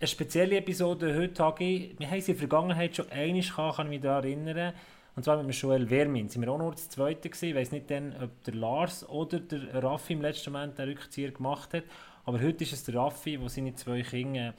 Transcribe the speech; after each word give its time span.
eine 0.00 0.06
spezielle 0.08 0.58
Episode 0.58 1.16
heute, 1.16 1.42
Hagi. 1.42 1.94
Wir 1.98 2.08
haben 2.08 2.20
sie 2.20 2.30
in 2.30 2.38
der 2.38 2.48
Vergangenheit 2.48 2.94
schon 2.94 3.10
einmal 3.10 3.42
gehabt, 3.42 3.76
kann 3.76 3.86
ich 3.86 3.90
mich 3.90 4.00
daran 4.00 4.24
erinnern. 4.24 4.72
Und 5.16 5.24
zwar 5.24 5.42
mit 5.42 5.56
Joel 5.56 5.88
Vermin. 5.88 6.28
Sind 6.28 6.42
wir 6.42 6.52
auch 6.52 6.58
nur 6.58 6.70
das 6.70 6.88
Zweite 6.88 7.28
gewesen. 7.28 7.48
Ich 7.48 7.54
weiß 7.56 7.72
nicht 7.72 7.90
dann, 7.90 8.14
ob 8.22 8.44
der 8.44 8.54
Lars 8.54 9.08
oder 9.08 9.40
der 9.40 9.82
Raffi 9.82 10.12
im 10.12 10.22
letzten 10.22 10.52
Moment 10.52 10.78
den 10.78 10.90
Rückzieher 10.90 11.32
gemacht 11.32 11.74
hat. 11.74 11.82
Aber 12.24 12.40
heute 12.40 12.62
ist 12.62 12.72
es 12.72 12.84
der 12.84 12.94
Raffi, 12.94 13.40
wo 13.40 13.48
seine 13.48 13.74
zwei 13.74 14.02
Kinder, 14.02 14.54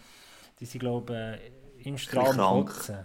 die 0.60 0.66
sind 0.66 0.82
glaube 0.82 1.40
ich 1.42 1.52
im 1.84 1.98
Strahl 1.98 2.36
kotzen. 2.36 2.98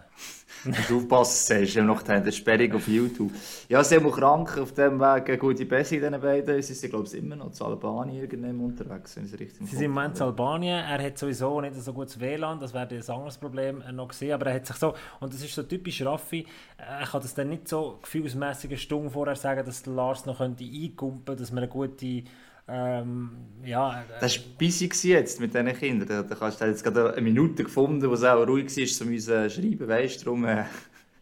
Du 0.88 0.96
aufpassen, 0.96 1.62
hast 1.62 1.77
du 1.77 1.82
noch 1.82 2.09
eine 2.09 2.32
Sperrung 2.32 2.73
auf 2.73 2.88
YouTube. 2.88 3.32
Ja, 3.68 3.84
sie 3.84 3.96
sind 3.96 4.11
krank 4.11 4.56
auf 4.56 4.73
dem 4.73 4.98
Weg. 4.98 5.29
Eine 5.29 5.38
gute 5.38 5.66
Bessie, 5.66 6.00
diese 6.00 6.18
beiden. 6.18 6.62
Sie 6.62 6.73
sind, 6.73 6.91
glaube 6.91 7.06
ich, 7.06 7.14
immer 7.14 7.37
noch 7.37 7.52
zu 7.52 7.66
Albanien 7.66 8.23
irgendwann 8.23 8.59
unterwegs, 8.60 9.16
wenn 9.16 9.27
sie 9.27 9.37
richtig 9.37 9.68
Sie 9.68 9.77
sind 9.77 9.84
im 9.84 9.91
Moment 9.91 10.16
zu 10.16 10.24
Albanien. 10.24 10.82
Er 10.84 11.05
hat 11.05 11.18
sowieso 11.18 11.60
nicht 11.60 11.74
so 11.74 11.92
gutes 11.92 12.18
WLAN, 12.18 12.60
das 12.60 12.73
wäre 12.73 12.88
ein 12.88 13.10
anderes 13.10 13.37
Problem 13.37 13.82
noch 13.92 14.09
gesehen. 14.09 14.33
Aber 14.33 14.47
er 14.47 14.55
hat 14.55 14.66
sich 14.66 14.77
so, 14.77 14.95
und 15.20 15.34
das 15.34 15.42
ist 15.42 15.55
so 15.55 15.62
typisch 15.64 16.02
Raffi, 16.02 16.47
er 16.78 17.06
kann 17.06 17.20
das 17.20 17.34
dann 17.34 17.50
nicht 17.50 17.69
so 17.69 17.98
gefühlsmäßig 18.02 18.70
eine 18.70 18.78
Stunde 18.78 19.11
vorher 19.11 19.36
sagen, 19.36 19.66
dass 19.66 19.84
Lars 19.86 20.25
noch 20.25 20.38
könnte 20.38 20.64
einkumpen 20.64 21.25
könnte, 21.27 21.42
dass 21.42 21.52
man 21.52 21.64
eine 21.64 21.72
gute 21.72 22.25
ähm, 22.66 23.30
ja, 23.64 24.00
äh, 24.00 24.20
das 24.20 24.38
war 24.38 24.45
busy 24.59 24.88
jetzt 25.09 25.41
mit 25.41 25.52
diesen 25.52 25.72
Kindern. 25.77 26.09
Da, 26.09 26.22
da 26.22 26.41
hast 26.41 26.60
du 26.60 26.64
jetzt 26.64 26.82
gerade 26.82 27.12
eine 27.12 27.20
Minute 27.20 27.64
gefunden, 27.64 28.09
wo 28.09 28.14
es 28.14 28.24
auch 28.24 28.46
ruhig 28.46 28.74
war, 28.77 29.06
um 29.06 29.12
uns 29.12 29.24
zu 29.24 29.50
schreiben. 29.50 29.88
Weißt 29.88 30.20
du, 30.20 30.24
darum, 30.24 30.45
äh... 30.45 30.64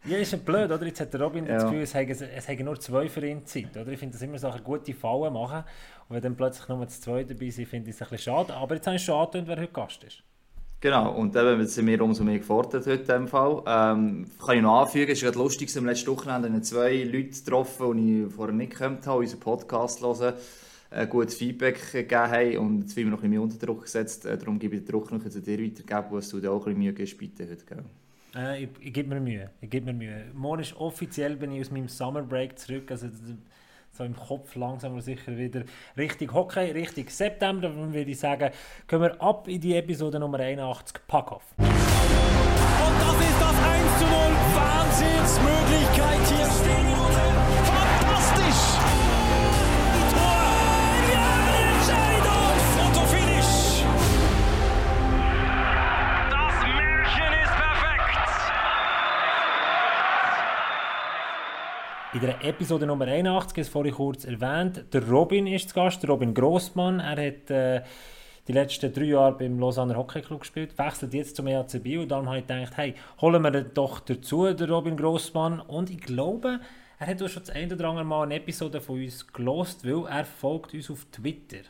Ja, 0.05 0.19
ist 0.19 0.33
ja 0.33 0.38
blöd, 0.38 0.70
oder? 0.70 0.84
Jetzt 0.84 1.00
hat 1.00 1.12
der 1.12 1.20
Robin 1.20 1.47
ja. 1.47 1.55
das 1.55 1.64
Gefühl, 1.64 1.83
es 1.83 1.95
hätte, 1.95 2.28
es 2.28 2.48
hätte 2.48 2.64
nur 2.64 2.78
zwei 2.78 3.09
für 3.09 3.24
ihn 3.24 3.47
Zeit. 3.47 3.77
Oder? 3.77 3.88
Ich 3.88 3.98
finde 3.98 4.14
das 4.14 4.23
immer 4.23 4.38
so 4.38 4.48
eine 4.48 4.60
gute 4.60 4.95
Falle 4.95 5.30
machen. 5.30 5.64
Und 6.09 6.16
wenn 6.16 6.23
dann 6.23 6.36
plötzlich 6.36 6.69
nur 6.69 6.84
das 6.84 7.00
zwei 7.00 7.23
dabei 7.23 7.50
sind, 7.50 7.69
finde 7.69 7.91
ich 7.91 7.97
es 7.97 8.02
ein 8.02 8.09
bisschen 8.09 8.33
schade. 8.33 8.55
Aber 8.55 8.74
jetzt 8.74 8.86
habe 8.86 8.97
ich 8.97 9.05
schon 9.05 9.14
angehört, 9.14 9.47
wer 9.47 9.56
heute 9.61 9.72
Gast 9.72 10.02
ist. 10.05 10.22
Genau, 10.80 11.12
und 11.12 11.36
eben 11.36 11.64
sind 11.64 11.86
wir 11.86 12.02
umso 12.02 12.24
mehr 12.24 12.38
gefordert 12.38 12.84
heute 12.88 13.12
in 13.12 13.28
Fall. 13.28 13.62
Ähm, 13.66 14.27
kann 14.45 14.56
ich 14.56 14.62
noch 14.62 14.80
anfügen, 14.80 15.12
es 15.12 15.19
ist 15.19 15.24
gerade 15.24 15.39
lustig, 15.39 15.77
am 15.78 15.86
letzten 15.86 16.11
Wochenende 16.11 16.61
zwei 16.62 17.05
Leute 17.05 17.28
getroffen, 17.28 17.97
die 17.97 18.24
ich 18.24 18.33
vorher 18.34 18.52
nicht 18.52 18.72
gekannt 18.72 19.06
habe, 19.06 19.20
unseren 19.20 19.39
Podcast 19.39 20.02
hören 20.02 20.34
äh, 20.95 21.07
gutes 21.07 21.35
Feedback 21.37 21.93
gegeben 21.93 22.31
haben 22.31 22.59
und 22.59 22.81
jetzt 22.83 22.97
wir 22.97 23.05
noch 23.05 23.12
ein 23.12 23.17
bisschen 23.17 23.31
mehr 23.31 23.43
unter 23.43 23.67
Druck 23.67 23.83
gesetzt. 23.83 24.27
Äh, 24.27 24.37
darum 24.37 24.59
gebe 24.59 24.77
ich 24.77 24.85
den 24.85 24.93
Druck 24.93 25.11
noch 25.11 25.27
zu 25.27 25.41
dir 25.41 25.59
weitergeben, 25.59 26.05
wo 26.11 26.21
du 26.21 26.41
dir 26.41 26.51
auch 26.53 26.59
ein 26.59 26.65
bisschen 26.65 26.79
Mühe 26.79 26.93
gibst, 26.93 27.19
bitte 27.19 27.48
heute. 27.48 27.65
Gell? 27.65 27.85
Äh, 28.35 28.65
ich, 28.65 28.69
ich 28.81 28.93
gebe 28.93 29.09
mir 29.09 29.20
Mühe. 29.20 29.51
Ich 29.61 29.70
gebe 29.70 29.87
mir 29.87 29.93
Mühe. 29.93 30.25
Morgen 30.35 30.63
ist 30.63 30.77
offiziell 30.77 31.37
bin 31.37 31.53
ich 31.53 31.61
aus 31.61 31.70
meinem 31.70 31.89
Summer 31.89 32.23
Break 32.23 32.59
zurück. 32.59 32.91
Also 32.91 33.09
so 33.93 34.05
im 34.05 34.17
Kopf 34.17 34.55
langsam 34.55 34.93
aber 34.93 35.03
sicher 35.03 35.37
wieder 35.37 35.65
richtig 35.97 36.33
Hockey, 36.33 36.70
richtig 36.70 37.11
September. 37.11 37.69
Dann 37.69 37.93
würde 37.93 38.11
ich 38.11 38.19
sagen, 38.19 38.51
können 38.87 39.03
wir 39.03 39.20
ab 39.20 39.48
in 39.48 39.61
die 39.61 39.75
Episode 39.77 40.19
Nummer 40.19 40.41
81 40.41 41.07
Packoff. 41.07 41.45
Und 41.59 41.67
das 41.67 43.20
ist 43.20 43.41
das 43.41 43.57
1 43.63 43.98
zu 43.98 44.05
0. 44.05 44.13
Wahnsinnsmöglichkeit 44.55 46.27
hier 46.29 46.47
stehen. 46.47 46.92
In 62.14 62.20
der 62.20 62.44
Episode 62.44 62.86
Nummer 62.86 63.06
81, 63.06 63.56
das 63.56 63.68
vorhin 63.68 63.94
kurz 63.94 64.27
erwähnt, 64.27 64.84
der 64.92 65.08
Robin 65.08 65.46
ist 65.46 65.70
zu 65.70 65.74
Gast, 65.74 66.02
der 66.02 66.10
Robin 66.10 66.34
Grossmann. 66.34 67.00
Er 67.00 67.12
hat 67.12 67.50
äh, 67.50 67.80
die 68.46 68.52
letzten 68.52 68.92
drei 68.92 69.05
Jahre 69.05 69.32
beim 69.38 69.58
Lausanne 69.58 69.96
Hockey 69.96 70.20
Club 70.20 70.40
gespielt, 70.40 70.77
wechselt 70.77 71.14
jetzt 71.14 71.36
zum 71.36 71.46
EAC 71.46 71.83
Bio. 71.83 72.02
Und 72.02 72.10
darum 72.10 72.27
habe 72.27 72.40
ich 72.40 72.46
gedacht, 72.46 72.77
hey, 72.77 72.94
holen 73.22 73.40
wir 73.40 73.50
den 73.50 73.72
doch 73.72 74.00
dazu, 74.00 74.52
den 74.52 74.70
Robin 74.70 74.94
Grossmann. 74.94 75.60
Und 75.60 75.88
ich 75.88 76.02
glaube, 76.02 76.60
er 76.98 77.06
hat 77.06 77.18
schon 77.18 77.42
das 77.42 77.48
eine 77.48 77.74
oder 77.74 77.88
andere 77.88 78.05
Mal 78.05 78.24
eine 78.24 78.34
Episode 78.34 78.83
von 78.83 79.02
uns 79.02 79.27
gelost, 79.33 79.83
weil 79.86 80.05
er 80.06 80.27
folgt 80.27 80.74
uns 80.74 80.90
auf 80.90 81.06
Twitter. 81.11 81.64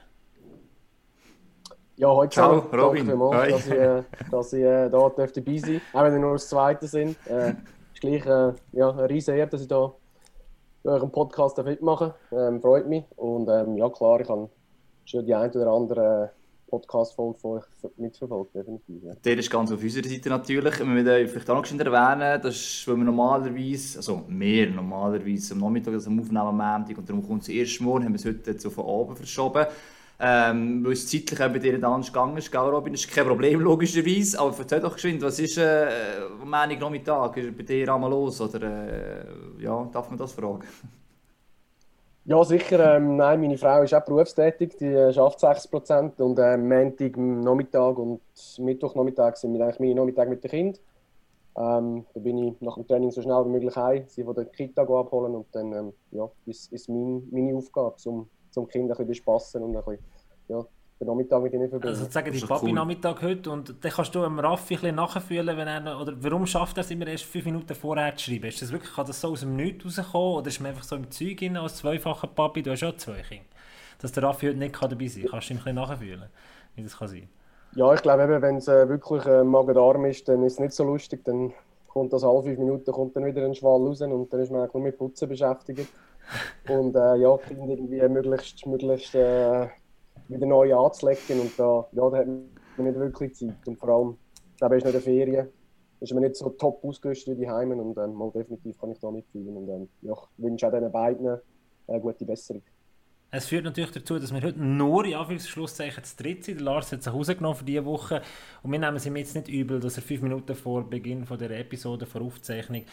Ja, 1.99 2.09
heute 2.09 2.35
Ciao, 2.35 2.67
schon. 2.69 2.81
Robin. 2.81 3.07
Danke 3.07 3.49
dass 3.53 3.67
ich, 3.69 3.73
äh, 3.75 4.03
dass 4.29 4.53
ich 4.55 4.63
äh, 4.65 4.91
da 4.91 5.09
dabei 5.09 5.29
sein 5.29 5.45
darf. 5.45 5.83
Auch 5.93 6.03
wenn 6.03 6.13
wir 6.15 6.19
nur 6.19 6.33
das 6.33 6.49
Zweite 6.49 6.89
sind. 6.89 7.17
Äh, 7.29 7.51
ist 7.93 8.01
gleich 8.01 8.27
äh, 8.27 8.55
ja, 8.73 8.91
eine 8.91 9.09
riesige 9.09 9.39
Ehre, 9.39 9.49
dass 9.49 9.63
ich 9.63 9.69
da 9.69 9.95
eurem 10.85 11.11
Podcast 11.11 11.63
mitmachen 11.63 12.13
ähm, 12.33 12.61
Freut 12.61 12.89
mich. 12.89 13.05
Und 13.17 13.49
ähm, 13.49 13.77
ja, 13.77 13.89
klar, 13.89 14.21
ich 14.21 14.29
habe 14.29 14.49
schon 15.05 15.25
die 15.27 15.35
ein 15.35 15.51
oder 15.51 15.71
andere 15.71 16.31
Podcast-Folge 16.73 17.39
von 17.39 17.59
euch 17.59 17.65
mitverfolgt, 17.99 18.55
definitiv. 18.55 19.03
Ja. 19.05 19.13
Der 19.23 19.37
ist 19.37 19.51
ganz 19.51 19.71
auf 19.71 19.83
unserer 19.83 20.09
Seite 20.09 20.31
natürlich. 20.31 20.79
Wir 20.79 20.87
müssen 20.87 21.29
vielleicht 21.29 21.51
auch 21.51 21.63
noch 21.63 21.79
erwähnen, 21.79 22.41
das 22.43 22.57
ist, 22.57 22.89
weil 22.89 22.97
wir 22.97 23.05
normalerweise, 23.05 23.99
also 23.99 24.23
mehr 24.27 24.71
normalerweise 24.71 25.53
am 25.53 25.61
Nachmittag 25.61 25.93
das 25.93 26.07
am 26.07 26.19
Aufnehmen 26.19 26.39
am 26.39 26.57
Montag 26.57 26.97
und 26.97 27.07
darum 27.07 27.27
kommt 27.27 27.43
es 27.43 27.51
erst 27.51 27.81
morgen, 27.83 28.07
haben 28.07 28.15
wir 28.15 28.19
es 28.19 28.25
heute 28.25 28.67
auf 28.67 28.75
den 28.75 28.85
Abend 28.85 29.19
verschoben. 29.19 29.67
Ähm, 30.25 30.85
weil 30.85 30.93
es 30.93 31.09
zeitlich 31.09 31.37
bei 31.37 31.59
dir 31.59 31.73
nicht 31.73 31.83
anders 31.85 32.13
gegangen 32.13 32.37
ist, 32.37 32.53
gell, 32.53 32.61
Robin? 32.61 32.93
Das 32.93 33.05
ist 33.05 33.13
kein 33.13 33.27
Problem, 33.27 33.59
logischerweise. 33.61 34.39
Aber 34.39 34.55
erzähl 34.57 34.79
doch 34.79 34.95
geschwind, 34.95 35.21
was 35.21 35.41
ist 35.41 35.59
äh, 35.59 35.87
Montag 36.39 36.79
Nachmittag? 36.79 37.37
Ist 37.39 37.57
bei 37.57 37.65
dir 37.65 37.93
einmal 37.93 38.09
los? 38.09 38.41
Oder 38.41 38.63
äh, 38.63 39.25
ja, 39.59 39.85
darf 39.93 40.09
man 40.11 40.19
das 40.19 40.33
fragen? 40.33 40.63
Ja, 42.25 42.45
sicher. 42.45 42.99
Ähm, 42.99 43.17
nein, 43.17 43.41
meine 43.41 43.59
Frau 43.59 43.83
ist 43.83 43.93
auch 43.95 44.05
berufstätig, 44.05 44.77
die 44.77 44.85
äh, 44.85 45.13
schafft 45.13 45.41
60% 45.41 46.23
Und 46.23 46.39
äh, 46.39 46.57
Montag 46.57 47.17
Nachmittag 47.17 47.99
und 47.99 48.21
Mittwochnachmittag 48.59 49.35
sind 49.37 49.55
wir 49.55 49.65
eigentlich 49.65 49.81
meine 49.81 49.97
Nachmittag 49.97 50.29
mit 50.29 50.45
dem 50.45 50.51
Kind. 50.53 50.81
Ähm, 51.57 52.07
da 52.15 52.21
bin 52.21 52.39
ich 52.39 52.61
nach 52.61 52.77
dem 52.77 52.87
Training 52.87 53.11
so 53.11 53.23
schnell 53.23 53.45
wie 53.45 53.49
möglich 53.49 53.75
heim, 53.75 54.05
sie 54.07 54.23
von 54.23 54.37
der 54.37 54.45
Kita 54.45 54.83
abholen 54.83 55.35
und 55.35 55.47
dann 55.51 55.73
ähm, 55.73 55.93
ja, 56.13 56.31
ist, 56.47 56.73
ist 56.73 56.89
mein, 56.89 57.29
meine 57.33 57.57
Aufgabe, 57.57 57.97
um 58.05 58.31
zum 58.53 58.69
Kind 58.69 58.85
ein 58.85 58.89
bisschen 58.89 59.09
bespassen 59.09 59.63
und 59.63 59.77
ein 59.77 59.85
bisschen, 59.85 60.05
ja, 60.49 60.65
den 61.01 61.09
Nachmittag 61.09 61.43
mit 61.43 61.53
ihnen 61.53 61.69
verbringen. 61.69 61.95
Also 61.95 62.11
sagen 62.11 62.33
die 62.33 62.41
Papi-Nachmittag 62.41 63.23
cool. 63.23 63.31
heute 63.31 63.51
und 63.51 63.85
dann 63.85 63.93
kannst 63.93 64.15
du 64.15 64.23
dem 64.23 64.39
Raffi 64.39 64.75
ein 64.75 64.81
bisschen 64.81 64.97
nachfühlen, 64.97 65.57
wenn 65.57 65.69
er, 65.69 66.01
oder 66.01 66.15
warum 66.21 66.47
schafft 66.47 66.77
er 66.77 66.83
es 66.83 66.91
immer 66.91 67.07
erst 67.07 67.25
fünf 67.25 67.45
Minuten 67.45 67.75
vorher 67.75 68.15
zu 68.17 68.31
schreiben? 68.31 68.47
Ist 68.47 68.63
das 68.63 68.73
wirklich, 68.73 68.93
kann 68.95 69.07
das 69.07 69.21
so 69.21 69.29
aus 69.29 69.41
dem 69.41 69.57
Nichts 69.57 69.99
rauskommen 69.99 70.37
oder 70.39 70.49
ist 70.49 70.61
man 70.61 70.71
einfach 70.71 70.85
so 70.85 70.97
im 70.97 71.11
Zeug 71.11 71.39
hin 71.39 71.57
als 71.57 71.77
zweifacher 71.77 72.29
Papi, 72.29 72.63
du 72.63 72.71
hast 72.71 72.85
auch 72.85 72.97
zwei 72.97 73.23
Kinder, 73.23 73.45
dass 74.01 74.13
der 74.13 74.23
Raffi 74.23 74.47
heute 74.47 74.59
nicht 74.59 74.77
dabei 74.81 75.07
sein 75.07 75.23
kann, 75.23 75.31
kannst 75.31 75.51
du 75.51 75.55
ihm 75.55 75.57
ein 75.59 75.65
bisschen 75.65 75.75
nachfühlen, 75.77 76.29
wie 76.77 76.83
das 76.83 76.99
kann 76.99 77.09
sein? 77.09 77.29
Ja, 77.75 77.95
ich 77.95 78.03
glaube 78.03 78.43
wenn 78.43 78.57
es 78.57 78.69
äh, 78.69 78.89
wirklich 78.89 79.25
äh, 79.27 79.43
Magen-Darm 79.43 80.05
ist, 80.05 80.29
dann 80.29 80.43
ist 80.45 80.55
es 80.55 80.61
nicht 80.61 80.75
so 80.75 80.85
lustig, 80.85 81.25
dann 81.25 81.53
kommt 81.89 82.13
das 82.13 82.25
alle 82.25 82.43
fünf 82.43 82.59
Minuten 82.59 82.91
kommt 82.93 83.17
dann 83.17 83.25
wieder 83.25 83.45
ein 83.45 83.55
Schwall 83.55 83.81
raus 83.81 84.01
und 84.01 84.33
dann 84.33 84.41
ist 84.41 84.51
man 84.51 84.61
eigentlich 84.61 84.75
nur 84.75 84.83
mit 84.83 84.99
Putzen 84.99 85.29
beschäftigt. 85.29 85.89
Und 86.69 86.95
äh, 86.95 87.17
ja, 87.17 87.37
Kinder 87.37 87.69
irgendwie 87.69 88.01
möglichst, 88.09 88.67
möglichst 88.67 89.15
äh, 89.15 89.69
wieder 90.29 90.47
neu 90.47 90.75
anzulegen. 90.75 91.41
Und 91.41 91.59
da, 91.59 91.87
ja, 91.93 92.11
da 92.11 92.17
hat 92.19 92.27
man 92.27 92.87
nicht 92.87 92.99
wirklich 92.99 93.35
Zeit. 93.35 93.67
Und 93.67 93.79
vor 93.79 93.89
allem, 93.89 94.17
da 94.59 94.67
ist 94.69 94.85
nicht 94.85 94.95
eine 94.95 95.01
Ferien, 95.01 95.49
ist 96.01 96.13
man 96.13 96.23
nicht 96.23 96.37
so 96.37 96.51
top 96.51 96.85
ausgerüstet 96.85 97.37
wie 97.37 97.41
die 97.43 97.51
Heimen. 97.51 97.81
Und 97.81 97.99
ähm, 97.99 98.15
mal 98.15 98.31
definitiv 98.31 98.79
kann 98.79 98.91
ich 98.93 98.99
da 98.99 99.11
mitfühlen. 99.11 99.57
Und 99.57 99.69
ähm, 99.69 99.89
ja, 100.03 100.13
ich 100.13 100.45
wünsche 100.45 100.67
auch 100.67 100.73
diesen 100.73 100.93
beiden 100.93 101.39
eine 101.89 102.01
gute 102.01 102.25
Besserung. 102.25 102.63
Es 103.35 103.47
führt 103.47 103.65
natürlich 103.65 103.93
dazu, 103.93 104.19
dass 104.19 104.33
wir 104.33 104.43
heute 104.43 104.63
nur 104.63 105.07
in 105.07 105.15
Anführungszeichen 105.15 106.05
zu 106.05 106.17
dritt 106.23 106.45
sind. 106.45 106.61
Lars 106.61 106.93
hat 106.93 107.03
sich 107.03 107.13
rausgenommen 107.13 107.57
für 107.57 107.65
diese 107.65 107.87
Woche. 107.87 108.21
Und 108.63 108.73
wir 108.73 108.79
nehmen 108.79 108.99
es 108.99 109.07
ihm 109.07 109.17
jetzt 109.17 109.35
nicht 109.35 109.49
übel, 109.49 109.81
dass 109.81 109.97
er 109.97 110.03
fünf 110.03 110.21
Minuten 110.21 110.55
vor 110.55 110.89
Beginn 110.89 111.25
von 111.25 111.39
der 111.39 111.51
Episode, 111.59 112.05
vor 112.05 112.21
Aufzeichnung, 112.21 112.85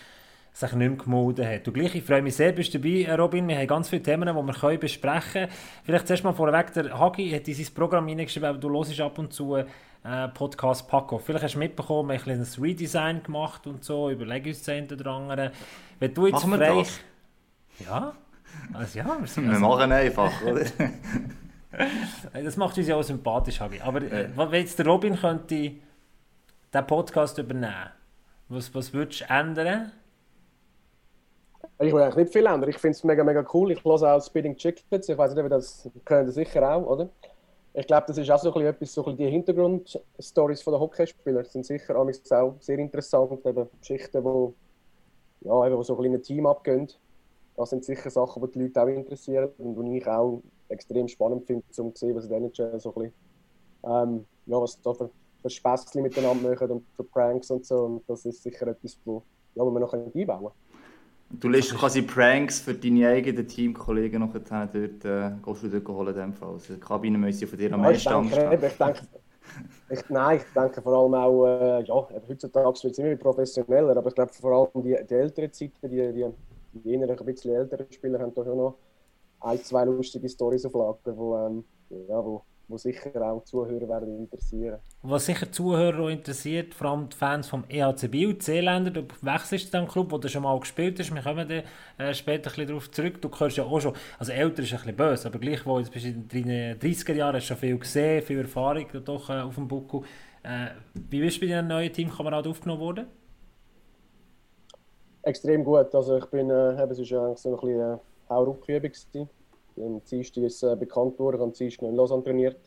sich 0.60 0.74
nicht 0.74 0.90
mehr 0.90 0.98
gemeldet 0.98 1.46
hat. 1.46 1.68
Und 1.68 1.74
gleich, 1.74 1.96
ich 1.96 2.04
freue 2.04 2.22
mich 2.22 2.36
sehr, 2.36 2.52
bist 2.52 2.74
du 2.74 2.80
dabei, 2.80 3.16
Robin. 3.16 3.48
Wir 3.48 3.58
haben 3.58 3.68
ganz 3.68 3.88
viele 3.88 4.04
Themen, 4.04 4.28
die 4.28 4.34
wir 4.34 4.54
können 4.54 4.80
besprechen 4.80 5.32
können. 5.32 5.52
Vielleicht 5.86 6.08
zuerst 6.08 6.24
mal 6.26 6.34
vorweg, 6.34 6.74
der 6.74 7.00
Hagi 7.00 7.32
hat 7.32 7.48
in 7.48 7.54
sein 7.54 7.74
Programm 7.74 8.08
hineingeschrieben, 8.08 8.50
aber 8.50 8.58
du 8.58 8.70
hörst 8.70 9.00
ab 9.00 9.18
und 9.20 9.32
zu 9.32 9.56
äh, 9.56 9.66
Podcast 10.34 10.88
Paco. 10.90 11.18
Vielleicht 11.18 11.46
hast 11.46 11.56
du 11.56 11.60
mitbekommen, 11.60 12.10
wir 12.10 12.16
haben 12.16 12.20
ein 12.20 12.24
kleines 12.24 12.62
Redesign 12.62 13.24
gemacht 13.24 13.68
und 13.68 13.86
so, 13.86 14.10
überlegen 14.10 14.50
uns 14.50 14.60
das 14.60 14.70
eine 14.70 14.88
oder 14.88 15.12
andere. 15.12 15.52
Wenn 16.00 16.14
du 16.14 16.26
jetzt 16.28 16.46
Machen 16.46 16.52
wir 16.52 16.58
das? 16.58 17.00
Ja, 17.88 18.14
also, 18.74 19.00
ja, 19.00 19.18
wir, 19.18 19.28
sind 19.28 19.46
wir 19.46 19.54
also... 19.54 19.66
machen 19.66 19.92
einfach, 19.94 20.42
oder? 20.42 20.66
das 22.34 22.58
macht 22.58 22.78
uns 22.78 22.88
ja 22.88 22.98
auch 22.98 23.04
sympathisch, 23.04 23.62
Hagi. 23.62 23.80
Aber 23.80 24.02
äh, 24.02 24.28
wenn 24.36 24.52
jetzt 24.60 24.78
der 24.78 24.88
Robin 24.88 25.16
könnte 25.16 25.72
den 26.74 26.88
Podcast 26.88 27.38
übernehmen, 27.38 27.92
was, 28.50 28.76
was 28.76 28.92
würdest 28.92 29.22
du 29.22 29.26
ändern? 29.30 29.94
Ich 31.82 31.94
will 31.94 32.02
eigentlich 32.02 32.16
nicht 32.16 32.34
viel 32.34 32.46
ändern. 32.46 32.70
Ich 32.70 32.78
finde 32.78 32.96
es 32.96 33.04
mega, 33.04 33.24
mega 33.24 33.46
cool. 33.54 33.72
Ich 33.72 33.84
höre 33.84 34.16
auch 34.16 34.22
Speeding 34.22 34.56
Chickens. 34.56 35.08
Ich 35.08 35.18
weiß 35.18 35.34
nicht, 35.34 35.44
ob 35.44 35.50
das 35.50 35.90
können 36.04 36.26
das 36.26 36.36
sicher 36.36 36.76
auch, 36.76 36.86
oder? 36.86 37.10
Ich 37.74 37.88
glaube, 37.88 38.06
das 38.08 38.18
ist 38.18 38.30
auch 38.30 38.40
so 38.40 38.50
ein 38.50 38.54
bisschen 38.54 38.68
etwas, 38.68 38.94
so 38.94 39.02
ein 39.02 39.06
bisschen 39.06 39.18
die 39.18 39.32
Hintergrundstories 39.32 40.66
der 40.66 40.80
Hockeyspieler 40.80 41.44
sind 41.46 41.66
sicher 41.66 41.98
auch 41.98 42.56
sehr 42.60 42.80
interessant. 42.80 43.46
Eben 43.46 43.70
Geschichten, 43.80 44.24
die 44.24 45.48
ja, 45.48 45.84
so 45.84 45.96
ein 45.96 46.02
bisschen 46.04 46.24
Team 46.24 46.46
abgehen. 46.48 46.88
Das 47.56 47.70
sind 47.70 47.86
sicher 47.86 48.10
Sachen, 48.10 48.42
die 48.42 48.52
die 48.52 48.64
Leute 48.64 48.84
auch 48.84 48.88
interessieren 48.88 49.50
und 49.58 49.86
die 49.86 49.98
ich 49.98 50.08
auch 50.08 50.42
extrem 50.68 51.08
spannend 51.08 51.46
finde, 51.46 51.64
um 51.78 51.96
zu 51.96 52.06
sehen, 52.06 52.16
was 52.16 52.26
in 52.26 52.30
der 52.30 52.40
NHL 52.40 52.80
so 52.80 52.94
ein 52.94 53.04
bisschen, 53.04 53.14
ähm, 53.84 54.26
ja, 54.48 54.62
was 54.62 54.82
da 54.82 54.94
für 54.94 55.10
für 55.42 55.50
Späßchen 55.50 56.02
miteinander 56.02 56.50
machen 56.50 56.72
und 56.72 56.86
für 56.96 57.04
Pranks 57.04 57.50
und 57.52 57.66
so. 57.66 57.86
Und 57.86 58.04
das 58.08 58.26
ist 58.26 58.44
sicher 58.44 58.68
etwas, 58.68 58.98
wo, 59.06 59.24
ja, 59.56 59.64
wo 59.64 59.72
wir 59.72 59.80
noch 59.80 59.94
einbauen 59.94 60.14
können. 60.14 60.52
Du 61.32 61.48
lässt 61.48 61.74
quasi 61.76 62.02
Pranks 62.02 62.60
für 62.60 62.74
deine 62.74 63.08
eigenen 63.10 63.48
Teamkollegen 63.48 64.20
noch 64.22 64.34
dort, 64.34 64.76
äh, 64.76 65.32
gehst 65.44 65.64
du 65.64 65.70
dort 65.70 65.88
holen 65.88 66.08
in 66.10 66.16
dem 66.22 66.34
Fall. 66.34 66.50
Also 66.54 66.74
die 66.74 66.80
Kabine 66.80 67.18
müssen 67.18 67.48
von 67.48 67.58
dir 67.58 67.72
am 67.74 67.82
Ja, 67.82 67.82
meisten 67.82 68.12
Angst 68.14 68.44
haben. 68.46 68.64
ich 68.64 68.78
denke, 68.78 69.08
ich, 69.90 70.10
nein, 70.10 70.38
ich 70.38 70.46
denke 70.54 70.82
vor 70.82 70.94
allem 70.94 71.14
auch, 71.16 71.46
äh, 71.48 71.84
ja, 71.84 71.96
heutzutage 72.28 72.68
wird 72.84 72.94
es 72.94 73.00
immer 73.00 73.16
professioneller, 73.18 73.98
aber 73.98 74.10
ich 74.10 74.16
glaube 74.16 74.34
vor 74.34 74.72
allem 74.74 74.84
die, 74.84 74.98
die 75.08 75.14
älteren 75.16 75.52
Zeiten, 75.54 75.90
die, 75.90 76.14
die, 76.14 76.26
die 76.74 76.90
jüngeren, 76.90 77.20
ein 77.20 77.26
bisschen 77.26 77.56
älteren 77.56 77.92
Spieler 77.92 78.20
haben 78.20 78.34
da 78.34 78.44
schon 78.46 78.58
noch 78.58 78.80
ein, 79.42 79.64
zwei 79.64 79.86
lustige 79.86 80.30
Stories 80.30 80.66
auf 80.66 80.74
Lager, 80.74 81.18
wo, 81.18 81.38
ähm, 81.38 81.66
ja, 81.90 82.24
wo, 82.26 82.46
wo 82.70 82.78
sicher 82.78 83.12
auch 83.22 83.44
Zuhörer 83.44 83.90
werden 83.90 84.20
interessieren. 84.20 84.78
Was 85.02 85.26
sicher 85.26 85.52
Zuhörer 85.52 86.04
auch 86.04 86.10
interessiert, 86.10 86.76
vor 86.76 86.88
allem 86.92 87.10
die 87.10 87.18
Fans 87.18 87.48
vom 87.48 87.64
EHC 87.68 88.08
Biel, 88.08 88.36
die 88.36 88.46
Seeländer, 88.46 88.92
du 88.92 89.06
wechselst 89.22 89.72
zu 89.72 89.78
dem 89.78 89.88
Club, 89.88 90.12
wo 90.12 90.20
du 90.20 90.30
schon 90.30 90.44
mal 90.44 90.58
gespielt 90.60 91.00
hast, 91.00 91.14
wir 91.14 91.22
kommen 91.22 91.48
dann 91.50 91.64
äh, 92.08 92.14
später 92.14 92.50
ein 92.50 92.54
bisschen 92.54 92.68
darauf 92.68 92.92
zurück, 92.92 93.22
du 93.22 93.30
gehörst 93.30 93.58
ja 93.58 93.64
auch 93.64 93.80
schon, 93.80 93.94
also 94.20 94.32
älter 94.32 94.62
ist 94.62 94.72
ein 94.72 94.78
bisschen 94.78 94.96
böse, 94.96 95.28
aber 95.28 95.40
gleichwohl, 95.40 95.82
jetzt 95.82 95.92
bist 95.92 96.06
du 96.06 96.10
in 96.10 96.28
den 96.30 96.80
30er 96.80 97.14
Jahren, 97.14 97.36
hast 97.36 97.46
schon 97.46 97.58
viel 97.58 97.78
gesehen, 97.78 98.22
viel 98.22 98.40
Erfahrung 98.40 98.86
doch 99.04 99.30
äh, 99.30 99.42
auf 99.42 99.56
dem 99.56 99.68
Buckel. 99.68 100.02
Äh, 100.44 100.68
wie 100.94 101.22
bist 101.22 101.38
du 101.38 101.42
bei 101.42 101.48
deinem 101.48 101.68
neuen 101.68 101.92
Teamkamerad 101.92 102.46
aufgenommen 102.46 102.82
worden? 102.82 103.08
Extrem 105.24 105.64
gut, 105.64 105.94
also 105.94 106.18
ich 106.18 106.26
bin, 106.28 106.50
äh, 106.52 106.74
es 106.74 107.12
war 107.12 107.26
eigentlich 107.26 107.40
so 107.40 107.50
ein 107.50 107.60
bisschen 107.60 107.80
äh, 107.80 107.98
Hauruckübung 108.30 108.92
gewesen. 108.92 109.30
Am 109.80 110.04
Dienstag 110.04 110.44
ist 110.44 110.62
äh, 110.64 110.76
bekannt 110.76 111.18
worden, 111.20 111.42
am 111.42 111.54
Dienstag 111.54 111.84
noch 111.84 111.90
in 111.90 111.96
Lausanne 111.96 112.24
trainiert 112.24 112.60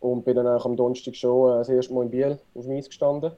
und 0.00 0.24
bin 0.24 0.36
dann 0.36 0.46
auch 0.46 0.64
am 0.66 0.76
Donnerstag 0.76 1.14
schon 1.16 1.52
äh, 1.52 1.58
das 1.58 1.68
erste 1.68 1.94
Mal 1.94 2.04
in 2.04 2.10
Biel 2.10 2.38
auf 2.54 2.64
dem 2.64 2.76
Eis 2.76 2.88
gestanden. 2.88 3.32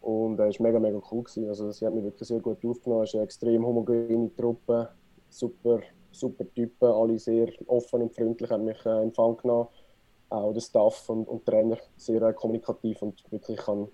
Und 0.00 0.38
es 0.40 0.56
äh, 0.56 0.58
war 0.58 0.66
mega, 0.66 0.80
mega 0.80 1.00
cool. 1.10 1.22
Gewesen. 1.22 1.48
Also, 1.48 1.70
sie 1.70 1.86
hat 1.86 1.94
mich 1.94 2.04
wirklich 2.04 2.28
sehr 2.28 2.40
gut 2.40 2.64
aufgenommen. 2.64 3.04
Es 3.04 3.10
ist 3.10 3.14
eine 3.14 3.24
extrem 3.24 3.64
homogene 3.64 4.30
Truppe, 4.36 4.88
super, 5.30 5.80
super 6.10 6.44
Typen, 6.54 6.88
alle 6.88 7.18
sehr 7.18 7.48
offen 7.66 8.02
und 8.02 8.14
freundlich, 8.14 8.50
haben 8.50 8.64
mich 8.64 8.84
äh, 8.84 9.02
empfangen 9.02 9.36
genommen. 9.36 9.68
Auch 10.28 10.52
der 10.52 10.60
Staff 10.60 11.08
und, 11.08 11.28
und 11.28 11.44
Trainer 11.44 11.78
sehr 11.96 12.22
äh, 12.22 12.32
kommunikativ 12.32 13.02
und 13.02 13.22
wirklich 13.30 13.58
kann 13.58 13.86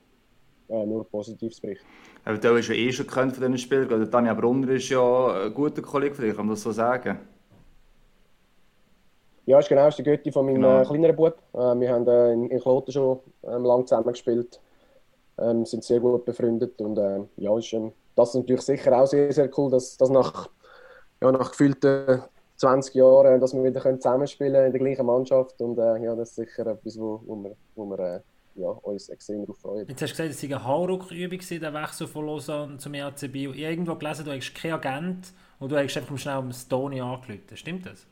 äh, 0.69 0.87
nur 0.87 1.05
Positives 1.05 1.61
berichten. 1.61 1.87
Aber 2.25 2.39
du 2.39 2.57
hast 2.57 2.69
ja 2.69 2.75
eh 2.75 2.93
schon 2.93 3.07
von 3.07 3.31
diesen 3.31 3.59
Spielern. 3.59 4.11
Tanja 4.11 4.35
Brunner 4.35 4.71
ist 4.71 4.89
ja 4.89 5.45
ein 5.45 5.53
guter 5.53 5.83
Kollege 5.83 6.15
von 6.15 6.25
dir, 6.25 6.35
kann 6.35 6.47
man 6.47 6.55
das 6.55 6.63
so 6.63 6.73
sagen? 6.73 7.19
Ja, 9.49 9.59
ist 9.61 9.71
genau, 9.71 9.89
ist 9.89 9.97
der 9.97 10.05
Götti 10.05 10.31
von 10.31 10.45
meinem 10.45 10.57
Genau. 10.57 10.83
äh, 10.83 10.85
kleineren 10.85 11.17
Bub. 11.17 11.39
Äh, 11.55 11.81
wir 11.81 11.91
haben 11.91 12.07
äh, 12.07 12.33
in, 12.35 12.51
in 12.51 12.61
Kloten 12.61 12.93
schon 12.93 13.21
ähm, 13.45 13.65
lange 13.65 13.87
zusammen 13.87 14.13
gespielt, 14.13 14.61
ähm, 15.39 15.65
sind 15.65 15.83
sehr 15.85 16.01
gut 16.01 16.27
befreundet 16.27 16.79
und 16.83 16.99
ja, 17.39 17.57
ist, 17.57 17.75
das 18.15 18.29
ist 18.29 18.35
natürlich 18.35 18.61
sicher 18.61 19.01
auch 19.01 19.07
sehr, 19.07 19.33
sehr 19.33 19.49
cool, 19.57 19.71
dass, 19.71 19.97
dass 19.97 20.11
nach, 20.11 20.51
ja, 21.23 21.33
nach 21.33 21.51
gefühlten 21.51 22.25
20 22.57 22.95
Jahren, 22.95 23.41
dass 23.41 23.55
wir 23.55 23.65
wieder 23.65 23.81
können 23.81 23.99
zusammenspielen 23.99 24.67
in 24.67 24.73
der 24.73 24.81
gleichen 24.81 25.07
Mannschaft 25.07 25.59
und 25.63 25.79
ja, 25.79 26.15
das 26.15 26.31
ist 26.31 26.37
sicher 26.37 26.67
etwas, 26.67 27.01
wo, 27.01 27.23
wo 27.25 27.37
wir, 27.37 27.57
wo 27.75 27.87
wir 27.87 28.23
ja, 28.55 28.69
uns 28.69 29.09
extrem 29.09 29.47
darauf 29.47 29.61
freuen. 29.61 29.87
Jetzt 29.89 30.03
hast 30.03 30.11
du 30.11 30.17
gesagt, 30.25 30.31
es 30.31 30.41
sei 30.43 30.49
eine 30.49 30.63
Hauruckübung 30.63 31.39
der 31.39 31.73
Wechsel 31.73 32.07
von 32.07 32.27
Lausanne 32.27 32.77
zum. 32.77 32.93
Ich 32.93 33.03
habe 33.03 33.39
irgendwo 33.39 33.95
gelesen, 33.95 34.27
du 34.27 34.33
hast 34.33 34.55
keinen 34.55 34.75
Agent 34.75 35.33
und 35.59 35.73
du 35.73 35.77
hast 35.77 35.97
einfach 35.97 36.19
schnell 36.19 36.35
am 36.35 36.53
Stony 36.53 37.01
angerufen. 37.01 37.57
Stimmt 37.57 37.87
das? 37.87 38.07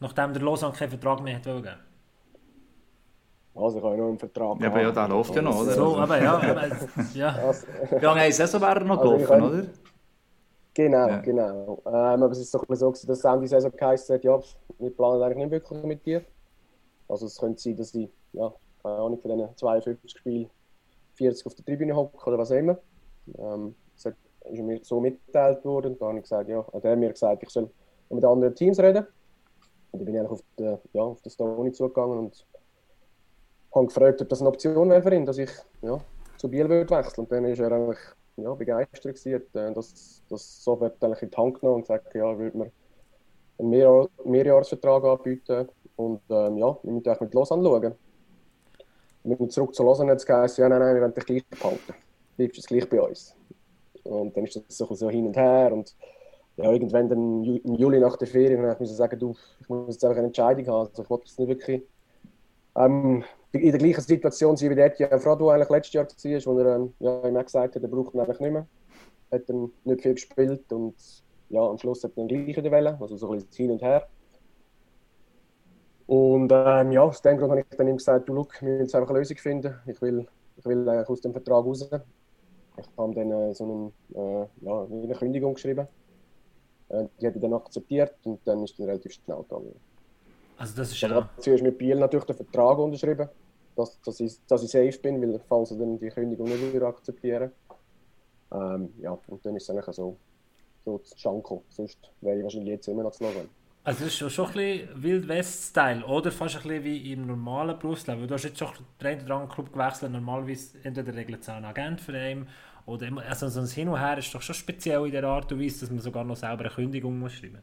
Nachdem 0.00 0.32
der 0.32 0.42
Lausanne 0.42 0.74
keinen 0.74 0.90
Vertrag 0.90 1.22
mehr 1.22 1.40
geben. 1.40 1.68
Also 3.54 3.78
ich 3.78 3.84
habe 3.84 3.94
ja 3.96 4.00
noch 4.02 4.08
einen 4.08 4.18
Vertrag. 4.18 4.60
Ja, 4.60 4.68
aber 4.68 4.82
ja, 4.82 4.92
der 4.92 5.08
läuft 5.08 5.34
ja 5.34 5.42
noch, 5.42 5.60
oder? 5.60 5.72
So, 5.72 5.96
aber 5.96 6.22
ja, 6.22 6.34
aber, 6.38 6.66
ja. 7.14 7.28
Also, 7.34 7.66
Wie 7.90 8.04
lange 8.04 8.20
eine 8.20 8.32
Saison 8.32 8.60
wäre 8.60 8.74
er 8.76 8.84
noch 8.84 8.98
Also, 9.00 9.16
ich 9.16 9.26
gelaufen, 9.26 9.40
kann- 9.40 9.58
oder? 9.60 9.66
Genau, 10.74 11.08
Ja. 11.08 11.18
genau. 11.18 11.82
Ähm, 11.86 11.92
aber 12.22 12.30
es 12.30 12.38
ist 12.38 12.54
doch 12.54 12.60
ein 12.62 12.66
bisschen 12.68 12.78
so, 12.86 12.90
gewesen, 12.92 13.06
dass 13.08 13.24
Ende 13.24 13.40
der 13.40 13.48
Saison 13.48 13.72
geheißen 13.76 14.14
hat, 14.14 14.22
ja, 14.22 14.38
wir 14.78 14.90
planen 14.90 15.22
eigentlich 15.22 15.38
nicht 15.38 15.50
wirklich 15.50 15.82
mit 15.82 16.06
dir. 16.06 16.22
Also 17.08 17.26
es 17.26 17.36
könnte 17.36 17.60
sein, 17.60 17.76
dass 17.76 17.92
ich, 17.94 18.08
ja, 18.32 18.52
keine 18.84 18.94
Ahnung, 18.94 19.18
von 19.18 19.30
diesen 19.36 19.56
52 19.56 20.10
Spielen 20.12 20.50
40 21.14 21.46
auf 21.46 21.54
der 21.56 21.64
Tribüne 21.64 21.96
hocke 21.96 22.24
oder 22.28 22.38
was 22.38 22.52
auch 22.52 22.56
immer. 22.56 22.78
Ähm, 23.36 23.74
es 23.96 24.04
ist 24.04 24.62
mir 24.62 24.78
so 24.84 25.00
mitgeteilt 25.00 25.64
worden 25.64 25.94
und 25.94 26.00
da 26.00 26.06
habe 26.06 26.18
ich 26.18 26.22
gesagt, 26.22 26.48
ja, 26.48 26.64
hat 26.72 26.84
er 26.84 26.94
mir 26.94 27.10
gesagt, 27.10 27.42
ich 27.42 27.50
soll 27.50 27.68
mit 28.10 28.24
anderen 28.24 28.54
Teams 28.54 28.78
reden. 28.78 29.04
Und 29.90 30.00
dann 30.00 30.04
bin 30.04 30.14
ich 30.14 30.20
eigentlich 30.20 30.32
auf 30.32 30.42
den, 30.58 30.78
ja, 30.92 31.02
auf 31.02 31.22
zugegangen 31.72 32.18
und 32.18 32.46
habe 33.74 33.86
gefragt, 33.86 34.22
ob 34.22 34.28
das 34.28 34.40
eine 34.40 34.48
Option 34.48 34.90
wäre 34.90 35.02
für 35.02 35.14
ihn, 35.14 35.26
dass 35.26 35.38
ich 35.38 35.50
ja, 35.82 36.00
zu 36.36 36.48
Biel 36.48 36.68
würde 36.68 36.94
wechseln. 36.94 37.24
Und 37.24 37.32
dann 37.32 37.44
ist 37.44 37.60
er 37.60 37.72
eigentlich 37.72 37.98
ja, 38.36 38.54
begeistert 38.54 39.02
gewesen, 39.02 39.34
hat 39.34 39.70
äh, 39.70 39.74
das, 39.74 40.22
das 40.28 40.64
sofort 40.64 41.02
in 41.02 41.30
die 41.30 41.36
Hand 41.36 41.60
genommen 41.60 41.76
und 41.76 41.82
gesagt, 41.82 42.14
ja, 42.14 42.30
er 42.30 42.38
würde 42.38 42.56
mir 42.56 42.70
einen 43.58 43.70
Mehrjahr 43.70 44.08
Mehrjahresvertrag 44.24 45.04
anbieten 45.04 45.68
und 45.96 46.20
ähm, 46.30 46.58
ja, 46.58 46.78
wir 46.82 46.92
müssen 46.92 47.16
mit 47.20 47.34
Lausanne 47.34 47.64
schauen. 47.64 47.94
Wir 49.24 49.36
sind 49.36 49.52
zurück 49.52 49.74
zu 49.74 49.82
Lausanne 49.82 50.12
jetzt 50.12 50.26
geheißen, 50.26 50.62
ja, 50.62 50.68
nein, 50.68 50.78
nein, 50.78 50.94
wir 50.94 51.02
wollen 51.02 51.14
dich 51.14 51.26
gleich 51.26 51.46
behalten. 51.46 51.80
Du 51.86 52.36
bleibst 52.36 52.56
jetzt 52.56 52.68
gleich 52.68 52.88
bei 52.88 53.02
uns. 53.02 53.34
Und 54.04 54.36
dann 54.36 54.44
ist 54.44 54.56
das 54.56 54.64
so, 54.68 54.94
so 54.94 55.10
hin 55.10 55.26
und 55.26 55.36
her 55.36 55.72
und 55.72 55.94
ja, 56.58 56.72
irgendwann 56.72 57.08
dann 57.10 57.18
im 57.20 57.42
Ju- 57.44 57.62
im 57.64 57.74
Juli 57.76 58.00
nach 58.00 58.16
der 58.18 58.28
Ferien 58.28 58.66
habe 58.66 58.84
ich 58.84 58.90
sagen, 58.90 59.18
du, 59.20 59.34
ich 59.60 59.68
muss 59.70 59.96
jetzt 59.96 60.04
einfach 60.04 60.18
eine 60.18 60.28
Entscheidung 60.28 60.66
haben. 60.68 60.88
Also 60.88 61.04
ich 61.04 61.10
wollte 61.10 61.26
jetzt 61.26 61.40
nicht 61.40 61.48
wirklich 61.48 61.84
ähm, 62.76 63.24
in 63.52 63.70
der 63.72 63.78
gleichen 63.80 64.02
Situation 64.02 64.56
sein 64.56 64.70
wie 64.70 64.76
dort 64.76 64.98
ja 65.00 65.18
Frado 65.18 65.50
eigentlich 65.50 65.70
letztes 65.70 65.94
Jahr 65.94 66.06
war, 66.46 66.54
wo 66.54 66.60
er 66.60 66.76
ähm, 66.76 66.94
ja, 67.00 67.28
ihm 67.28 67.36
auch 67.38 67.44
gesagt 67.44 67.76
hat, 67.76 67.82
er 67.82 67.88
braucht 67.88 68.14
ihn 68.14 68.20
eigentlich 68.20 68.40
nicht 68.40 68.52
mehr. 68.52 68.68
Hat 69.32 69.48
dann 69.50 69.72
nicht 69.84 70.02
viel 70.02 70.14
gespielt 70.14 70.72
und 70.72 70.96
ja, 71.50 71.62
am 71.62 71.78
Schluss 71.78 72.04
hat 72.04 72.12
er 72.12 72.16
dann 72.16 72.28
gleich 72.28 72.56
wieder 72.56 72.72
wollen, 72.72 72.96
also 73.00 73.16
so 73.16 73.30
ein 73.32 73.38
bisschen 73.38 73.50
hin 73.56 73.72
und 73.72 73.82
her. 73.82 74.08
Und 76.06 76.50
ähm, 76.52 76.92
ja, 76.92 77.02
aus 77.02 77.20
dem 77.22 77.36
Grund 77.38 77.50
habe 77.50 77.60
ich 77.60 77.76
dann 77.76 77.88
ihm 77.88 77.96
gesagt, 77.98 78.28
du, 78.28 78.34
look, 78.34 78.60
wir 78.62 78.78
müssen 78.78 78.96
einfach 78.96 79.10
eine 79.10 79.18
Lösung 79.18 79.36
finden. 79.36 79.74
Ich 79.86 80.00
will, 80.00 80.26
ich 80.56 80.64
will 80.64 80.88
eigentlich 80.88 81.08
aus 81.08 81.20
dem 81.20 81.32
Vertrag 81.32 81.64
raus. 81.64 81.82
Ich 82.76 82.86
habe 82.96 83.14
dann 83.14 83.30
äh, 83.32 83.54
so 83.54 83.64
einen, 83.64 83.94
äh, 84.14 84.46
ja, 84.66 84.84
eine 84.84 85.14
Kündigung 85.14 85.54
geschrieben. 85.54 85.88
Äh, 86.88 87.04
die 87.20 87.26
hat 87.26 87.34
er 87.34 87.40
dann 87.40 87.54
akzeptiert 87.54 88.14
und 88.24 88.40
dann 88.44 88.62
ist 88.64 88.78
dann 88.78 88.86
relativ 88.86 89.12
schnell 89.12 89.38
gegangen. 89.38 89.74
Also 90.56 90.76
das 90.76 90.90
ist 90.90 91.00
ja... 91.00 91.28
zuerst 91.38 91.62
mit 91.62 91.78
Biel 91.78 91.96
natürlich 91.96 92.26
den 92.26 92.36
Vertrag 92.36 92.78
unterschrieben, 92.78 93.28
dass, 93.76 94.00
dass, 94.00 94.20
ich, 94.20 94.34
dass 94.46 94.62
ich 94.62 94.70
safe 94.70 94.98
bin, 95.00 95.20
weil 95.22 95.40
falls 95.48 95.68
sie 95.68 95.78
dann 95.78 95.98
die 95.98 96.08
Kündigung 96.08 96.46
nicht 96.46 96.74
wieder 96.74 96.88
akzeptieren. 96.88 97.52
Ähm, 98.50 98.92
ja, 98.98 99.16
und 99.26 99.44
dann 99.44 99.56
ist 99.56 99.64
es 99.64 99.70
eigentlich 99.70 99.94
so, 99.94 100.16
so 100.84 101.00
gekommen. 101.36 101.62
Sonst 101.68 101.98
wäre 102.20 102.38
ich 102.38 102.42
wahrscheinlich 102.42 102.70
jetzt 102.70 102.88
immer 102.88 103.04
noch 103.04 103.12
zu 103.12 103.24
Lausanne. 103.24 103.48
Also 103.84 104.04
das 104.04 104.20
ist 104.20 104.32
schon, 104.32 104.46
ein 104.46 104.52
bisschen 104.52 105.02
Wild 105.02 105.28
West-Style, 105.28 106.04
oder? 106.04 106.30
Fast 106.30 106.56
ein 106.56 106.62
bisschen 106.62 106.84
wie 106.84 107.12
im 107.12 107.26
normalen 107.26 107.78
Berufsleben. 107.78 108.26
Du 108.26 108.34
hast 108.34 108.44
jetzt 108.44 108.58
schon 108.58 108.68
den 109.00 109.06
einen 109.06 109.24
oder 109.24 109.34
anderen 109.36 109.54
Club 109.54 109.72
gewechselt, 109.72 110.12
normalerweise 110.12 110.78
entweder 110.82 111.14
regelt 111.14 111.42
es 111.42 111.48
auch 111.48 111.54
ein 111.54 111.64
Agent 111.64 112.00
für 112.00 112.12
einen, 112.12 112.48
oder 112.88 113.06
also 113.28 113.48
so 113.48 113.60
ein 113.60 113.66
Hin 113.66 113.88
und 113.88 114.00
Her 114.00 114.16
ist 114.16 114.34
doch 114.34 114.40
schon 114.40 114.54
speziell 114.54 115.04
in 115.04 115.12
der 115.12 115.24
Art 115.24 115.52
und 115.52 115.60
Weise, 115.60 115.80
dass 115.80 115.90
man 115.90 116.00
sogar 116.00 116.24
noch 116.24 116.36
selber 116.36 116.64
eine 116.64 116.70
Kündigung 116.70 117.18
muss 117.18 117.32
schreiben 117.32 117.60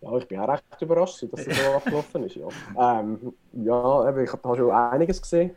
Ja, 0.00 0.16
ich 0.16 0.28
bin 0.28 0.38
auch 0.38 0.48
recht 0.48 0.62
überrascht, 0.80 1.26
dass 1.32 1.46
es 1.46 1.56
so 1.56 1.70
abgelaufen 1.76 2.22
ist. 2.24 2.36
Ja, 2.36 3.00
ähm, 3.00 3.34
ja 3.52 4.08
eben, 4.08 4.24
ich 4.24 4.32
habe 4.32 4.56
schon 4.56 4.70
einiges 4.70 5.20
gesehen. 5.20 5.50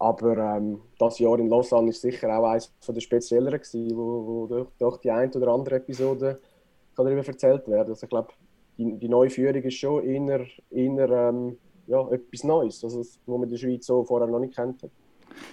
Aber 0.00 0.36
ähm, 0.36 0.80
das 0.98 1.18
Jahr 1.20 1.38
in 1.38 1.48
Lausanne 1.48 1.90
ist 1.90 2.00
sicher 2.00 2.28
auch 2.36 2.50
eines 2.50 2.72
der 2.86 3.00
spezielleren 3.00 3.58
gewesen, 3.60 3.96
wo, 3.96 4.26
wo 4.26 4.46
durch, 4.46 4.68
durch 4.78 4.98
die 4.98 5.10
eine 5.10 5.30
oder 5.32 5.48
andere 5.48 5.76
Episode 5.76 6.40
kann 6.96 7.06
darüber 7.06 7.26
erzählt 7.26 7.68
werden. 7.68 7.90
Also 7.90 8.04
ich 8.04 8.10
glaube, 8.10 8.32
die, 8.76 8.96
die 8.98 9.08
neue 9.08 9.30
Führung 9.30 9.62
ist 9.62 9.74
schon 9.74 10.04
eher, 10.04 10.44
eher 10.70 11.10
ähm, 11.10 11.58
ja, 11.86 12.08
etwas 12.10 12.44
Neues, 12.44 12.82
also, 12.82 12.98
was 12.98 13.18
man 13.26 13.44
in 13.44 13.50
der 13.50 13.58
Schweiz 13.58 13.86
so 13.86 14.04
vorher 14.04 14.28
noch 14.28 14.40
nicht 14.40 14.56
kennt. 14.56 14.82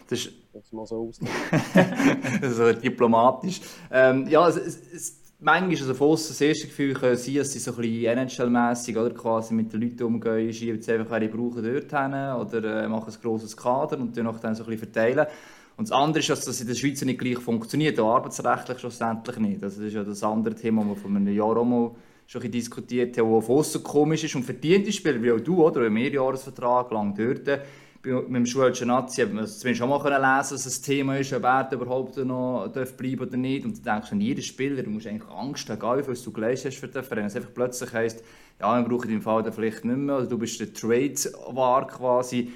Das 0.10 0.20
ist 0.20 0.32
Jetzt 0.56 0.72
mal 0.72 0.86
so 0.86 1.10
aus. 1.10 1.20
so 2.56 2.72
diplomatisch. 2.72 3.60
Ähm, 3.92 4.26
ja, 4.30 4.48
es, 4.48 4.56
es, 4.56 4.94
es, 4.94 5.22
manchmal 5.42 5.74
ist 5.74 5.82
also 5.82 5.94
von 5.94 6.08
aussen 6.12 6.30
das 6.30 6.40
erste 6.40 6.68
Gefühl 6.68 6.94
können 6.94 7.18
sein, 7.18 7.36
dass 7.36 7.52
sie 7.52 7.60
so 7.60 7.72
ein 7.72 7.78
bisschen 7.82 8.18
NHL-mässig 8.18 8.98
oder 8.98 9.14
quasi 9.14 9.54
mit 9.54 9.74
den 9.74 9.82
Leuten 9.82 10.04
umgehen, 10.04 10.54
schieben 10.54 10.82
sie 10.82 10.94
einfach, 10.94 11.20
die 11.20 11.28
brauchen, 11.28 11.62
dort 11.62 11.92
hin 11.92 12.14
oder 12.14 12.84
äh, 12.84 12.88
machen 12.88 13.14
ein 13.14 13.22
grosses 13.22 13.58
Kader 13.58 14.00
und 14.00 14.16
dann 14.16 14.26
dann 14.42 14.56
so 14.56 14.64
ein 14.64 14.70
bisschen 14.70 14.78
verteilen. 14.78 15.28
Und 15.76 15.90
das 15.90 15.92
andere 15.92 16.20
ist, 16.20 16.30
dass 16.30 16.46
das 16.46 16.62
in 16.62 16.68
der 16.68 16.76
Schweiz 16.76 17.02
nicht 17.02 17.20
gleich 17.20 17.40
funktioniert, 17.40 18.00
auch 18.00 18.16
arbeitsrechtlich 18.16 18.80
schlussendlich 18.80 19.38
nicht. 19.38 19.62
Also 19.62 19.82
das 19.82 19.88
ist 19.90 19.94
ja 19.94 20.06
das 20.06 20.24
andere 20.24 20.56
Thema, 20.56 20.84
das 20.84 20.92
wir 20.92 20.96
vor 20.96 21.12
einem 21.12 21.28
Jahr 21.28 21.58
auch 21.58 21.66
mal 21.66 21.92
schon 22.28 22.42
ein 22.42 22.50
bisschen 22.50 22.52
diskutiert 22.52 23.18
haben, 23.18 23.36
das 23.36 23.46
von 23.46 23.58
aussen 23.58 23.84
komisch 23.84 24.24
ist 24.24 24.36
und 24.36 24.44
verdient 24.44 24.88
ist, 24.88 25.04
weil 25.04 25.34
auch 25.34 25.42
du, 25.42 25.66
oder, 25.66 25.82
einen 25.82 25.94
Mehrjahresvertrag 25.96 26.92
lang 26.92 27.14
dort 27.14 27.60
mit 28.06 28.36
dem 28.36 28.46
schwedischen 28.46 28.88
Nazi 28.88 29.22
hat 29.22 29.34
man 29.34 29.48
zumindest 29.48 29.80
schon 29.80 29.90
mal 29.90 29.98
lesen 29.98 30.56
dass 30.56 30.66
es 30.66 30.82
Thema 30.82 31.18
ist, 31.18 31.34
ob 31.34 31.44
er 31.44 31.72
überhaupt 31.72 32.18
noch 32.18 32.68
darf 32.74 32.96
bleiben 32.96 33.22
oder 33.22 33.38
nicht. 33.38 33.66
Und 33.66 33.78
du 33.78 33.82
denkst 33.82 34.12
an 34.12 34.22
jeden 34.22 34.42
Spieler, 34.42 34.84
du 34.84 34.90
musst 34.90 35.08
eigentlich 35.08 35.30
Angst 35.30 35.70
haben, 35.70 35.78
egal 35.78 36.04
viel 36.04 36.16
du 36.16 36.32
gelesen 36.32 36.72
hast 36.72 36.78
für 36.78 36.88
den 36.88 37.04
Verein. 37.04 37.26
Es 37.26 37.36
einfach 37.36 37.54
plötzlich 37.54 37.94
heisst, 37.94 38.24
ja, 38.60 38.78
wir 38.78 38.88
brauchen 38.88 39.12
im 39.12 39.22
Fall 39.22 39.52
vielleicht 39.52 39.86
nicht 39.86 39.98
mehr, 39.98 40.16
also 40.16 40.30
du 40.30 40.38
bist 40.38 40.60
der 40.60 40.74
Trade-War 40.74 41.88
quasi. 41.88 42.52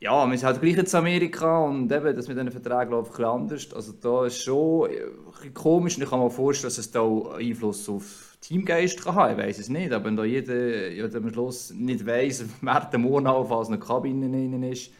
Ja, 0.00 0.26
wir 0.26 0.36
sind 0.36 0.46
halt 0.46 0.60
gleich 0.60 0.76
in 0.76 0.94
Amerika 0.94 1.64
und 1.64 1.90
eben, 1.90 2.16
das 2.16 2.28
mit 2.28 2.36
diesen 2.36 2.50
Verträgen 2.50 2.90
läuft 2.90 3.18
ein 3.18 3.24
anders. 3.24 3.72
Also 3.72 3.92
da 3.92 4.26
ist 4.26 4.42
schon 4.42 4.88
ein 4.88 4.90
bisschen 5.32 5.54
komisch 5.54 5.96
und 5.96 6.02
ich 6.02 6.10
kann 6.10 6.20
mir 6.20 6.30
vorstellen, 6.30 6.68
dass 6.68 6.78
es 6.78 6.90
da 6.90 7.00
auch 7.00 7.34
Einfluss 7.34 7.88
auf 7.88 8.33
Teamgeist 8.44 9.02
kann 9.02 9.14
haben. 9.14 9.38
Ich 9.38 9.46
weiß 9.46 9.58
es 9.58 9.68
nicht, 9.70 9.90
aber 9.90 10.04
wenn 10.04 10.16
da 10.16 10.24
jeder 10.24 10.90
ja, 10.90 11.06
am 11.06 11.32
Schluss 11.32 11.70
nicht 11.70 12.06
weiss, 12.06 12.44
wer 12.60 12.80
der 12.80 12.98
Monat 12.98 13.34
auf 13.34 13.68
einer 13.68 13.78
Kabine 13.78 14.26
innen 14.26 14.62
ist, 14.64 14.90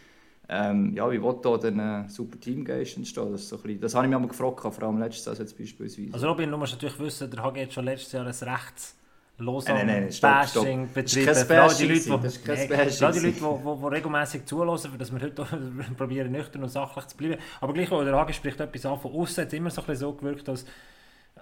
ähm, 0.49 0.95
ja, 0.95 1.11
wie 1.11 1.23
will 1.23 1.37
da 1.43 1.57
dann 1.57 1.81
ein 1.81 2.09
super 2.09 2.39
Teamgeist 2.39 2.97
entstehen? 2.97 3.33
Das, 3.33 3.49
so 3.49 3.57
bisschen, 3.59 3.81
das 3.81 3.95
habe 3.95 4.07
ich 4.07 4.11
mir 4.11 4.19
mal 4.19 4.29
gefragt, 4.29 4.61
vor 4.61 4.83
allem 4.83 4.99
letztes 4.99 5.25
Jahr 5.27 5.37
jetzt 5.37 5.59
beispielsweise. 5.59 6.13
Also 6.13 6.29
Robin, 6.29 6.51
du 6.51 6.57
musst 6.57 6.73
natürlich 6.73 6.99
wissen, 6.99 7.31
der 7.31 7.43
HG 7.43 7.63
hat 7.63 7.73
schon 7.73 7.85
letztes 7.85 8.13
Jahr 8.13 8.27
ein 8.27 8.33
rechts 8.33 8.97
los 9.39 9.67
nein, 9.67 10.13
stopp. 10.13 10.31
Bashing 10.31 10.89
betrieben. 10.93 11.27
Das 11.27 11.43
ist 11.43 11.49
kein 11.49 11.59
Bashing 11.59 11.89
die 11.89 12.09
Leute, 12.09 12.11
nee, 12.11 12.67
Bashing 12.69 12.69
gerade 12.69 12.91
die 12.91 13.05
Leute, 13.05 13.21
die, 13.21 13.33
die, 13.33 13.81
die 13.81 13.87
regelmäßig 13.87 14.45
zulassen, 14.47 14.91
dass 14.99 15.13
wir 15.13 15.21
heute 15.21 15.43
auch 15.43 15.49
probieren, 15.97 16.33
nüchtern 16.33 16.63
und 16.63 16.69
sachlich 16.69 17.07
zu 17.07 17.17
bleiben. 17.17 17.41
Aber 17.61 17.73
gleich, 17.73 17.89
der 17.89 18.27
HG 18.27 18.33
spricht 18.33 18.61
etwas 18.61 18.87
an. 18.87 18.99
Von 18.99 19.13
außen 19.13 19.43
hat 19.43 19.49
es 19.49 19.55
immer 19.55 19.71
so, 19.71 19.81
ein 19.81 19.87
bisschen 19.87 20.01
so 20.01 20.13
gewirkt, 20.13 20.49
als, 20.49 20.65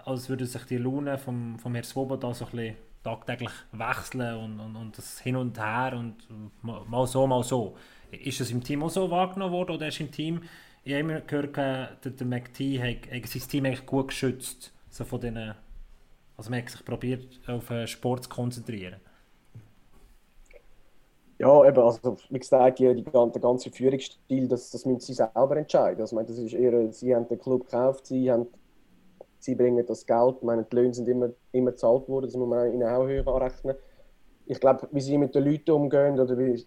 als 0.04 0.28
würde 0.28 0.46
sich 0.46 0.64
die 0.64 0.78
Laune 0.78 1.18
vom, 1.18 1.58
vom 1.58 1.74
Herrn 1.74 1.84
Swoboda 1.84 2.34
so 2.34 2.46
tagtäglich 3.02 3.50
wechseln 3.72 4.36
und, 4.36 4.60
und, 4.60 4.76
und 4.76 4.98
das 4.98 5.20
hin 5.20 5.36
und 5.36 5.58
her 5.58 5.94
und 5.96 6.16
mal 6.62 7.06
so, 7.06 7.26
mal 7.26 7.42
so. 7.42 7.76
Ist 8.10 8.40
das 8.40 8.50
im 8.50 8.62
Team 8.62 8.82
auch 8.82 8.90
so 8.90 9.10
wahrgenommen 9.10 9.52
worden 9.52 9.76
oder 9.76 9.88
ist 9.88 10.00
im 10.00 10.10
Team, 10.10 10.42
ich 10.84 10.92
habe 10.92 11.00
immer 11.00 11.20
gehört, 11.20 11.56
der, 11.56 11.96
der 12.04 12.26
McTee 12.26 12.78
hat, 12.78 13.10
hat 13.10 13.28
sein 13.28 13.42
Team 13.48 13.64
eigentlich 13.64 13.86
gut 13.86 14.08
geschützt, 14.08 14.72
so 14.90 15.04
von 15.04 15.20
diesen, 15.20 15.54
also 16.36 16.50
man 16.50 16.60
hat 16.62 16.70
sich 16.70 16.84
probiert 16.84 17.40
auf 17.48 17.68
den 17.68 17.86
Sport 17.86 18.24
zu 18.24 18.28
konzentrieren. 18.28 19.00
Ja, 21.38 21.64
eben, 21.66 21.78
also 21.78 22.16
wie 22.30 22.38
gesagt, 22.38 22.78
die, 22.78 22.94
die, 22.94 23.02
der 23.02 23.40
ganze 23.40 23.70
Führungsstil, 23.70 24.46
das, 24.46 24.70
das 24.70 24.86
müssen 24.86 25.00
sie 25.00 25.14
selber 25.14 25.56
entscheiden. 25.56 26.00
Also, 26.00 26.14
ich 26.14 26.16
meine, 26.16 26.28
das 26.28 26.38
ist 26.38 26.52
eher, 26.52 26.92
sie 26.92 27.14
haben 27.14 27.26
den 27.26 27.40
Club 27.40 27.64
gekauft, 27.64 28.06
sie, 28.06 28.30
haben, 28.30 28.46
sie 29.42 29.54
bringen 29.54 29.84
das 29.86 30.06
Geld, 30.06 30.36
ich 30.38 30.42
meine, 30.42 30.64
die 30.64 30.76
Löhne 30.76 30.94
sind 30.94 31.08
immer, 31.08 31.30
immer 31.52 31.72
gezahlt 31.72 32.08
worden, 32.08 32.26
das 32.26 32.36
muss 32.36 32.48
man 32.48 32.72
ihnen 32.72 32.84
auch 32.84 33.06
höher 33.06 33.26
anrechnen. 33.26 33.76
Ich 34.46 34.60
glaube, 34.60 34.88
wie 34.92 35.00
sie 35.00 35.18
mit 35.18 35.34
den 35.34 35.44
Leuten 35.44 35.70
umgehen 35.72 36.18
oder 36.18 36.36
wie 36.38 36.64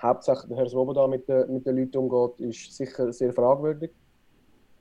hauptsächlich 0.00 0.56
Herr 0.56 0.68
Swoboda 0.68 1.06
mit, 1.06 1.28
den- 1.28 1.52
mit 1.52 1.66
den 1.66 1.76
Leuten 1.76 1.98
umgeht, 1.98 2.40
ist 2.40 2.76
sicher 2.76 3.12
sehr 3.12 3.32
fragwürdig. 3.32 3.90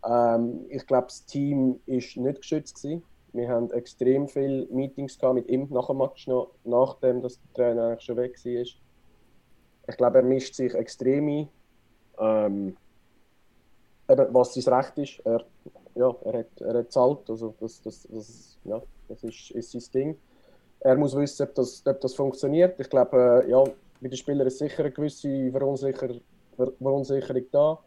Ähm, 0.04 0.66
ich 0.70 0.86
glaube, 0.86 1.08
das 1.08 1.26
Team 1.26 1.80
ist 1.86 2.18
nicht 2.18 2.42
geschützt 2.42 2.82
gewesen. 2.82 3.04
Wir 3.34 3.48
haben 3.50 3.72
extrem 3.72 4.28
viele 4.28 4.68
Meetings 4.72 5.18
gehabt 5.18 5.36
mit 5.36 5.50
ihm 5.50 5.68
nach 5.72 5.88
dem 5.88 5.98
Match 5.98 6.28
noch, 6.28 6.52
nachdem 6.64 7.22
das 7.22 7.40
der 7.40 7.54
Trainer 7.54 7.88
eigentlich 7.88 8.02
schon 8.02 8.18
weg 8.18 8.34
war. 8.44 8.62
Ich 9.88 9.98
glaube, 9.98 10.18
er 10.18 10.24
mischt 10.24 10.56
sich 10.56 10.74
extrem 10.74 11.28
ein. 11.28 11.50
Ähm, 12.20 12.78
eben, 14.10 14.34
was 14.34 14.54
sein 14.54 14.74
Recht 14.74 14.98
ist, 14.98 15.26
er, 15.26 15.46
ja, 15.96 16.16
er 16.26 16.40
hat, 16.40 16.62
er 16.62 16.74
hat 16.80 16.92
zahlt, 16.92 17.30
also 17.30 17.54
das, 17.60 17.82
das, 17.82 18.08
das, 18.10 18.58
ja, 18.64 18.82
das 19.08 19.24
ist, 19.24 19.52
ist 19.52 19.72
sein 19.72 19.84
Ding. 19.94 20.18
Er 20.80 20.96
muss 20.96 21.16
wissen, 21.16 21.44
ob 21.44 21.56
das, 21.56 21.84
ob 21.86 22.02
das 22.02 22.16
funktioniert. 22.16 22.80
Ich 22.80 22.90
glaube, 22.90 23.44
äh, 23.46 23.50
ja, 23.50 23.64
bei 23.64 24.08
den 24.08 24.18
Spielern 24.18 24.48
ist 24.48 24.58
sicher 24.58 24.84
eine 24.84 24.92
gewisse 24.92 25.52
Verunsicher, 25.52 26.10
Ver 26.56 26.72
Verunsicherung 26.82 27.46
da. 27.52 27.80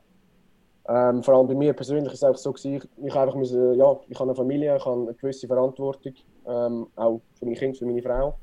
Ähm, 0.86 1.22
vor 1.22 1.34
allem 1.34 1.46
bei 1.48 1.54
mir 1.54 1.72
persönlich 1.72 2.12
ist 2.12 2.22
es 2.22 2.24
auch 2.24 2.36
so 2.36 2.52
gewesen, 2.52 2.86
ich, 3.02 3.14
einfach 3.14 3.34
müssen, 3.34 3.74
ja, 3.74 3.98
ich 4.08 4.18
habe 4.18 4.28
eine 4.28 4.36
Familie, 4.36 4.76
ich 4.76 4.84
habe 4.84 5.00
eine 5.00 5.14
gewisse 5.14 5.46
Verantwortung, 5.46 6.12
ähm, 6.46 6.86
auch 6.94 7.20
für 7.38 7.46
meine 7.46 7.56
Kinder, 7.56 7.78
für 7.78 7.86
meine 7.86 8.02
Frau. 8.02 8.38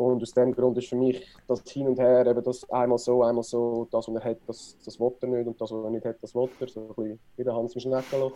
Und 0.00 0.22
aus 0.22 0.32
dem 0.32 0.54
Grund 0.54 0.78
ist 0.78 0.88
für 0.88 0.96
mich 0.96 1.26
das 1.46 1.62
Hin 1.70 1.86
und 1.86 1.98
Her, 1.98 2.26
eben 2.26 2.42
das 2.42 2.68
einmal 2.70 2.96
so, 2.96 3.22
einmal 3.22 3.44
so, 3.44 3.86
das, 3.90 4.08
was 4.08 4.14
er 4.14 4.30
hat, 4.30 4.38
das, 4.46 4.78
das 4.82 4.98
will 4.98 5.12
er 5.20 5.28
nicht 5.28 5.46
und 5.46 5.60
das, 5.60 5.70
was 5.70 5.84
er 5.84 5.90
nicht 5.90 6.06
hat, 6.06 6.16
das 6.22 6.34
will 6.34 6.48
er. 6.58 6.68
So 6.68 6.80
ein 6.80 6.86
bisschen 6.88 7.20
wie 7.36 7.44
der 7.44 7.54
Hans 7.54 7.74
im 7.74 7.80
Schneckenloch. 7.82 8.32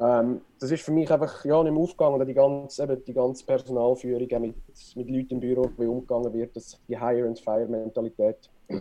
Ähm, 0.00 0.40
das 0.58 0.72
ist 0.72 0.82
für 0.82 0.90
mich 0.90 1.08
einfach 1.08 1.44
ja, 1.44 1.62
nicht 1.62 1.72
mehr 1.72 1.80
aufgegangen. 1.80 2.26
Die 2.26 2.34
ganze, 2.34 2.82
eben 2.82 3.04
die 3.04 3.12
ganze 3.12 3.46
Personalführung, 3.46 4.40
mit, 4.40 4.56
mit 4.96 5.08
Leuten 5.08 5.34
im 5.34 5.40
Büro, 5.40 5.70
wie 5.78 5.86
umgegangen 5.86 6.32
wird, 6.32 6.56
das, 6.56 6.80
die 6.88 6.98
Hire-and-Fire-Mentalität, 6.98 8.50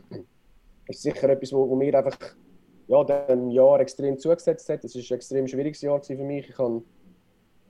ist 0.88 1.04
sicher 1.04 1.30
etwas, 1.30 1.54
wo, 1.54 1.70
wo 1.70 1.76
mir 1.76 1.94
einfach 1.94 2.18
ja, 2.88 3.04
dem 3.04 3.52
Jahr 3.52 3.80
extrem 3.80 4.18
zugesetzt 4.18 4.68
hat. 4.70 4.84
Es 4.84 4.96
war 4.96 5.04
ein 5.04 5.16
extrem 5.18 5.48
schwieriges 5.48 5.84
Jahr 5.84 6.02
für 6.02 6.16
mich. 6.16 6.50
Ich 6.50 6.58
habe 6.58 6.82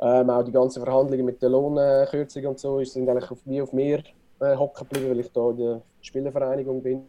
ähm, 0.02 0.30
auch 0.30 0.44
die 0.44 0.52
ganzen 0.52 0.84
Verhandlungen 0.84 1.26
mit 1.26 1.42
der 1.42 1.50
Lohnkürzung 1.50 2.46
und 2.46 2.60
so 2.60 2.84
sind 2.84 3.10
eigentlich 3.10 3.32
auf, 3.32 3.40
wie 3.46 3.62
auf 3.62 3.74
mir 3.74 4.02
äh, 4.40 4.56
hocken 4.56 4.88
geblieben, 4.88 5.12
weil 5.12 5.20
ich 5.20 5.32
da 5.32 5.50
in 5.50 5.58
der 5.58 5.82
Spielervereinigung 6.02 6.82
bin. 6.82 7.04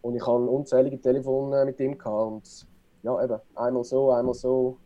Und 0.00 0.14
ich 0.14 0.26
habe 0.26 0.44
unzählige 0.44 1.00
Telefone 1.00 1.60
äh, 1.60 1.64
mit 1.64 1.78
ihm 1.80 1.98
gehabt. 1.98 2.32
Und 2.32 2.66
ja, 3.02 3.22
eben, 3.22 3.38
einmal 3.54 3.84
so, 3.84 4.10
einmal 4.10 4.34
so. 4.34 4.78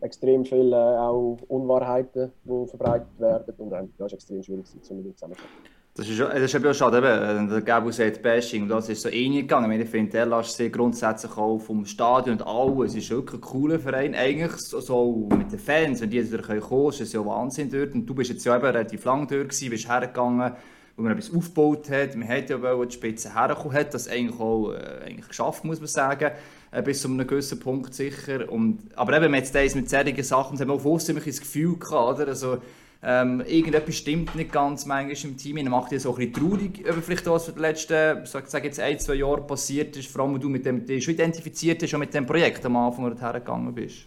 Extrem 0.00 0.44
viele 0.44 0.76
äh, 0.76 0.98
auch 0.98 1.38
Unwahrheiten, 1.46 2.32
die 2.42 2.66
verbreitet 2.66 3.20
werden. 3.20 3.54
Und 3.58 3.72
ähm, 3.72 3.92
ja, 3.98 4.06
es 4.06 4.12
ist 4.12 4.14
extrem 4.14 4.42
schwierig, 4.42 4.66
um 4.90 4.96
mit 4.96 5.06
ihm 5.06 5.16
zusammenzuarbeiten. 5.16 5.71
Das 5.94 6.08
ist, 6.08 6.18
das 6.18 6.40
ist 6.40 6.54
eben 6.54 6.72
schade, 6.72 6.96
eben, 6.96 7.50
der 7.50 7.60
Gabo 7.60 7.90
sagt 7.90 8.22
Bashing, 8.22 8.66
das 8.66 8.88
ist 8.88 9.02
so 9.02 9.10
ähnlich 9.10 9.42
gegangen. 9.42 9.64
Ich, 9.64 9.68
meine, 9.68 9.82
ich 9.84 9.90
finde, 9.90 10.10
der 10.12 10.24
lässt 10.24 10.56
sehr 10.56 10.70
grundsätzlich 10.70 11.36
auch 11.36 11.58
vom 11.58 11.84
Stadion 11.84 12.38
und 12.38 12.46
alles. 12.46 12.92
Es 12.92 13.04
ist 13.04 13.10
wirklich 13.10 13.34
ein 13.34 13.40
cooler 13.42 13.78
Verein, 13.78 14.14
eigentlich 14.14 14.52
so, 14.52 14.80
so 14.80 15.28
mit 15.36 15.52
den 15.52 15.58
Fans, 15.58 16.00
wenn 16.00 16.08
die 16.08 16.16
jetzt 16.16 16.32
wieder 16.32 16.60
kommen 16.60 16.88
ist 16.88 17.02
es 17.02 17.12
ja 17.12 17.22
Wahnsinn 17.22 17.68
dort. 17.70 17.92
Und 17.92 18.06
du 18.06 18.14
bist 18.14 18.30
jetzt 18.30 18.42
ja 18.46 18.56
eben 18.56 18.64
relativ 18.64 19.04
lang 19.04 19.28
dort 19.28 19.50
gewesen, 19.50 19.68
bist 19.68 19.86
hergegangen, 19.86 20.52
wo 20.96 21.02
man 21.02 21.12
etwas 21.12 21.34
aufgebaut 21.34 21.90
hat. 21.90 22.16
Man 22.16 22.26
hat 22.26 22.48
ja 22.48 22.62
wollen, 22.62 22.88
die 22.88 22.94
Spitze 22.94 23.34
herkommen, 23.34 23.76
hat 23.76 23.92
das 23.92 24.08
eigentlich 24.08 24.40
auch 24.40 24.72
äh, 24.72 25.04
eigentlich 25.04 25.28
geschafft, 25.28 25.62
muss 25.62 25.78
man 25.78 25.88
sagen. 25.88 26.30
Äh, 26.70 26.80
bis 26.80 27.02
zu 27.02 27.08
einem 27.08 27.26
gewissen 27.26 27.60
Punkt 27.60 27.92
sicher. 27.92 28.50
Und, 28.50 28.78
aber 28.96 29.22
eben, 29.22 29.34
jetzt 29.34 29.54
das 29.54 29.74
mit 29.74 29.90
solchen 29.90 30.22
Sachen, 30.22 30.52
das 30.52 30.62
haben 30.62 30.68
wir 30.68 30.74
auch 30.74 30.80
vorher 30.80 31.14
das 31.14 31.40
Gefühl 31.40 31.76
gehabt, 31.76 32.20
oder? 32.20 32.28
Also, 32.28 32.62
ähm, 33.04 33.40
irgendetwas 33.40 33.96
stimmt 33.96 34.34
nicht 34.36 34.52
ganz 34.52 34.86
manchmal 34.86 35.32
im 35.32 35.36
Team. 35.36 35.56
Man 35.56 35.68
macht 35.68 35.90
dir 35.90 35.98
so 35.98 36.10
ein 36.10 36.30
bisschen 36.30 36.34
traurig, 36.34 36.78
über 36.78 37.02
vielleicht 37.02 37.26
was 37.26 37.46
für 37.46 37.52
die 37.52 37.60
letzten, 37.60 38.24
sag, 38.24 38.46
sag 38.46 38.64
jetzt 38.64 38.78
ein, 38.78 38.98
zwei 39.00 39.14
Jahre 39.14 39.42
passiert 39.42 39.96
ist, 39.96 40.08
vor 40.08 40.22
allem, 40.22 40.34
weil 40.34 40.40
du 40.40 40.48
mit 40.48 40.64
dem, 40.64 40.86
dich 40.86 41.02
schon 41.02 41.14
identifiziert 41.14 41.82
hast, 41.82 41.90
schon 41.90 41.98
mit 41.98 42.14
dem 42.14 42.26
Projekt 42.26 42.64
am 42.64 42.76
Anfang, 42.76 43.18
hergegangen 43.18 43.74
bist. 43.74 44.06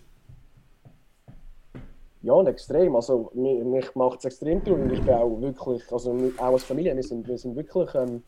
Ja, 2.21 2.33
und 2.33 2.47
extrem. 2.47 2.95
Also, 2.95 3.31
mich, 3.33 3.63
mich 3.65 3.95
macht 3.95 4.19
es 4.19 4.25
extrem 4.25 4.63
traurig. 4.63 4.93
Ich 4.93 5.01
bin 5.01 5.13
auch 5.13 5.41
wirklich, 5.41 5.83
also 5.91 6.17
auch 6.37 6.53
als 6.53 6.63
Familie, 6.63 6.95
wir 6.95 7.03
sind, 7.03 7.27
wir 7.27 7.37
sind 7.37 7.55
wirklich 7.55 7.93
ähm, 7.93 8.23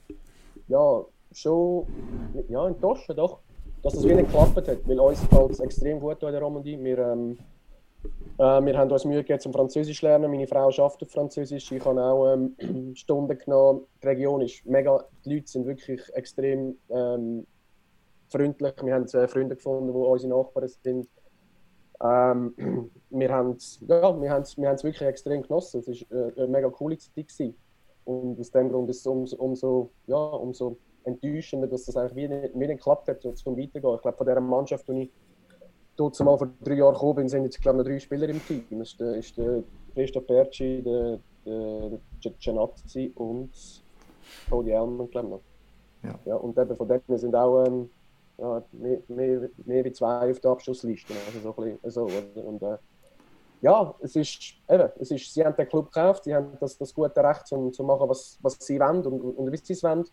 ja, 0.67 1.01
schon 1.31 1.87
ja, 2.49 2.67
enttäuscht, 2.67 3.09
doch, 3.15 3.39
dass 3.81 3.93
das 3.93 4.03
wie 4.03 4.13
nicht 4.13 4.31
geklappt 4.31 4.67
hat. 4.67 4.85
Weil 4.85 4.99
uns 4.99 5.23
fällt 5.23 5.51
es 5.51 5.59
extrem 5.61 5.99
gut 5.99 6.21
in 6.21 6.31
der 6.31 6.41
Romandie. 6.41 6.77
Wir, 6.83 6.97
ähm, 6.99 7.37
äh, 8.37 8.65
wir 8.65 8.77
haben 8.77 8.91
uns 8.91 9.05
Mühe 9.05 9.17
gegeben 9.17 9.39
zum 9.39 9.53
Französisch 9.53 10.01
lernen. 10.01 10.29
Meine 10.29 10.47
Frau 10.47 10.67
arbeitet 10.67 11.11
Französisch. 11.11 11.71
Ich 11.71 11.83
habe 11.83 12.01
auch 12.01 12.33
ähm, 12.33 12.55
Stunden 12.95 13.37
genommen. 13.37 13.85
Die 14.01 14.07
Region 14.07 14.41
ist 14.41 14.65
mega, 14.65 15.03
die 15.25 15.35
Leute 15.35 15.47
sind 15.47 15.65
wirklich 15.65 16.01
extrem 16.13 16.77
ähm, 16.89 17.47
freundlich. 18.29 18.73
Wir 18.83 18.93
haben 18.93 19.05
äh, 19.05 19.27
Freunde 19.27 19.55
gefunden, 19.55 19.91
die 19.91 19.97
unsere 19.97 20.33
Nachbarn 20.33 20.67
sind. 20.67 21.07
Ähm, 22.03 22.91
wir 23.09 23.29
haben 23.33 23.51
es 23.51 23.79
ja, 23.87 24.21
wir 24.21 24.29
wir 24.29 24.83
wirklich 24.83 25.01
extrem 25.01 25.41
genossen. 25.41 25.79
Es 25.79 25.87
war 25.87 26.17
äh, 26.17 26.33
eine 26.37 26.47
mega 26.47 26.69
coole 26.69 26.97
Zeit. 26.97 27.15
Gewesen. 27.15 27.55
Und 28.05 28.39
aus 28.39 28.51
dem 28.51 28.69
Grund 28.69 28.89
ist 28.89 28.99
es 28.99 29.07
umso, 29.07 29.35
umso, 29.35 29.91
ja, 30.05 30.15
umso 30.15 30.77
enttäuschender, 31.03 31.67
dass 31.67 31.85
das 31.85 31.97
eigentlich 31.97 32.15
wie 32.15 32.27
nicht, 32.27 32.55
nicht 32.55 32.69
geklappt 32.69 33.07
hat, 33.09 33.21
zum 33.21 33.57
Weitergehen. 33.57 33.95
Ich 33.95 34.01
glaube, 34.01 34.17
von 34.17 34.27
dieser 34.27 34.41
Mannschaft, 34.41 34.87
die 34.87 35.01
ich 35.03 35.11
dort 35.97 36.19
mal 36.21 36.37
vor 36.37 36.49
drei 36.63 36.75
Jahren 36.75 36.93
gekommen 36.93 37.15
bin, 37.15 37.29
sind 37.29 37.43
jetzt 37.43 37.61
glaube 37.61 37.77
ich, 37.77 37.83
noch 37.83 37.91
drei 37.91 37.99
Spieler 37.99 38.29
im 38.29 38.45
Team. 38.45 38.65
Das 38.71 38.89
ist 38.89 38.99
der, 38.99 39.15
ist 39.15 39.37
der 39.37 39.63
Christoph 39.93 40.27
Berci, 40.27 40.81
der, 40.83 41.19
der, 41.45 41.99
der 42.23 42.31
Gianazzi 42.39 43.11
und 43.15 43.51
Cody 44.49 44.71
Elman, 44.71 45.09
glaube 45.09 45.27
ich 45.27 45.31
noch. 45.31 45.41
Ja. 46.03 46.19
Ja, 46.25 46.35
und 46.35 46.57
eben 46.57 46.75
von 46.75 46.87
denen 46.87 47.17
sind 47.17 47.35
auch 47.35 47.65
ähm, 47.65 47.89
ja, 48.37 48.63
mehr, 48.71 48.99
mehr, 49.07 49.49
mehr 49.65 49.83
wie 49.83 49.91
zwei 49.91 50.29
auf 50.31 50.39
der 50.39 50.51
Abschlussliste. 50.51 51.13
Also 51.25 51.39
so 51.39 51.61
ein 51.61 51.77
bisschen 51.79 51.91
so, 51.91 52.03
oder? 52.05 52.47
Und, 52.47 52.61
äh, 52.61 52.77
ja, 53.61 53.95
es 54.01 54.15
ist, 54.15 54.53
eben, 54.69 54.89
es 54.99 55.11
ist, 55.11 55.33
sie 55.33 55.43
haben 55.43 55.55
den 55.55 55.67
Club 55.67 55.91
gekauft, 55.91 56.25
sie 56.25 56.35
haben 56.35 56.55
das, 56.59 56.77
das 56.77 56.93
gute 56.93 57.23
Recht, 57.23 57.51
um 57.51 57.73
zu 57.73 57.83
machen, 57.83 58.07
was, 58.07 58.37
was 58.41 58.57
sie 58.59 58.79
wollen 58.79 59.03
und, 59.05 59.21
und 59.21 59.51
wie 59.51 59.57
sie 59.57 59.73
es 59.73 59.83
wollen. 59.83 60.05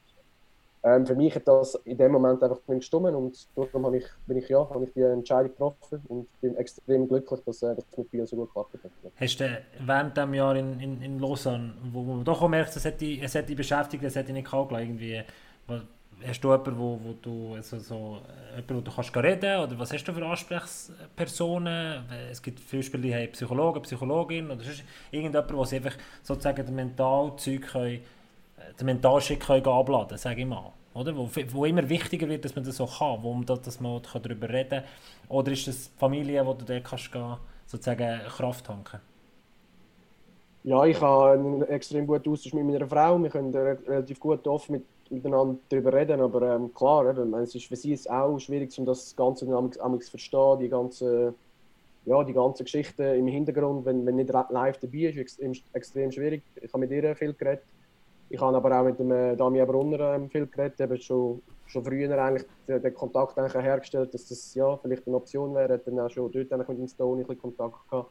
Ähm, 0.84 1.06
für 1.06 1.14
mich 1.14 1.34
hat 1.34 1.48
das 1.48 1.74
in 1.86 1.96
dem 1.96 2.12
Moment 2.12 2.42
einfach 2.42 2.60
gestimmt 2.66 3.14
und 3.14 3.48
darum 3.56 3.86
habe 3.86 3.96
ich, 3.96 4.04
bin 4.26 4.36
ich, 4.36 4.48
ja, 4.50 4.68
habe 4.68 4.84
ich 4.84 4.92
die 4.92 5.00
Entscheidung 5.00 5.50
getroffen 5.50 6.02
und 6.08 6.40
bin 6.42 6.54
extrem 6.56 7.08
glücklich, 7.08 7.40
dass 7.46 7.62
äh, 7.62 7.74
das 7.74 7.86
mit 7.96 8.10
Biel 8.10 8.26
so 8.26 8.36
gut 8.36 8.48
geklappt 8.48 8.74
hat. 8.84 9.12
Hast 9.16 9.40
du 9.40 9.62
während 9.80 10.14
dem 10.14 10.34
Jahr 10.34 10.54
in, 10.56 10.78
in, 10.80 11.00
in 11.00 11.18
Lausanne, 11.18 11.72
wo, 11.90 12.06
wo 12.06 12.12
man 12.12 12.24
doch 12.24 12.42
auch 12.42 12.48
merkt, 12.48 12.76
es 12.76 12.84
hat 12.84 13.00
die, 13.00 13.18
es 13.22 13.34
hat 13.34 13.48
die 13.48 13.54
beschäftigt, 13.54 14.04
es 14.04 14.14
hat 14.14 14.28
die 14.28 14.34
nicht 14.34 14.46
kalt 14.46 14.72
irgendwie, 14.72 15.22
hast 16.26 16.44
du 16.44 16.50
jemanden, 16.50 16.78
wo, 16.78 17.00
wo 17.02 17.14
du, 17.20 17.54
also 17.54 17.78
so, 17.78 18.18
jemanden, 18.50 18.76
wo 18.76 18.80
du 18.80 18.90
kannst 18.90 19.16
reden 19.16 19.60
oder 19.60 19.78
was 19.78 19.90
hast 19.90 20.04
du 20.04 20.12
für 20.12 20.24
Ansprechpersonen? 20.26 22.04
Es 22.30 22.42
gibt 22.42 22.60
viele 22.60 22.82
Spieler, 22.82 23.02
die 23.02 23.14
haben 23.14 23.32
Psychologen, 23.32 23.82
Psychologin 23.82 24.50
oder 24.50 24.62
sonst 24.62 24.84
der 25.12 25.64
sie 25.64 25.76
einfach 25.76 25.96
sozusagen 26.22 26.66
den 26.66 26.74
Mentalzeug 26.74 27.62
können, 27.62 28.00
den 28.78 28.86
Mentalschick 28.86 29.40
können 29.40 29.66
abladen 29.66 30.18
sage 30.18 30.40
ich 30.40 30.46
mal. 30.46 30.72
Oder? 30.94 31.16
Wo, 31.16 31.28
wo 31.52 31.64
immer 31.64 31.88
wichtiger 31.88 32.28
wird, 32.28 32.44
dass 32.44 32.54
man 32.54 32.64
das 32.64 32.76
so 32.76 32.86
kann, 32.86 33.22
wo 33.22 33.34
man, 33.34 33.44
dass 33.46 33.80
man 33.80 34.00
darüber 34.12 34.48
reden 34.48 34.82
kann. 34.82 34.84
Oder 35.28 35.52
ist 35.52 35.66
das 35.66 35.90
Familie, 35.96 36.46
wo 36.46 36.54
du 36.54 36.64
dort 36.64 36.84
kannst 36.84 37.10
gehen, 37.10 37.36
sozusagen 37.66 38.20
Kraft 38.28 38.66
tanken 38.66 39.00
Ja, 40.62 40.84
ich 40.84 41.00
habe 41.00 41.32
einen 41.32 41.62
extrem 41.62 42.06
guten 42.06 42.30
Austausch 42.30 42.54
mit 42.54 42.64
meiner 42.64 42.86
Frau. 42.86 43.18
Wir 43.18 43.30
können 43.30 43.52
relativ 43.52 44.20
gut 44.20 44.46
offen 44.46 44.72
mit, 44.74 44.84
miteinander 45.10 45.58
darüber 45.68 45.92
reden. 45.92 46.20
Aber 46.20 46.54
ähm, 46.54 46.72
klar, 46.72 47.10
eben, 47.10 47.34
es 47.34 47.54
ist 47.56 47.66
für 47.66 47.76
sie 47.76 47.92
ist 47.92 48.08
auch 48.08 48.38
schwierig, 48.38 48.78
um 48.78 48.86
das 48.86 49.16
Ganze 49.16 49.46
zu 49.46 50.10
verstehen, 50.10 50.58
die 50.60 50.68
ganze, 50.68 51.34
ja, 52.04 52.22
die 52.22 52.32
ganze 52.32 52.62
Geschichte 52.62 53.02
im 53.02 53.26
Hintergrund, 53.26 53.84
wenn, 53.84 54.06
wenn 54.06 54.14
nicht 54.14 54.30
live 54.30 54.78
dabei 54.78 54.98
ist, 54.98 55.16
ist 55.16 55.18
extrem, 55.18 55.52
extrem 55.72 56.12
schwierig. 56.12 56.42
Ich 56.62 56.72
habe 56.72 56.78
mit 56.78 56.92
ihr 56.92 57.16
viel 57.16 57.32
geredet. 57.32 57.64
Ich 58.28 58.40
habe 58.40 58.56
aber 58.56 58.80
auch 58.80 58.84
mit 58.84 58.98
dem 58.98 59.10
äh, 59.12 59.36
Damian 59.36 59.66
Brunner 59.66 60.14
ähm, 60.14 60.30
viel 60.30 60.46
geredet, 60.46 60.80
eben 60.80 61.00
schon, 61.00 61.42
schon 61.66 61.84
früher 61.84 62.18
eigentlich 62.22 62.46
den, 62.66 62.94
Kontakt 62.94 63.38
eigentlich 63.38 63.54
hergestellt, 63.62 64.12
dass 64.12 64.26
das 64.26 64.54
ja, 64.54 64.76
vielleicht 64.78 65.06
eine 65.06 65.16
Option 65.16 65.54
wäre. 65.54 65.78
Dann 65.78 66.00
auch 66.00 66.10
schon 66.10 66.32
dort 66.32 66.68
mit 66.68 66.78
dem 66.78 66.88
Stone 66.88 67.24
ein 67.28 67.38
Kontakt 67.38 67.88
gehabt. 67.88 68.10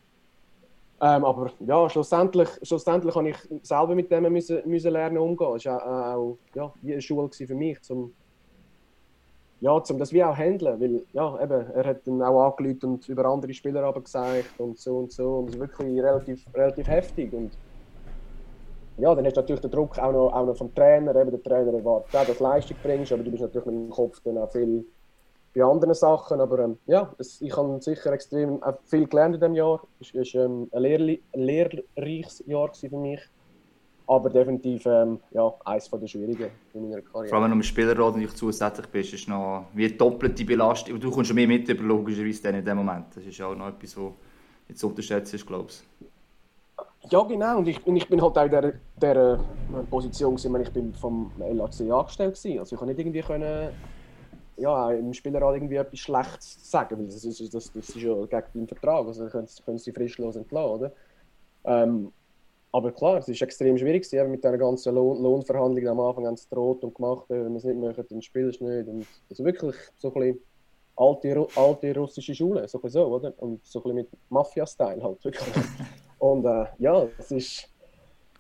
Ähm, 1.01 1.25
aber 1.25 1.51
ja, 1.59 1.89
schlussendlich, 1.89 2.49
schlussendlich 2.61 3.13
habe 3.15 3.29
ich 3.29 3.37
selber 3.63 3.95
mit 3.95 4.09
dem 4.09 4.31
müssen, 4.31 4.61
müssen 4.65 4.91
lernen 4.91 5.17
umgehen. 5.17 5.53
Das 5.53 5.65
war 5.65 5.85
auch, 5.85 6.15
auch 6.15 6.37
ja, 6.55 6.73
wie 6.81 6.93
eine 6.93 7.01
Schule 7.01 7.29
für 7.31 7.55
mich, 7.55 7.79
um 7.89 8.15
ja, 9.63 9.81
zum 9.81 9.97
das 9.97 10.11
wie 10.11 10.21
auch 10.21 10.35
handeln, 10.35 10.79
weil 10.81 11.05
ja, 11.13 11.41
eben, 11.41 11.71
er 11.71 11.85
hat 11.85 12.05
dann 12.05 12.21
auch 12.21 12.51
angelüht 12.51 12.83
und 12.83 13.07
über 13.07 13.25
andere 13.25 13.53
Spieler 13.53 13.93
gesagt 13.93 14.59
und 14.59 14.77
so 14.77 14.97
und 14.97 15.13
so 15.13 15.37
und 15.37 15.49
es 15.49 15.55
ist 15.55 15.61
wirklich 15.61 16.01
relativ, 16.01 16.45
relativ 16.53 16.87
heftig 16.87 17.31
und 17.31 17.57
ja, 18.97 19.15
dann 19.15 19.25
hast 19.25 19.35
du 19.35 19.41
natürlich 19.41 19.61
den 19.61 19.71
Druck 19.71 19.97
auch 19.97 20.11
noch, 20.11 20.33
auch 20.33 20.45
noch 20.45 20.55
vom 20.55 20.73
Trainer. 20.73 21.15
Eben, 21.15 21.31
der 21.31 21.41
Trainer 21.41 21.73
erwartet 21.73 22.15
auch, 22.15 22.25
dass 22.25 22.37
du 22.37 22.43
Leistung 22.43 22.77
bringst, 22.83 23.11
aber 23.11 23.23
du 23.23 23.31
bist 23.31 23.41
natürlich 23.41 23.65
mit 23.65 23.75
dem 23.75 23.89
Kopf 23.89 24.21
dann 24.23 24.37
auch 24.37 24.51
viel 24.51 24.85
bei 25.55 25.63
anderen 25.63 25.93
Sachen. 25.93 26.39
Aber 26.39 26.59
ähm, 26.59 26.77
ja, 26.85 27.13
es, 27.17 27.41
ich 27.41 27.55
habe 27.55 27.81
sicher 27.81 28.11
extrem 28.11 28.61
viel 28.85 29.07
gelernt 29.07 29.35
in 29.35 29.41
diesem 29.41 29.55
Jahr. 29.55 29.81
Es 29.99 30.13
war 30.13 30.45
ähm, 30.45 30.69
ein, 30.71 30.81
lehr 30.81 31.19
lehrreiches 31.33 32.43
Jahr 32.45 32.73
für 32.73 32.97
mich. 32.97 33.21
Aber 34.05 34.29
definitiv 34.29 34.85
ähm, 34.85 35.19
ja, 35.31 35.53
eines 35.63 35.89
der 35.89 36.07
schwierigen 36.07 36.49
in 36.73 36.89
meiner 36.89 37.01
Karriere. 37.01 37.29
Vor 37.29 37.37
allem, 37.37 37.45
wenn 37.45 37.51
du 37.51 37.57
im 37.57 37.63
Spielerrat 37.63 38.17
nicht 38.17 38.37
zusätzlich 38.37 38.87
bist, 38.87 39.13
ist 39.13 39.29
noch 39.29 39.67
wie 39.73 39.85
eine 39.85 39.93
doppelte 39.93 40.43
Belastung. 40.43 40.99
Du 40.99 41.09
kommst 41.09 41.29
schon 41.29 41.35
mehr 41.35 41.47
mit, 41.47 41.67
logischerweise 41.79 42.49
in 42.49 42.65
dem 42.65 42.77
Moment. 42.77 43.05
Das 43.15 43.23
ist 43.23 43.41
auch 43.41 43.55
noch 43.55 43.69
etwas, 43.69 43.95
was 43.95 44.11
jetzt 44.67 44.83
unterschätzt 44.83 45.33
ist, 45.33 45.47
glaube 45.47 45.69
ich. 45.69 46.07
Ja, 47.09 47.21
genau. 47.23 47.57
Und 47.57 47.67
ich, 47.67 47.85
ich 47.85 48.07
bin 48.07 48.21
halt 48.21 48.37
auch 48.37 48.43
in 48.43 48.49
dieser, 48.49 48.73
dieser 49.01 49.39
Position, 49.89 50.35
gewesen, 50.35 50.61
ich 50.61 50.71
bin 50.71 50.93
vom 50.93 51.31
LAC 51.37 51.81
angestellt 51.91 52.43
war. 52.45 52.59
Also 52.59 52.75
ich 52.75 52.79
konnte 52.79 52.85
nicht 52.93 52.99
irgendwie 52.99 53.21
können, 53.21 53.69
ja, 54.57 54.91
im 54.91 55.13
Spielerrat 55.13 55.55
irgendwie 55.55 55.75
etwas 55.75 55.99
Schlechtes 55.99 56.69
sagen, 56.69 56.99
weil 56.99 57.05
das 57.07 57.25
ist, 57.25 57.53
das, 57.53 57.71
das 57.71 57.89
ist 57.89 57.95
ja 57.95 58.13
gegen 58.13 58.47
deinen 58.53 58.67
Vertrag. 58.67 59.05
Also 59.05 59.27
können, 59.27 59.47
können 59.65 59.77
sie 59.77 59.91
frischlos 59.91 60.35
entlassen, 60.35 60.71
oder? 60.71 60.91
Ähm, 61.65 62.11
aber 62.71 62.91
klar, 62.91 63.17
es 63.17 63.27
war 63.27 63.41
extrem 63.47 63.77
schwierig 63.77 64.09
gewesen, 64.09 64.31
mit 64.31 64.43
dieser 64.43 64.57
ganzen 64.57 64.95
Lohn 64.95 65.21
Lohnverhandlung. 65.21 65.87
Am 65.87 65.99
Anfang 65.99 66.25
haben 66.25 66.37
sie 66.37 66.49
droht 66.49 66.83
und 66.83 66.95
gemacht, 66.95 67.25
wenn 67.27 67.51
wir 67.51 67.57
es 67.57 67.63
nicht 67.65 67.79
machen, 67.79 68.05
dann 68.09 68.21
spielst 68.21 68.61
du 68.61 68.67
nicht. 68.67 68.87
Und 68.87 69.05
also 69.29 69.43
wirklich 69.43 69.75
so 69.97 70.11
ein 70.11 70.13
bisschen 70.13 70.39
alte, 70.95 71.47
alte 71.55 71.95
russische 71.95 72.33
Schule, 72.33 72.67
so 72.67 72.79
ein 72.79 72.81
bisschen 72.81 73.01
so, 73.01 73.07
oder? 73.07 73.33
Und 73.37 73.63
so 73.65 73.79
ein 73.79 73.83
bisschen 73.83 73.95
mit 73.95 74.07
Mafia-Style 74.29 75.03
halt, 75.03 75.23
wirklich. 75.23 75.53
Und 76.23 76.45
äh, 76.45 76.67
ja, 76.77 77.05
es 77.17 77.31
ist. 77.31 77.69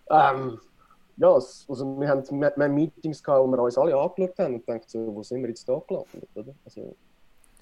Ähm, 0.09 0.57
ja, 1.17 1.35
es, 1.35 1.65
also 1.67 1.99
wir 1.99 2.07
haben, 2.07 2.23
wir, 2.39 2.53
wir 2.55 2.69
Meetings 2.69 3.21
gehabt, 3.21 3.45
wo 3.45 3.51
wir 3.51 3.61
uns 3.61 3.77
alle 3.77 3.93
angeschaut 3.97 4.39
haben 4.39 4.55
und 4.55 4.65
gedacht, 4.65 4.89
so, 4.89 5.13
wo 5.13 5.21
sind 5.21 5.41
wir 5.41 5.49
jetzt 5.49 5.67
da 5.67 5.81
gelandet? 5.85 6.29
Oder? 6.33 6.55
Also, 6.63 6.95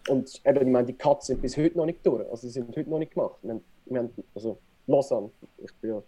und 0.10 0.42
eben, 0.46 0.62
ich 0.62 0.72
meine, 0.72 0.86
die 0.86 0.94
Cuts 0.94 1.26
sind 1.26 1.42
bis 1.42 1.58
heute 1.58 1.76
noch 1.76 1.88
nicht 1.88 2.06
durch. 2.06 2.30
Also, 2.30 2.48
sie 2.48 2.50
sind 2.50 2.70
heute 2.78 2.88
noch 2.88 3.00
nicht 3.00 3.16
gemacht. 3.16 3.38
Wir 3.42 3.54
haben, 3.54 3.64
wir 3.86 4.00
haben, 4.00 4.12
also, 4.36 4.60
Lausanne, 4.86 5.32
ich 5.58 5.74
bin 5.82 5.90
ja, 5.90 6.04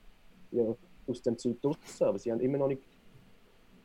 ja 0.51 0.75
aus 1.07 1.21
dem 1.23 1.35
Zeug 1.35 1.59
draußen, 1.59 2.05
aber 2.05 2.19
sie 2.19 2.31
haben 2.31 2.39
immer 2.39 2.59
noch 2.59 2.67
nicht 2.67 2.83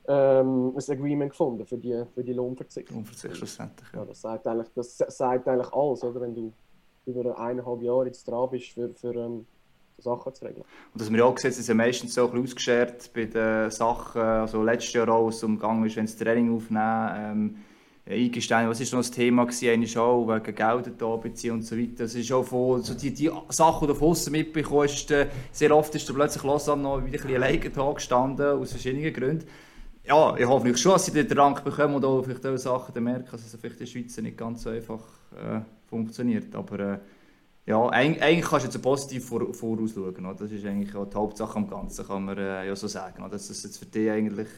ähm, 0.08 0.74
ein 0.76 0.92
Agreement 0.92 1.30
gefunden 1.30 1.64
für 1.64 1.78
die, 1.78 2.04
für 2.14 2.22
die 2.22 2.34
Lohnverzicht. 2.34 2.90
Lohnverzicht 2.90 3.34
schlussendlich. 3.34 3.88
Ja. 3.94 4.00
ja. 4.00 4.04
das, 4.04 4.20
sagt 4.20 4.46
eigentlich, 4.46 4.68
das 4.74 4.98
sagt 4.98 5.48
eigentlich 5.48 5.72
alles, 5.72 6.04
oder? 6.04 6.20
wenn 6.20 6.34
du 6.34 6.52
über 7.06 7.38
eineinhalb 7.38 7.80
Jahre 7.80 8.06
jetzt 8.06 8.28
dran 8.28 8.50
bist 8.50 8.72
für, 8.72 8.90
für 8.94 9.14
ähm, 9.14 9.46
Sachen 10.02 10.34
zu 10.34 10.44
regeln. 10.44 10.64
Und 10.94 11.00
was 11.00 11.12
wir 11.12 11.26
auch 11.26 11.34
gesehen 11.34 11.52
haben, 11.52 11.60
ist 11.60 11.68
ja 11.68 11.74
meistens 11.74 12.14
so 12.14 12.30
ein 12.30 12.42
ausgeschert 12.42 13.10
bei 13.12 13.24
den 13.24 13.70
Sachen, 13.70 14.20
also 14.20 14.62
letztes 14.62 14.92
Jahr 14.92 15.08
auch, 15.08 15.26
was 15.26 15.42
umgegangen 15.42 15.86
ist, 15.86 15.96
wenn 15.96 16.06
sie 16.06 16.16
Training 16.16 16.54
aufnehmen, 16.54 17.10
ähm, 17.16 17.56
Eingestehen, 18.10 18.70
was 18.70 18.80
war 18.80 18.98
noch 18.98 19.06
das 19.06 19.10
Thema 19.10 19.44
gewesen, 19.44 20.00
auch 20.00 20.26
wegen 20.26 20.54
Geld 20.54 20.90
da 20.96 21.16
beziehen 21.16 21.52
und 21.52 21.62
so 21.62 21.76
weiter. 21.76 22.04
Das 22.04 22.14
ist 22.14 22.32
auch 22.32 22.42
von, 22.42 22.82
so 22.82 22.94
die, 22.94 23.12
die 23.12 23.30
Sachen, 23.50 23.86
die 23.86 23.92
du 23.92 23.94
von 23.94 24.08
außen 24.08 24.32
mitbekommen 24.32 24.88
hast, 24.88 25.14
sehr 25.52 25.76
oft 25.76 25.94
ist 25.94 26.08
du 26.08 26.14
plötzlich 26.14 26.42
Lausanne 26.42 26.82
noch 26.82 26.96
wieder 27.04 27.06
ein 27.06 27.12
bisschen 27.12 27.34
alleine 27.34 27.68
da 27.68 27.92
gestanden, 27.92 28.46
aus 28.46 28.70
verschiedenen 28.70 29.12
Gründen. 29.12 29.44
Ja, 30.06 30.34
ich 30.38 30.46
hoffe 30.46 30.74
schon, 30.74 30.92
dass 30.92 31.04
sie 31.04 31.12
den 31.12 31.38
Rang 31.38 31.62
bekommen 31.62 31.96
und 31.96 32.04
auch 32.06 32.22
vielleicht 32.22 32.46
auch 32.46 32.56
Sachen 32.56 33.04
merken, 33.04 33.28
dass 33.30 33.44
es 33.44 33.54
vielleicht 33.60 33.78
in 33.78 33.84
der 33.84 33.86
Schweiz 33.86 34.16
nicht 34.16 34.38
ganz 34.38 34.62
so 34.62 34.70
einfach 34.70 35.02
äh, 35.36 35.60
funktioniert. 35.90 36.54
Aber 36.54 36.80
äh, 36.80 36.98
ja, 37.68 37.86
eigentlich 37.90 38.46
kannst 38.46 38.64
du 38.64 38.70
jetzt 38.70 38.82
positiv 38.82 39.28
vor, 39.28 39.52
vorausschauen. 39.52 40.24
Oder? 40.24 40.34
Das 40.34 40.50
ist 40.50 40.64
eigentlich 40.64 40.94
auch 40.96 41.04
die 41.04 41.16
Hauptsache 41.16 41.54
am 41.54 41.68
Ganzen, 41.68 42.06
kann 42.06 42.24
man 42.24 42.38
äh, 42.38 42.66
ja 42.66 42.74
so 42.74 42.86
sagen. 42.86 43.22
Oder? 43.22 43.32
Dass 43.32 43.50
es 43.50 43.62
jetzt 43.62 43.76
für 43.76 43.84
dich 43.84 44.10
eigentlich 44.10 44.48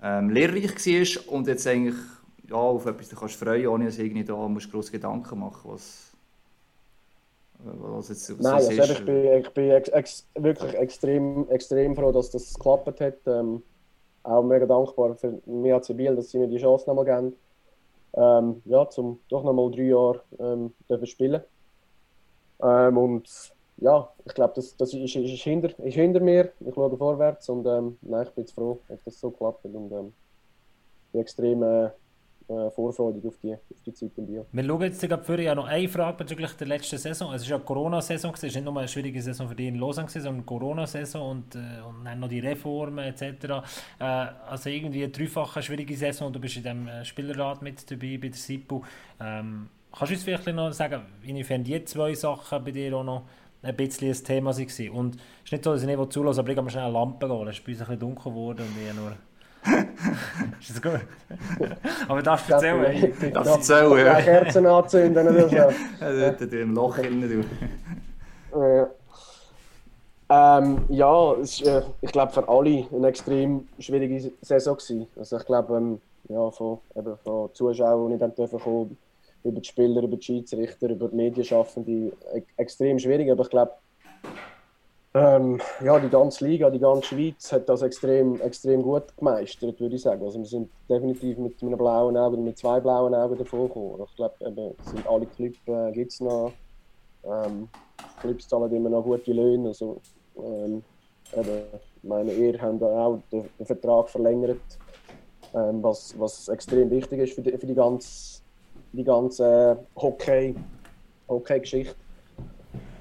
ähm, 0.00 0.30
lehrreich 0.30 0.76
war 0.76 1.34
und 1.34 1.48
jetzt 1.48 1.66
eigentlich 1.66 1.96
ja, 2.48 2.54
auf 2.54 2.86
etwas 2.86 3.08
du 3.08 3.16
kannst 3.16 3.34
freuen, 3.34 3.66
ohne 3.66 3.86
dass 3.86 3.96
du 3.96 4.04
irgendwie 4.04 4.22
da 4.22 4.36
musst 4.46 4.70
grosse 4.70 4.92
Gedanken 4.92 5.40
machen 5.40 5.72
was, 5.72 6.12
äh, 7.64 7.68
was 7.80 8.10
jetzt 8.10 8.30
was 8.38 8.44
Nein, 8.44 8.54
also 8.54 8.70
ist. 8.70 8.90
ich 8.90 9.04
bin, 9.04 9.24
ich 9.32 9.50
bin 9.50 9.70
ex, 9.70 9.88
ex, 9.88 10.26
wirklich 10.36 10.74
extrem, 10.74 11.48
extrem 11.48 11.96
froh, 11.96 12.12
dass 12.12 12.30
das 12.30 12.54
geklappt 12.54 13.00
hat. 13.00 13.18
Ähm, 13.26 13.60
auch 14.22 14.44
mega 14.44 14.66
dankbar 14.66 15.16
für 15.16 15.40
mich 15.46 15.74
als 15.74 15.88
Biel, 15.88 16.14
dass 16.14 16.30
sie 16.30 16.38
mir 16.38 16.46
die 16.46 16.58
Chance 16.58 16.88
nochmal 16.88 17.06
geben. 17.06 17.34
Ähm, 18.14 18.62
ja, 18.66 18.88
zum 18.88 19.18
doch 19.28 19.42
nochmal 19.42 19.72
drei 19.72 19.82
Jahre 19.82 20.20
ähm, 20.38 20.72
spielen 21.04 21.42
ähm, 22.62 22.98
und 22.98 23.52
ja, 23.78 24.08
ich 24.24 24.34
glaube, 24.34 24.52
das, 24.56 24.76
das 24.76 24.92
ist, 24.92 25.16
ist, 25.16 25.16
ist, 25.16 25.42
hinter, 25.42 25.78
ist 25.78 25.94
hinter 25.94 26.20
mir. 26.20 26.52
Ich 26.60 26.74
schaue 26.74 26.96
vorwärts 26.96 27.48
und 27.48 27.66
ähm, 27.66 27.96
nein, 28.02 28.26
ich 28.26 28.34
bin 28.34 28.44
jetzt 28.44 28.54
froh, 28.54 28.78
dass 28.88 29.02
das 29.04 29.18
so 29.18 29.30
klappt. 29.30 29.64
Und 29.64 29.90
ähm, 29.92 30.12
bin 31.12 31.20
extrem 31.22 31.62
äh, 31.62 31.90
äh, 32.50 32.70
vorfreudig 32.70 33.24
auf 33.24 33.38
die, 33.42 33.54
auf 33.54 33.80
die 33.86 33.94
Zeit 33.94 34.10
im 34.16 34.26
Bio. 34.26 34.46
Wir 34.52 34.64
schauen 34.64 34.82
jetzt 34.82 35.00
gerade 35.00 35.22
für 35.22 35.40
ja 35.40 35.54
noch 35.54 35.66
eine 35.66 35.88
Frage 35.88 36.18
bezüglich 36.18 36.52
der 36.52 36.66
letzten 36.66 36.98
Saison. 36.98 37.32
Es 37.32 37.42
ist 37.42 37.48
ja 37.48 37.58
Corona-Saison, 37.58 38.34
es 38.34 38.42
ist 38.42 38.54
nicht 38.54 38.64
nur 38.64 38.76
eine 38.76 38.88
schwierige 38.88 39.22
Saison 39.22 39.48
für 39.48 39.54
dich 39.54 39.68
in 39.68 39.76
Lausanne, 39.76 40.08
sondern 40.08 40.44
Corona-Saison 40.44 41.30
und, 41.30 41.54
äh, 41.54 41.58
und 41.88 42.04
dann 42.04 42.20
noch 42.20 42.28
die 42.28 42.40
Reformen 42.40 42.98
etc. 42.98 43.22
Äh, 43.98 44.04
also 44.04 44.68
irgendwie 44.68 45.04
eine 45.04 45.12
dreifache 45.12 45.62
schwierige 45.62 45.96
Saison 45.96 46.26
und 46.26 46.36
du 46.36 46.40
bist 46.40 46.56
in 46.56 46.64
dem 46.64 46.88
Spielerrat 47.04 47.62
mit 47.62 47.90
dabei 47.90 48.18
bei 48.20 48.28
der 48.28 48.34
SIPU. 48.34 48.82
Ähm, 49.20 49.68
Kannst 49.92 50.10
du 50.10 50.14
uns 50.14 50.24
vielleicht 50.24 50.46
noch 50.48 50.72
sagen, 50.72 51.02
inwiefern 51.22 51.64
die 51.64 51.84
zwei 51.84 52.14
Sachen 52.14 52.64
bei 52.64 52.70
dir 52.70 52.96
auch 52.96 53.04
noch 53.04 53.22
ein 53.62 53.76
bisschen 53.76 54.08
ein 54.08 54.24
Thema 54.24 54.56
waren? 54.56 54.90
Und 54.90 55.14
es 55.16 55.44
ist 55.44 55.52
nicht 55.52 55.64
so, 55.64 55.72
dass 55.72 55.82
ich 55.82 55.88
nicht 55.88 56.12
zulasse, 56.12 56.40
aber 56.40 56.50
ich 56.50 56.56
kann 56.56 56.70
schnell 56.70 56.84
eine 56.84 56.92
Lampe 56.92 57.26
gehen. 57.28 57.48
Es 57.48 57.58
ist 57.58 57.64
bei 57.64 57.72
uns 57.72 57.80
ein 57.80 57.86
bisschen 57.86 58.00
dunkel 58.00 58.32
geworden 58.32 58.66
und 58.66 58.88
ich 58.88 58.94
nur... 58.94 59.12
ist 60.60 60.70
das 60.70 60.80
gut? 60.80 61.00
aber 62.08 62.22
darfst 62.22 62.48
du 62.48 62.54
erzählen? 62.54 63.14
Ich 63.20 63.32
darf 63.32 63.46
erzählen, 63.46 64.06
ja. 64.06 64.20
Kerzen 64.20 64.66
anzünden 64.66 65.28
oder 65.28 65.48
so. 65.48 65.54
Ja, 65.54 65.70
dort 66.00 66.52
im 66.52 66.74
Loch 66.74 66.96
innen, 66.96 67.44
du. 68.52 68.88
Ähm, 70.32 70.84
ja, 70.88 71.32
es 71.34 71.60
ist, 71.60 71.66
äh, 71.66 71.82
ich 72.00 72.12
glaube 72.12 72.32
für 72.32 72.48
alle 72.48 72.86
eine 72.92 73.08
extrem 73.08 73.66
schwierige 73.80 74.30
Saison 74.40 74.76
gewesen. 74.76 75.08
Also 75.18 75.36
ich 75.36 75.44
glaube, 75.44 75.76
ähm, 75.76 76.00
ja, 76.28 76.50
von, 76.52 76.78
eben, 76.94 77.16
von 77.18 77.52
Zuschauern, 77.52 78.16
die 78.16 78.24
nicht 78.24 78.62
kommen 78.62 78.96
über 79.44 79.60
die 79.60 79.68
Spieler, 79.68 80.02
über 80.02 80.16
die 80.16 80.22
Schiedsrichter, 80.22 80.90
über 80.90 81.08
die 81.08 81.16
Medienschaffende 81.16 82.12
extrem 82.56 82.98
schwierig. 82.98 83.30
Aber 83.30 83.42
ich 83.42 83.50
glaube, 83.50 83.72
ähm, 85.12 85.60
ja, 85.84 85.98
die 85.98 86.08
ganze 86.08 86.46
Liga, 86.46 86.70
die 86.70 86.78
ganze 86.78 87.08
Schweiz 87.08 87.50
hat 87.50 87.68
das 87.68 87.82
extrem, 87.82 88.40
extrem 88.40 88.82
gut 88.82 89.16
gemeistert, 89.16 89.80
würde 89.80 89.96
ich 89.96 90.02
sagen. 90.02 90.22
Also 90.24 90.38
wir 90.38 90.46
sind 90.46 90.70
definitiv 90.88 91.36
mit 91.38 91.60
einem 91.62 91.76
blauen 91.76 92.16
Auge 92.16 92.36
mit 92.36 92.58
zwei 92.58 92.78
blauen 92.78 93.14
Augen 93.14 93.36
davor 93.36 93.66
gekommen. 93.66 94.04
Ich 94.08 94.16
glaube, 94.16 94.34
eben, 94.46 94.74
sind 94.84 95.06
alle 95.08 95.26
Clubs 95.26 95.58
äh, 95.66 95.92
gibt 95.92 96.12
es 96.12 96.20
noch. 96.20 96.52
Ähm, 97.24 97.68
Clubs 98.20 98.46
zahlen 98.46 98.72
immer 98.72 98.90
noch 98.90 99.02
gute 99.02 99.32
Löhne. 99.32 99.68
Also, 99.68 100.00
ähm, 100.36 100.82
eben, 101.36 101.62
meine, 102.02 102.32
ihr 102.32 102.60
habt 102.60 102.82
auch 102.82 103.18
den, 103.32 103.48
den 103.58 103.66
Vertrag 103.66 104.08
verlängert 104.08 104.60
ähm, 105.54 105.82
was, 105.82 106.18
was 106.18 106.48
extrem 106.48 106.90
wichtig 106.90 107.20
ist 107.20 107.34
für 107.34 107.42
die, 107.42 107.56
für 107.56 107.66
die 107.66 107.74
ganze, 107.74 108.42
die 108.92 109.04
ganze 109.04 109.78
Hockey, 109.96 110.54
Hockey-Geschichte. 111.28 111.94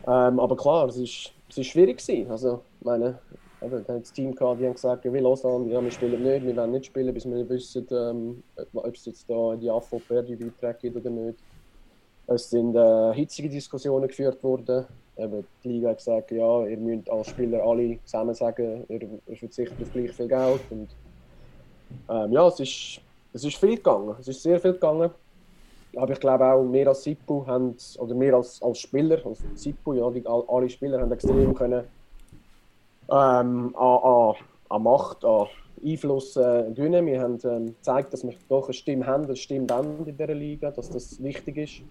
Ähm, 0.08 0.40
aber 0.40 0.56
klar, 0.56 0.88
es 0.88 0.98
ist, 0.98 1.32
es 1.50 1.58
ist 1.58 1.68
schwierig 1.68 1.98
gewesen. 1.98 2.32
Also, 2.32 2.62
meine, 2.82 3.20
eben, 3.62 3.84
da 3.86 3.98
das 3.98 4.12
Team 4.12 4.34
gehabt, 4.34 4.60
die 4.60 4.66
haben 4.66 4.74
gesagt, 4.74 5.04
wir 5.04 5.22
Lausanne, 5.22 5.72
ja, 5.72 5.84
wir 5.84 5.92
spielen 5.92 6.24
nicht, 6.24 6.46
wir 6.46 6.56
wollen 6.56 6.72
nicht 6.72 6.86
spielen, 6.86 7.14
bis 7.14 7.26
wir 7.26 7.36
nicht 7.36 7.50
wissen, 7.50 7.88
ähm, 7.92 8.44
ob 8.74 8.96
es 8.96 9.06
jetzt 9.06 9.30
da 9.30 9.54
in 9.54 9.60
die 9.60 9.70
AFO 9.70 10.02
die 10.10 10.36
Beiträge 10.36 10.78
gibt 10.82 10.98
oder 10.98 11.10
nicht. 11.10 11.40
Es 12.28 12.50
sind 12.50 12.76
äh, 12.76 13.14
hitzige 13.14 13.50
Diskussionen 13.50 14.08
geführt 14.08 14.44
worden. 14.44 14.86
Eben, 15.18 15.46
die 15.64 15.70
Liga 15.70 15.90
hat 15.90 15.98
gesagt, 15.98 16.32
ja, 16.32 16.66
ihr 16.66 16.78
müsst 16.78 17.10
als 17.10 17.28
Spieler 17.28 17.64
alle 17.64 17.98
zusammen 18.06 18.36
sagen, 18.36 18.86
ihr, 18.88 19.02
ihr 19.28 19.36
verzichtet 19.36 19.82
auf 19.82 19.92
gleich 19.92 20.12
viel 20.12 20.28
Geld. 20.28 20.62
Und, 20.70 20.90
ähm, 22.08 22.32
ja, 22.32 22.48
es 22.48 22.60
ist, 22.60 23.02
es 23.34 23.44
ist 23.44 23.58
viel 23.58 23.76
gegangen. 23.78 24.16
Es 24.20 24.28
ist 24.28 24.44
sehr 24.44 24.60
viel 24.60 24.74
gegangen. 24.74 25.10
Aber 26.00 26.14
ich 26.14 26.20
glaube 26.20 26.46
auch, 26.46 26.64
wir 26.72 26.88
als 26.88 27.04
Sipu 27.04 27.46
haben, 27.46 27.76
oder 27.98 28.18
wir 28.18 28.34
als, 28.36 28.62
als 28.62 28.80
Spieler, 28.80 29.20
als 29.26 29.44
Sipu, 29.56 29.94
ja, 29.94 30.10
die, 30.10 30.26
alle 30.26 30.70
Spieler 30.70 31.02
haben 31.02 31.12
extrem 31.12 31.54
können, 31.54 31.84
ähm, 33.12 33.76
an, 33.76 33.98
an, 34.04 34.36
an 34.70 34.84
Macht, 34.84 35.26
an 35.26 35.48
Einfluss 35.86 36.38
äh, 36.38 36.72
gewinnen. 36.74 37.06
Wir 37.06 37.22
haben 37.22 37.38
ähm, 37.44 37.66
gezeigt, 37.68 38.14
dass 38.14 38.24
wir 38.24 38.34
doch 38.48 38.66
eine 38.66 38.74
Stimme 38.74 39.06
haben, 39.06 39.26
eine 39.26 39.36
Stimme 39.36 39.68
in 40.06 40.16
dieser 40.16 40.34
Liga, 40.34 40.72
dass 40.72 40.90
das 40.90 41.22
wichtig 41.22 41.58
ist. 41.58 41.82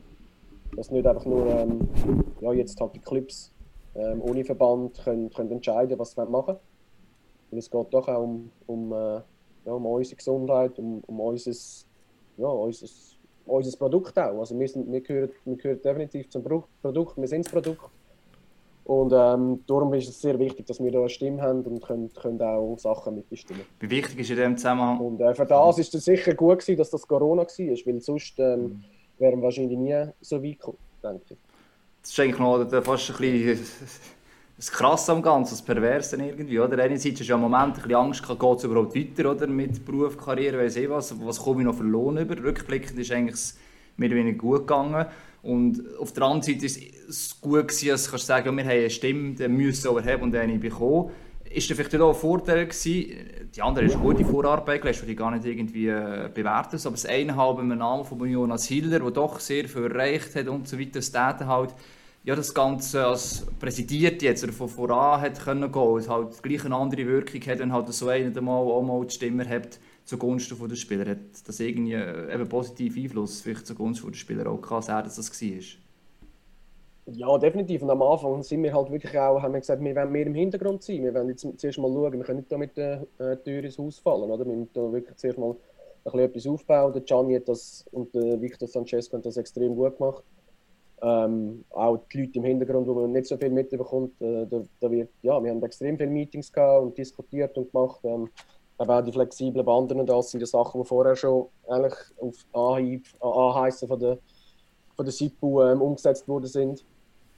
Dass 0.74 0.90
nicht 0.90 1.06
einfach 1.06 1.26
nur 1.26 1.46
ähm, 1.46 1.88
ja, 2.40 2.52
jetzt 2.52 2.80
halt 2.80 2.94
die 2.94 3.00
Clubs 3.00 3.52
ähm, 3.94 4.22
ohne 4.22 4.42
Verband 4.44 5.02
können, 5.04 5.28
können 5.30 5.52
entscheiden, 5.52 5.98
was 5.98 6.12
sie 6.12 6.24
machen 6.24 6.46
wollen. 6.46 6.58
Es 7.50 7.70
geht 7.70 7.86
doch 7.92 8.08
auch 8.08 8.22
um, 8.22 8.50
um, 8.66 8.92
äh, 8.92 9.20
ja, 9.66 9.72
um 9.72 9.84
unsere 9.84 10.16
Gesundheit, 10.16 10.78
um, 10.78 11.02
um 11.06 11.20
unser, 11.20 11.52
ja, 12.38 12.48
unser 13.48 13.76
Produkt 13.76 14.18
auch. 14.18 14.40
Also 14.40 14.58
wir, 14.58 14.68
sind, 14.68 14.90
wir, 14.90 15.00
gehören, 15.00 15.30
wir 15.44 15.56
gehören 15.56 15.82
definitiv 15.82 16.28
zum 16.30 16.42
Produkt, 16.42 17.16
wir 17.16 17.28
sind 17.28 17.44
das 17.44 17.52
Produkt. 17.52 17.90
Und 18.84 19.12
ähm, 19.12 19.62
darum 19.66 19.92
ist 19.92 20.08
es 20.08 20.18
sehr 20.18 20.38
wichtig, 20.38 20.64
dass 20.64 20.82
wir 20.82 20.90
da 20.90 21.00
eine 21.00 21.10
Stimme 21.10 21.42
haben 21.42 21.60
und 21.62 21.82
können, 21.82 22.10
können 22.14 22.40
auch 22.40 22.78
Sachen 22.78 23.16
mitbestimmen. 23.16 23.62
Wie 23.80 23.90
wichtig 23.90 24.18
ist 24.18 24.30
in 24.30 24.36
dem 24.36 24.56
Zusammenhang? 24.56 24.98
Und 24.98 25.20
äh, 25.20 25.34
für 25.34 25.44
das 25.44 25.78
ist 25.78 25.94
es 25.94 26.06
sicher 26.06 26.34
gut 26.34 26.60
gewesen, 26.60 26.78
dass 26.78 26.88
das 26.88 27.06
Corona 27.06 27.42
war, 27.42 27.86
weil 27.86 28.00
sonst 28.00 28.38
ähm, 28.38 28.62
mhm. 28.62 28.84
wären 29.18 29.40
wir 29.40 29.42
wahrscheinlich 29.42 29.76
nie 29.76 30.06
so 30.22 30.42
weit 30.42 30.58
gekommen, 30.58 30.78
denke 31.02 31.34
ich. 31.34 31.36
Das 32.00 32.12
ist 32.12 32.20
eigentlich 32.20 32.38
noch 32.38 32.82
fast 32.82 33.10
ein 33.10 33.16
bisschen 33.18 33.58
das 34.58 34.72
Krasse 34.72 35.12
am 35.12 35.22
Ganzen, 35.22 35.52
das 35.52 35.62
Perverse 35.62 36.16
irgendwie, 36.16 36.58
oder? 36.58 36.82
Einerseits 36.82 37.20
du 37.20 37.24
ja 37.24 37.36
im 37.36 37.42
Moment 37.42 37.62
ein 37.62 37.72
bisschen 37.74 37.94
Angst, 37.94 38.26
geht 38.26 38.58
es 38.58 38.64
überhaupt 38.64 38.94
weiter, 38.94 39.30
oder? 39.30 39.46
Mit 39.46 39.84
Beruf, 39.84 40.18
Karriere, 40.18 40.58
weiss 40.58 40.74
ich 40.74 40.90
was, 40.90 41.14
was 41.24 41.38
komme 41.38 41.60
ich 41.60 41.66
noch 41.66 41.76
für 41.76 41.84
Lohn 41.84 42.18
über? 42.18 42.36
Rückblickend 42.36 42.98
ist 42.98 43.12
eigentlich 43.12 43.54
oder 43.96 44.10
weniger 44.10 44.36
gut 44.36 44.66
gegangen. 44.66 45.06
Und 45.42 45.82
auf 45.98 46.12
der 46.12 46.24
anderen 46.24 46.42
Seite 46.42 46.62
war 46.62 46.82
es 47.08 47.40
gut, 47.40 47.68
gewesen, 47.68 47.88
dass 47.90 48.10
du 48.10 48.18
sagen 48.18 48.56
wir 48.56 48.64
haben 48.64 48.70
eine 48.70 48.90
Stimme, 48.90 49.34
die 49.34 49.46
müssen 49.46 49.94
wir 49.94 50.04
haben 50.04 50.22
und 50.24 50.34
eine 50.34 50.58
bekommen. 50.58 51.10
Ist 51.48 51.70
das 51.70 51.76
vielleicht 51.76 51.94
auch 52.00 52.12
ein 52.12 52.20
Vorteil 52.20 52.66
gewesen? 52.66 53.14
Die 53.54 53.62
andere 53.62 53.84
ist 53.84 53.98
gute 53.98 54.24
Vorarbeit 54.24 54.82
die 54.82 55.12
ich 55.12 55.16
gar 55.16 55.30
nicht 55.30 55.46
irgendwie 55.46 55.86
äh, 55.86 56.28
bewerten 56.34 56.76
aber 56.84 56.90
das 56.90 57.06
eine 57.06 57.36
halt 57.36 57.60
im 57.60 57.68
Namen 57.68 58.04
von 58.04 58.26
Jonas 58.26 58.66
Hiller, 58.66 58.98
der 58.98 59.10
doch 59.12 59.38
sehr 59.38 59.68
viel 59.68 59.84
erreicht 59.84 60.34
hat 60.34 60.48
und 60.48 60.68
so 60.68 60.78
weiter, 60.78 60.90
das 60.94 61.12
Täten 61.12 61.46
halt, 61.46 61.74
ja, 62.28 62.36
das 62.36 62.52
Ganze 62.52 63.06
als 63.06 63.46
präsidiert 63.58 64.20
jetzt 64.20 64.44
oder 64.44 64.52
von 64.52 64.68
voran 64.68 65.22
hat 65.22 65.40
können 65.40 65.72
gehen, 65.72 65.96
es 65.96 66.10
halt 66.10 66.42
gleich 66.42 66.62
eine 66.62 66.76
andere 66.76 67.06
Wirkung 67.06 67.40
hat, 67.40 67.58
wenn 67.58 67.72
halt 67.72 67.88
so 67.88 68.08
einer 68.08 68.38
mal 68.42 68.58
auch 68.58 68.82
mal 68.82 69.02
die 69.06 69.14
Stimme 69.14 69.48
hat 69.48 69.78
zugunsten 70.04 70.68
der 70.68 70.76
Spieler. 70.76 71.08
Hat 71.08 71.18
das 71.46 71.58
irgendwie 71.58 71.94
äh, 71.94 72.34
eben 72.34 72.46
positiven 72.46 73.02
Einfluss 73.02 73.40
vielleicht 73.40 73.66
zugunsten 73.66 74.10
der 74.10 74.18
Spieler 74.18 74.46
auch 74.46 74.60
gehabt, 74.60 74.88
dass 74.88 74.88
er 74.90 75.02
das 75.04 75.40
war? 75.40 77.14
Ja, 77.14 77.38
definitiv. 77.38 77.80
Und 77.80 77.88
am 77.88 78.02
Anfang 78.02 78.42
sind 78.42 78.62
wir 78.62 78.74
halt 78.74 78.90
wirklich 78.90 79.18
auch, 79.18 79.40
haben 79.40 79.54
wir 79.54 79.60
gesagt, 79.60 79.82
wir 79.82 79.96
wollen 79.96 80.12
mehr 80.12 80.26
im 80.26 80.34
Hintergrund 80.34 80.82
sein. 80.82 81.04
Wir 81.04 81.14
wollen 81.14 81.30
jetzt 81.30 81.46
zuerst 81.56 81.78
mal 81.78 81.90
schauen, 81.90 82.12
wir 82.12 82.20
können 82.20 82.40
nicht 82.40 82.52
da 82.52 82.58
mit 82.58 82.76
der 82.76 83.06
äh, 83.16 83.38
Tür 83.38 83.64
ins 83.64 83.78
Haus 83.78 84.00
fallen. 84.00 84.30
Oder? 84.30 84.44
Wir 84.44 84.54
müssen 84.54 84.68
da 84.74 84.92
wirklich 84.92 85.16
zuerst 85.16 85.38
mal 85.38 85.52
ein 85.52 85.56
bisschen 86.04 86.20
etwas 86.20 86.46
aufbauen. 86.46 86.92
Der 86.92 87.00
Gianni 87.00 87.36
hat 87.36 87.48
das 87.48 87.86
und 87.90 88.14
der 88.14 88.38
Victor 88.38 88.68
Sanchez 88.68 89.10
haben 89.14 89.22
das 89.22 89.38
extrem 89.38 89.74
gut 89.74 89.96
gemacht. 89.96 90.22
Ähm, 91.00 91.64
auch 91.70 91.98
die 92.12 92.22
Leute 92.22 92.38
im 92.38 92.44
Hintergrund, 92.44 92.86
wo 92.86 92.94
man 92.94 93.12
nicht 93.12 93.26
so 93.26 93.36
viel 93.36 93.50
mitbekommt, 93.50 94.20
äh, 94.20 94.46
da, 94.46 94.62
da, 94.80 94.90
wird, 94.90 95.10
ja, 95.22 95.42
wir 95.42 95.50
haben 95.50 95.62
extrem 95.62 95.96
viele 95.96 96.10
Meetings 96.10 96.52
gehabt 96.52 96.82
und 96.82 96.98
diskutiert 96.98 97.56
und 97.56 97.70
gemacht. 97.70 98.00
Ähm, 98.04 98.28
aber 98.78 98.98
auch 98.98 99.02
die 99.02 99.12
flexiblen 99.12 99.64
Banden 99.64 100.00
und 100.00 100.08
das 100.08 100.30
sind 100.30 100.40
die 100.40 100.46
Sachen, 100.46 100.80
die 100.80 100.86
vorher 100.86 101.16
schon 101.16 101.46
eigentlich 101.68 101.94
auf 102.20 102.36
Anhieb, 102.52 103.06
Anheißen 103.20 103.88
von 103.88 103.98
der, 103.98 104.18
von 104.96 105.04
der 105.04 105.12
SIPU 105.12 105.62
ähm, 105.62 105.82
umgesetzt 105.82 106.28
worden 106.28 106.46
sind. 106.46 106.84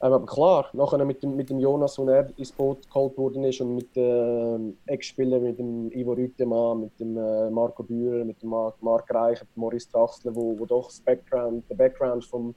Ähm, 0.03 0.13
aber 0.13 0.27
klar, 0.27 0.67
nachher 0.73 1.05
mit 1.05 1.23
dem, 1.23 1.37
mit 1.37 1.51
dem 1.51 1.59
Jonas, 1.59 1.99
wo 1.99 2.07
er 2.09 2.29
ins 2.39 2.53
Boot 2.53 2.89
geholt 2.89 3.17
worden 3.19 3.45
ist 3.45 3.61
und 3.61 3.75
mit 3.75 3.95
den 3.95 4.79
äh, 4.87 4.93
Ex-Spielern, 4.93 5.43
mit 5.43 5.59
dem 5.59 5.91
Ivo 5.93 6.13
Rütemann, 6.13 6.81
mit 6.81 6.99
dem 6.99 7.17
äh, 7.17 7.51
Marco 7.51 7.83
Bührer, 7.83 8.25
mit 8.25 8.41
dem 8.43 8.51
Marc, 8.51 8.83
Marc 8.83 9.13
Reich, 9.13 9.41
mit 9.41 9.57
Maurice 9.57 9.91
Traxler, 9.91 10.35
wo, 10.35 10.59
wo 10.59 10.65
doch 10.65 10.87
das 10.87 11.01
Background, 11.01 11.65
der 11.69 11.75
Background 11.75 12.25
vom, 12.25 12.55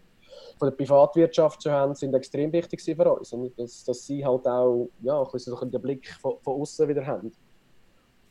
von 0.57 0.69
der 0.69 0.75
Privatwirtschaft 0.75 1.61
zu 1.61 1.71
haben, 1.71 1.95
sind 1.95 2.13
extrem 2.13 2.51
wichtig 2.51 2.81
für 2.81 3.13
uns. 3.13 3.33
Und 3.33 3.57
dass, 3.57 3.83
dass 3.83 4.05
sie 4.05 4.25
halt 4.25 4.47
auch 4.47 4.89
ja, 5.01 5.21
ein 5.21 5.31
bisschen 5.31 5.71
den 5.71 5.81
Blick 5.81 6.07
von, 6.21 6.35
von 6.41 6.61
außen 6.61 6.87
wieder 6.87 7.05
haben. 7.05 7.31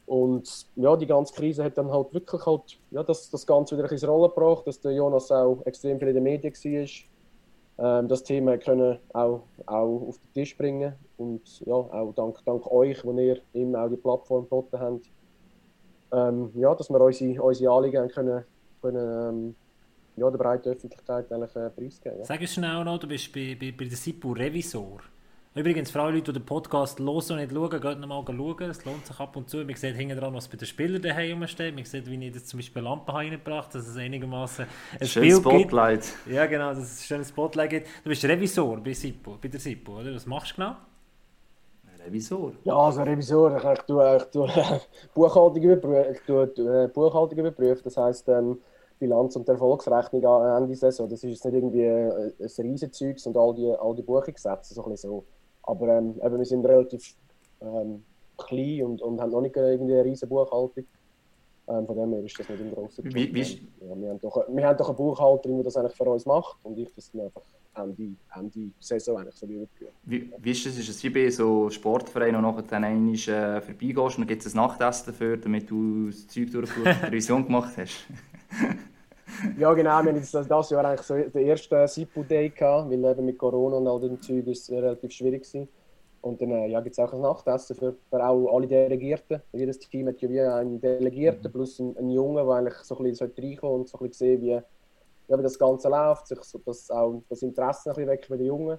Und 0.06 0.66
ja, 0.76 0.96
die 0.96 1.06
ganze 1.06 1.32
Krise 1.32 1.64
hat 1.64 1.78
dann 1.78 1.90
halt 1.90 2.12
wirklich 2.12 2.44
halt, 2.44 2.78
ja, 2.90 3.02
das, 3.02 3.30
das 3.30 3.46
Ganze 3.46 3.78
wieder 3.78 3.90
ins 3.90 4.06
Rollen 4.06 4.30
gebracht, 4.30 4.66
dass 4.66 4.80
der 4.80 4.92
Jonas 4.92 5.30
auch 5.30 5.62
extrem 5.64 5.98
viel 5.98 6.08
in 6.08 6.14
den 6.14 6.24
Medien 6.24 6.52
war. 6.52 7.98
Ähm, 8.00 8.08
das 8.08 8.22
Thema 8.22 8.58
können 8.58 8.98
auch, 9.14 9.42
auch 9.66 10.08
auf 10.08 10.18
den 10.18 10.32
Tisch 10.34 10.56
bringen. 10.56 10.94
Und 11.16 11.60
ja, 11.60 11.74
auch 11.74 12.12
dank, 12.14 12.44
dank 12.44 12.66
euch, 12.70 13.04
wo 13.04 13.12
ihr 13.18 13.40
ihm 13.54 13.74
auch 13.74 13.88
die 13.88 13.96
Plattform 13.96 14.44
geboten 14.44 14.78
habt, 14.78 15.10
ähm, 16.12 16.50
ja, 16.54 16.74
dass 16.74 16.90
wir 16.90 17.00
unsere, 17.00 17.42
unsere 17.42 17.72
Anliegen 17.72 18.08
können, 18.08 18.44
können 18.82 19.28
ähm, 19.28 19.54
ja, 20.16 20.30
der 20.30 20.38
breiten 20.38 20.68
Öffentlichkeit 20.68 21.32
eigentlich 21.32 21.56
äh, 21.56 21.70
preisgeben. 21.70 22.18
Ja. 22.18 22.24
Sag 22.24 22.42
es 22.42 22.54
schnell 22.54 22.84
noch, 22.84 22.98
du 22.98 23.06
bist 23.06 23.32
bei, 23.32 23.56
bei, 23.58 23.72
bei 23.76 23.84
der 23.84 23.96
SIPU 23.96 24.32
Revisor. 24.32 25.00
Übrigens, 25.54 25.90
für 25.90 26.00
alle 26.00 26.12
Leute, 26.12 26.32
die 26.32 26.38
den 26.38 26.46
Podcast 26.46 26.98
los 26.98 27.30
und 27.30 27.36
nicht 27.36 27.52
schauen, 27.52 27.68
geht 27.68 28.00
noch 28.00 28.08
mal 28.08 28.24
schauen. 28.26 28.70
Es 28.70 28.82
lohnt 28.86 29.04
sich 29.04 29.20
ab 29.20 29.36
und 29.36 29.50
zu. 29.50 29.58
Man 29.58 29.74
sieht 29.74 29.94
hinten 29.94 30.18
dran, 30.18 30.32
was 30.32 30.48
bei 30.48 30.56
den 30.56 30.66
Spielern 30.66 31.02
daheim 31.02 31.46
steht. 31.46 31.74
Man 31.74 31.84
sieht, 31.84 32.10
wie 32.10 32.26
ich 32.26 32.32
das 32.32 32.46
zum 32.46 32.58
Beispiel 32.58 32.80
Lampen 32.80 33.10
reingebracht 33.10 33.66
habe, 33.66 33.78
dass 33.78 33.86
es 33.86 33.96
einigermaßen 33.98 34.64
ein 34.98 35.06
Schönes 35.06 35.36
Spotlight. 35.36 36.00
Gibt. 36.24 36.34
Ja, 36.34 36.46
genau, 36.46 36.70
dass 36.70 36.78
es 36.78 37.02
ein 37.02 37.04
schönes 37.04 37.28
Spotlight 37.28 37.68
gibt. 37.68 37.86
Du 38.02 38.08
bist 38.08 38.24
Revisor 38.24 38.78
bei, 38.78 38.94
Sipo, 38.94 39.36
bei 39.42 39.48
der 39.48 39.60
SIPO, 39.60 40.00
oder? 40.00 40.14
Was 40.14 40.24
machst 40.24 40.52
du 40.52 40.56
genau? 40.56 40.76
Revisor? 42.06 42.52
Ja, 42.64 42.74
also 42.74 43.02
Revisor, 43.02 43.54
ich, 43.54 43.64
ich 43.64 43.80
tue, 43.80 44.16
ich 44.16 44.22
tue 44.24 44.48
Buchhaltung 45.14 45.62
überprüfen. 45.62 46.14
Ich 46.14 46.20
tue 46.22 46.44
äh, 46.44 46.88
Buchhaltung 46.88 47.38
überprüfen. 47.38 47.82
Das 47.84 47.98
heisst, 47.98 48.26
ähm, 48.30 48.58
Bilanz 49.02 49.34
und 49.34 49.48
Erfolgsrechnung 49.48 50.24
am 50.24 50.62
Ende 50.62 50.76
Saison. 50.76 51.08
Das 51.08 51.24
ist 51.24 51.30
jetzt 51.30 51.44
nicht 51.44 51.54
irgendwie 51.54 51.84
ein, 51.84 52.32
ein 52.38 52.66
Riesenzeugs 52.70 53.26
und 53.26 53.36
all 53.36 53.52
die, 53.54 53.68
all 53.68 53.96
die 53.96 54.02
Buchungssätze, 54.02 54.74
so 54.74 54.84
ein 54.84 54.92
bisschen 54.92 55.10
so. 55.10 55.24
Aber 55.64 55.88
ähm, 55.88 56.14
eben, 56.24 56.38
wir 56.38 56.44
sind 56.44 56.64
relativ 56.64 57.16
ähm, 57.60 58.04
klein 58.38 58.84
und, 58.84 59.02
und 59.02 59.20
haben 59.20 59.32
noch 59.32 59.40
nicht 59.40 59.56
irgendwie 59.56 59.94
eine 59.94 60.04
riesige 60.04 60.28
Buchhaltung. 60.28 60.84
Ähm, 61.68 61.86
von 61.86 61.96
dem 61.96 62.12
her 62.12 62.24
ist 62.24 62.38
das 62.38 62.48
nicht 62.48 62.60
ein 62.60 62.72
grosser 62.72 63.04
wie, 63.04 63.34
wie 63.34 63.40
ja, 63.40 64.00
wir, 64.00 64.10
haben 64.10 64.20
doch, 64.20 64.44
wir 64.48 64.66
haben 64.66 64.76
doch 64.76 64.88
eine 64.88 64.96
Buchhalterin, 64.96 65.58
die 65.58 65.64
das 65.64 65.76
eigentlich 65.76 65.96
für 65.96 66.04
uns 66.04 66.26
macht 66.26 66.56
und 66.64 66.78
ich 66.78 66.92
das 66.94 67.10
dann 67.12 67.22
einfach 67.22 67.42
Ende, 67.74 68.16
Ende 68.36 68.70
Saison 68.78 69.18
eigentlich 69.18 69.34
so 69.34 69.46
überprüfe. 69.46 69.92
Wie, 70.04 70.32
wie 70.38 70.50
ist 70.50 70.66
das? 70.66 70.78
Ist 70.78 70.88
es 70.88 71.02
wie 71.02 71.10
bei 71.10 71.30
so 71.30 71.70
Sportvereinen, 71.70 72.36
wo 72.36 72.40
nachher 72.40 72.62
dann 72.62 72.84
einmal 72.84 73.14
äh, 73.14 73.60
vorbeigehst 73.60 74.18
und 74.18 74.18
dann 74.18 74.26
gibt 74.26 74.44
es 74.44 74.54
ein 74.54 74.56
Nachtessen 74.56 75.06
dafür, 75.06 75.36
damit 75.36 75.70
du 75.70 76.06
das 76.06 76.26
Zeug 76.28 76.50
durch 76.52 76.70
die 76.72 76.88
Revision 77.06 77.44
gemacht 77.44 77.76
hast? 77.76 78.06
ja, 79.58 79.72
genau. 79.74 80.02
Wir 80.02 80.10
haben 80.10 80.16
jetzt 80.16 80.34
das 80.34 80.70
Jahr 80.70 80.84
eigentlich 80.84 81.02
so 81.02 81.14
den 81.14 81.46
ersten 81.46 81.86
SIPU-Day 81.86 82.50
gehabt, 82.50 82.90
weil 82.90 83.04
eben 83.04 83.24
mit 83.24 83.38
Corona 83.38 83.76
und 83.76 83.88
all 83.88 84.00
dem 84.00 84.20
Zeug 84.20 84.46
ist 84.46 84.68
es 84.68 84.70
relativ 84.70 85.12
schwierig 85.12 85.52
war. 85.54 85.66
Und 86.22 86.40
dann 86.40 86.50
äh, 86.52 86.68
ja, 86.68 86.80
gibt 86.80 86.92
es 86.92 86.98
auch 87.00 87.12
ein 87.12 87.20
Nachtessen 87.20 87.74
für, 87.74 87.96
für 88.08 88.24
auch 88.24 88.54
alle 88.54 88.68
Delegierten. 88.68 89.42
Jedes 89.52 89.80
Team 89.80 90.06
hat 90.06 90.20
ja 90.20 90.30
wie 90.30 90.40
einen 90.40 90.80
Delegierten 90.80 91.48
mhm. 91.48 91.52
plus 91.52 91.80
einen, 91.80 91.96
einen 91.96 92.10
Jungen, 92.10 92.36
der 92.36 92.54
eigentlich 92.54 92.74
so 92.74 92.96
ein 92.96 93.02
bisschen 93.04 93.32
reinkommen 93.36 93.80
und 93.80 93.88
so 93.88 93.98
ein 93.98 94.08
bisschen 94.08 94.40
sehen, 94.40 94.42
wie, 94.42 94.50
ja, 94.52 95.38
wie 95.38 95.42
das 95.42 95.58
Ganze 95.58 95.88
läuft, 95.88 96.28
sich 96.28 96.40
so, 96.42 96.58
dass 96.58 96.90
auch 96.90 97.22
das 97.28 97.42
Interesse 97.42 97.90
ein 97.90 97.96
bisschen 97.96 98.10
weg 98.10 98.26
bei 98.28 98.36
den 98.36 98.46
Jungen, 98.46 98.78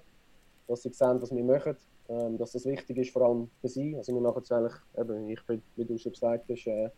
dass 0.67 0.83
sie 0.83 0.93
sehen, 0.93 1.21
was 1.21 1.35
wir 1.35 1.43
machen, 1.43 1.75
ähm, 2.07 2.37
dass 2.37 2.53
das 2.53 2.65
wichtig 2.65 2.97
ist, 2.97 3.11
vor 3.11 3.23
allem 3.23 3.49
für 3.59 3.67
sie. 3.67 3.97
Also 3.97 4.13
wir 4.13 4.21
machen 4.21 4.41
es 4.41 4.51
eigentlich, 4.51 4.75
eben, 4.97 5.29
ich 5.29 5.45
bin, 5.45 5.61
wie 5.75 5.85
du 5.85 5.97
schon 5.97 6.13
gesagt 6.13 6.45
hast, 6.49 6.67
äh, 6.67 6.89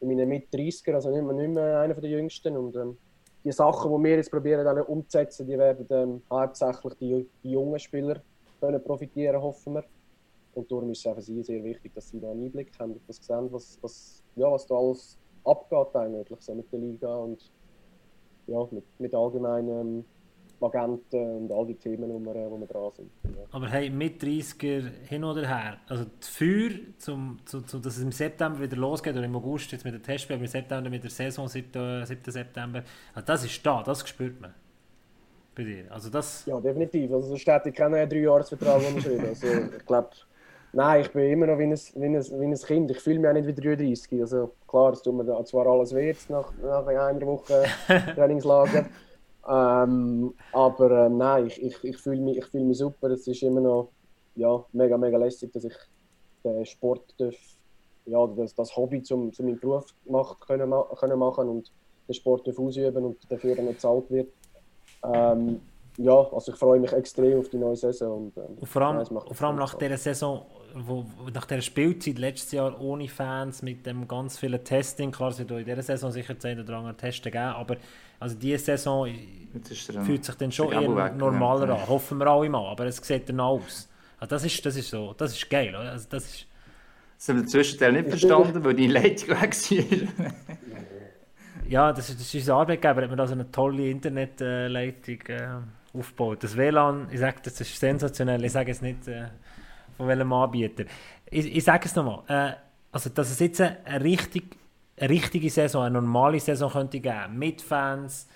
in 0.00 0.08
meinen 0.08 0.28
Mit-30er, 0.28 0.94
also 0.94 1.10
nicht 1.10 1.22
mehr, 1.22 1.34
nicht 1.34 1.54
mehr 1.54 1.80
einer 1.80 1.94
der 1.94 2.10
Jüngsten. 2.10 2.56
Und 2.56 2.76
ähm, 2.76 2.96
die 3.44 3.52
Sachen, 3.52 3.90
die 3.90 4.04
wir 4.08 4.16
jetzt 4.16 4.30
probieren 4.30 4.66
umzusetzen, 4.82 5.46
die 5.46 5.58
werden 5.58 5.86
ähm, 5.90 6.22
hauptsächlich 6.30 6.94
die, 6.94 7.28
die 7.42 7.50
jungen 7.52 7.78
Spieler 7.78 8.22
können 8.60 8.82
profitieren, 8.82 9.40
hoffen 9.40 9.74
wir. 9.74 9.84
Und 10.54 10.70
darum 10.70 10.90
ist 10.90 11.06
es 11.06 11.14
für 11.14 11.22
sie 11.22 11.42
sehr 11.42 11.62
wichtig, 11.62 11.94
dass 11.94 12.08
sie 12.08 12.20
da 12.20 12.30
einen 12.30 12.44
Einblick 12.46 12.72
haben, 12.78 13.00
dass 13.06 13.16
sie 13.16 13.24
sehen, 13.24 13.48
was, 13.50 13.78
was, 13.80 14.22
ja, 14.36 14.50
was 14.50 14.66
da 14.66 14.74
alles 14.74 15.18
abgeht 15.44 15.94
eigentlich 15.94 16.40
so 16.40 16.54
mit 16.54 16.70
der 16.72 16.80
Liga 16.80 17.14
und 17.16 17.50
ja, 18.46 18.66
mit, 18.70 18.84
mit 18.98 19.14
allgemeinen 19.14 20.04
Agenten 20.62 21.36
und 21.36 21.52
all 21.52 21.66
die 21.66 21.74
Themen, 21.74 22.08
wo 22.08 22.18
wir, 22.18 22.50
wo 22.50 22.58
wir 22.58 22.66
dran 22.66 22.90
sind. 22.96 23.10
Ja. 23.24 23.42
Aber 23.52 23.68
hey, 23.68 23.90
mit 23.90 24.22
30er 24.22 24.90
hin 25.08 25.24
oder 25.24 25.46
her, 25.46 25.78
also 25.88 26.04
das 26.18 26.28
Feuer, 26.28 26.70
zum, 26.98 27.38
zu, 27.44 27.62
zu, 27.62 27.78
dass 27.78 27.96
es 27.96 28.02
im 28.02 28.12
September 28.12 28.60
wieder 28.60 28.76
losgeht, 28.76 29.14
oder 29.14 29.24
im 29.24 29.36
August 29.36 29.72
jetzt 29.72 29.84
mit 29.84 29.94
der 29.94 30.02
Testspiel, 30.02 30.36
aber 30.36 30.44
im 30.44 30.50
September 30.50 30.90
mit 30.90 31.02
der 31.02 31.10
Saison, 31.10 31.48
7. 31.48 32.04
7. 32.04 32.30
September, 32.30 32.82
also 33.14 33.26
das 33.26 33.44
ist 33.44 33.64
da, 33.64 33.82
das 33.82 34.08
spürt 34.08 34.40
man 34.40 34.54
bei 35.54 35.64
dir. 35.64 35.84
Also 35.90 36.10
das... 36.10 36.44
Ja, 36.46 36.60
definitiv. 36.60 37.12
Also 37.12 37.28
sonst 37.28 37.46
hätte 37.46 37.70
ich 37.70 37.74
keinen 37.74 38.08
Dreijahresvertrag 38.08 38.86
unterschrieben. 38.86 39.26
Also 39.26 39.46
ich 39.46 39.86
glaube, 39.86 40.10
nein, 40.72 41.00
ich 41.02 41.10
bin 41.10 41.30
immer 41.30 41.46
noch 41.46 41.58
wie 41.58 41.64
ein, 41.64 41.72
wie 41.72 42.06
ein, 42.06 42.14
wie 42.14 42.46
ein 42.46 42.54
Kind. 42.54 42.90
Ich 42.90 43.00
fühle 43.00 43.18
mich 43.18 43.28
auch 43.28 43.34
nicht 43.34 43.46
wie 43.46 43.54
33. 43.54 44.20
Also 44.20 44.52
klar, 44.66 44.92
es 44.92 45.02
tut 45.02 45.14
mir 45.14 45.44
zwar 45.44 45.66
alles 45.66 45.94
weh 45.94 46.14
nach, 46.28 46.52
nach 46.62 46.86
einer 46.86 47.26
Woche 47.26 47.64
Trainingslager. 48.14 48.86
Ähm, 49.48 50.34
aber 50.52 51.06
ähm, 51.06 51.18
nein, 51.18 51.46
ich, 51.46 51.62
ich, 51.62 51.82
ich 51.82 51.96
fühle 51.98 52.20
mich, 52.20 52.38
ich 52.38 52.46
fühl 52.46 52.64
mich 52.64 52.78
super. 52.78 53.10
Es 53.10 53.26
ist 53.26 53.42
immer 53.42 53.60
noch 53.60 53.90
ja, 54.36 54.64
mega, 54.72 54.96
mega 54.96 55.18
lässig, 55.18 55.52
dass 55.52 55.64
ich 55.64 55.74
den 56.44 56.64
Sport 56.66 57.14
darf, 57.18 57.34
ja, 58.06 58.26
das, 58.26 58.54
das 58.54 58.76
Hobby 58.76 59.02
zum, 59.02 59.32
zu 59.32 59.42
meinem 59.42 59.58
Beruf 59.58 59.94
mach, 60.06 60.38
können, 60.40 60.72
können 60.96 61.18
machen 61.18 61.48
und 61.48 61.72
den 62.08 62.14
Sport 62.14 62.46
darf 62.46 62.58
ausüben 62.58 63.04
und 63.04 63.30
dafür 63.30 63.54
dann 63.56 63.66
bezahlt 63.66 64.10
wird. 64.10 64.28
Ähm, 65.04 65.60
ja, 65.96 66.32
also 66.32 66.52
ich 66.52 66.58
freue 66.58 66.80
mich 66.80 66.92
extrem 66.92 67.40
auf 67.40 67.48
die 67.48 67.58
neue 67.58 67.76
Saison. 67.76 68.26
Und, 68.26 68.36
ähm, 68.36 68.56
Und 68.58 68.68
vor 68.68 68.82
allem, 68.82 68.98
und 68.98 69.34
vor 69.34 69.48
allem 69.48 69.56
nach 69.56 69.74
dieser 69.74 69.98
Saison, 69.98 70.46
wo, 70.74 71.06
nach 71.32 71.46
dieser 71.46 71.62
Spielzeit 71.62 72.18
letztes 72.18 72.52
Jahr 72.52 72.80
ohne 72.80 73.08
Fans, 73.08 73.62
mit 73.62 73.86
dem 73.86 74.06
ganz 74.06 74.38
vielen 74.38 74.62
Testing, 74.62 75.10
klar, 75.10 75.30
es 75.30 75.38
wird 75.38 75.52
auch 75.52 75.58
in 75.58 75.64
dieser 75.64 75.82
Saison 75.82 76.10
sicher 76.10 76.34
das 76.34 76.44
eine 76.44 76.62
oder 76.62 76.78
andere 76.78 76.96
Testen 76.96 77.32
geben, 77.32 77.44
aber 77.44 77.76
also 78.18 78.36
diese 78.36 78.58
Saison 78.58 79.06
ähm, 79.06 80.04
fühlt 80.04 80.24
sich 80.24 80.34
dann 80.36 80.52
schon 80.52 80.70
der 80.70 80.82
eher 80.82 80.96
weg, 80.96 81.16
normaler 81.16 81.68
ja. 81.68 81.74
an, 81.74 81.88
hoffen 81.88 82.18
wir 82.18 82.26
alle 82.26 82.48
mal, 82.48 82.70
aber 82.70 82.86
es 82.86 82.98
sieht 82.98 83.28
dann 83.28 83.40
aus. 83.40 83.88
Also 84.18 84.30
das 84.30 84.44
ist, 84.44 84.64
das 84.64 84.76
ist 84.76 84.90
so, 84.90 85.14
das 85.16 85.32
ist 85.32 85.48
geil? 85.48 85.74
Also 85.74 86.06
das 86.10 86.24
ist, 86.24 86.46
Das 87.16 87.28
haben 87.28 87.40
wir 87.40 87.46
zwischendurch 87.46 87.92
nicht 87.92 88.08
verstanden, 88.08 88.64
weil 88.64 88.74
die 88.74 88.86
Leitung 88.88 89.28
weg 89.40 89.54
war. 90.18 90.32
ja, 91.68 91.92
das 91.92 92.10
ist, 92.10 92.20
das 92.20 92.26
ist 92.26 92.34
unser 92.34 92.56
Arbeitgeber, 92.56 93.02
hat 93.02 93.10
mir 93.10 93.16
da 93.16 93.26
so 93.26 93.32
eine 93.32 93.50
tolle 93.50 93.90
Internetleitung 93.90 95.20
äh, 95.28 95.48
aufgebaut. 95.94 96.44
Das 96.44 96.56
WLAN, 96.56 97.08
ich 97.10 97.20
sage, 97.20 97.38
das 97.42 97.60
ist 97.60 97.78
sensationell, 97.78 98.44
ich 98.44 98.52
sage 98.52 98.70
es 98.70 98.82
nicht 98.82 99.08
äh, 99.08 99.28
von 100.00 100.08
welchem 100.08 100.32
Anbieter. 100.32 100.84
Ich, 101.30 101.56
ich 101.56 101.62
sage 101.62 101.84
es 101.84 101.94
nochmal, 101.94 102.22
äh, 102.26 102.54
also 102.90 103.10
dass 103.10 103.30
es 103.30 103.38
jetzt 103.38 103.60
eine, 103.60 104.02
richtig, 104.02 104.56
eine 104.98 105.10
richtige 105.10 105.50
Saison, 105.50 105.82
eine 105.84 106.00
normale 106.00 106.40
Saison 106.40 106.70
könnte 106.70 107.00
geben, 107.00 107.38
mit 107.38 107.60
Fans, 107.60 108.26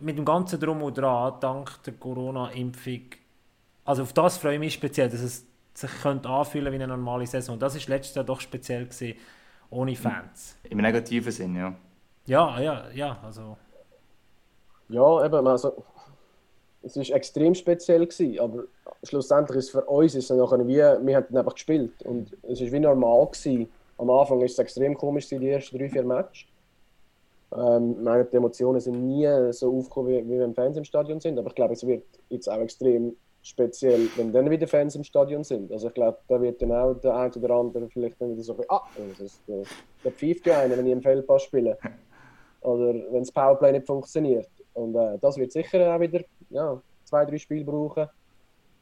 mit 0.00 0.16
dem 0.16 0.24
ganzen 0.24 0.60
Drum 0.60 0.80
und 0.80 0.96
Dran, 0.96 1.34
dank 1.40 1.82
der 1.82 1.94
Corona-Impfung. 1.94 3.00
Also 3.84 4.02
auf 4.02 4.12
das 4.12 4.38
freue 4.38 4.54
ich 4.54 4.60
mich 4.60 4.74
speziell, 4.74 5.08
dass 5.08 5.20
es 5.20 5.44
sich 5.74 5.90
könnte 6.00 6.28
anfühlen 6.28 6.72
wie 6.72 6.76
eine 6.76 6.86
normale 6.86 7.26
Saison. 7.26 7.58
Das 7.58 7.74
ist 7.74 7.88
letztes 7.88 8.14
Jahr 8.14 8.24
doch 8.24 8.40
speziell 8.40 8.86
gewesen, 8.86 9.18
ohne 9.70 9.96
Fans. 9.96 10.56
Im 10.70 10.78
negativen 10.78 11.32
Sinn, 11.32 11.56
ja. 11.56 11.74
Ja, 12.26 12.60
ja, 12.60 12.84
ja, 12.94 13.18
also... 13.24 13.56
Ja, 14.88 15.24
eben, 15.26 15.46
also, 15.46 15.84
es 16.82 16.96
war 16.96 17.16
extrem 17.16 17.54
speziell, 17.54 18.06
gewesen, 18.06 18.38
aber 18.38 18.64
schlussendlich 19.02 19.58
ist 19.58 19.64
es 19.66 19.70
für 19.70 19.84
uns 19.84 20.14
ist 20.14 20.30
es 20.30 20.36
nachher 20.36 20.66
wie, 20.66 20.76
wir 20.76 21.16
haben 21.16 21.26
dann 21.28 21.38
einfach 21.38 21.54
gespielt 21.54 21.92
und 22.04 22.36
es 22.42 22.60
war 22.60 22.72
wie 22.72 22.80
normal. 22.80 23.26
Gewesen. 23.26 23.68
Am 23.98 24.10
Anfang 24.10 24.38
war 24.38 24.44
es 24.44 24.58
extrem 24.58 24.96
komisch, 24.96 25.28
die 25.28 25.48
ersten 25.48 25.76
drei, 25.76 25.88
vier 25.88 26.04
Matches. 26.04 26.46
Ähm, 27.56 28.02
meine, 28.02 28.24
die 28.24 28.36
Emotionen 28.36 28.80
sind 28.80 29.06
nie 29.06 29.26
so 29.52 29.76
aufgekommen, 29.76 30.10
wie, 30.10 30.30
wie 30.30 30.38
wenn 30.38 30.54
Fans 30.54 30.76
im 30.76 30.84
Stadion 30.84 31.20
sind, 31.20 31.38
aber 31.38 31.48
ich 31.48 31.54
glaube, 31.54 31.74
es 31.74 31.86
wird 31.86 32.04
jetzt 32.28 32.48
auch 32.48 32.60
extrem 32.60 33.16
speziell, 33.42 34.08
wenn 34.16 34.32
dann 34.32 34.50
wieder 34.50 34.66
Fans 34.66 34.94
im 34.94 35.04
Stadion 35.04 35.42
sind. 35.42 35.72
Also 35.72 35.88
ich 35.88 35.94
glaube, 35.94 36.18
da 36.28 36.40
wird 36.40 36.60
dann 36.60 36.72
auch 36.72 36.94
der 36.94 37.16
eine 37.16 37.32
oder 37.32 37.54
andere 37.54 37.88
vielleicht 37.88 38.20
dann 38.20 38.32
wieder 38.32 38.42
so, 38.42 38.56
ah, 38.68 38.82
das 38.96 39.20
ist, 39.20 39.48
äh, 39.48 39.62
der 40.04 40.12
pfeift 40.12 40.46
ja 40.46 40.60
einer, 40.60 40.76
wenn 40.76 40.86
ich 40.86 40.92
im 40.92 41.02
Feldpass 41.02 41.44
spiele. 41.44 41.78
Oder 42.60 42.94
wenn 43.10 43.20
das 43.20 43.32
Powerplay 43.32 43.72
nicht 43.72 43.86
funktioniert. 43.86 44.48
Und 44.74 44.94
äh, 44.94 45.18
das 45.20 45.36
wird 45.38 45.52
sicher 45.52 45.94
auch 45.94 46.00
wieder 46.00 46.20
ja, 46.50 46.80
zwei, 47.04 47.24
drei 47.24 47.38
Spiele 47.38 47.64
brauchen, 47.64 48.08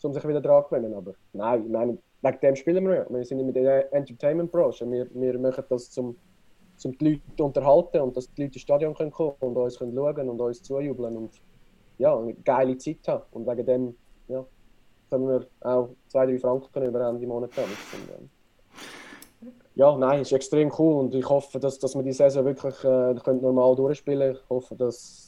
um 0.02 0.12
sich 0.12 0.26
wieder 0.26 0.40
dran 0.40 0.64
zu 0.64 0.70
gewöhnen. 0.70 0.94
Aber 0.94 1.14
nein, 1.32 1.64
ich 1.64 1.70
meine, 1.70 1.98
wegen 2.22 2.40
dem 2.40 2.56
spielen 2.56 2.86
wir 2.86 2.94
ja. 2.96 3.06
Wir 3.08 3.24
sind 3.24 3.44
mit 3.44 3.56
der 3.56 3.92
Entertainment-Branche. 3.92 4.90
Wir, 4.90 5.06
wir 5.12 5.38
machen 5.38 5.64
das, 5.68 5.90
zum, 5.90 6.16
zum 6.76 6.96
die 6.98 7.12
Leute 7.12 7.22
zu 7.36 7.44
unterhalten 7.44 8.00
und 8.00 8.16
dass 8.16 8.32
die 8.32 8.42
Leute 8.42 8.54
ins 8.54 8.62
Stadion 8.62 8.94
können 8.94 9.10
kommen 9.10 9.36
und 9.40 9.56
uns 9.56 9.78
können 9.78 9.94
schauen 9.94 10.28
und 10.28 10.40
uns 10.40 10.62
zujubeln 10.62 11.16
und 11.16 11.30
ja, 11.98 12.16
eine 12.16 12.34
geile 12.34 12.76
Zeit 12.78 13.06
haben. 13.08 13.24
Und 13.32 13.46
wegen 13.46 13.66
dem 13.66 13.96
ja, 14.28 14.44
können 15.10 15.28
wir 15.28 15.46
auch 15.60 15.90
zwei, 16.08 16.26
drei 16.26 16.38
Franken 16.38 16.84
über 16.84 17.08
Ende 17.08 17.26
Monat 17.26 17.50
haben. 17.56 18.30
Ja, 19.74 19.96
nein, 19.96 20.22
ist 20.22 20.32
extrem 20.32 20.72
cool 20.78 21.04
und 21.04 21.14
ich 21.14 21.28
hoffe, 21.28 21.60
dass, 21.60 21.78
dass 21.78 21.94
wir 21.94 22.02
die 22.02 22.12
Saison 22.12 22.46
wirklich 22.46 22.74
äh, 22.82 23.14
können 23.22 23.42
normal 23.42 23.76
durchspielen 23.76 24.32
Ich 24.32 24.48
hoffe, 24.48 24.74
dass 24.74 25.25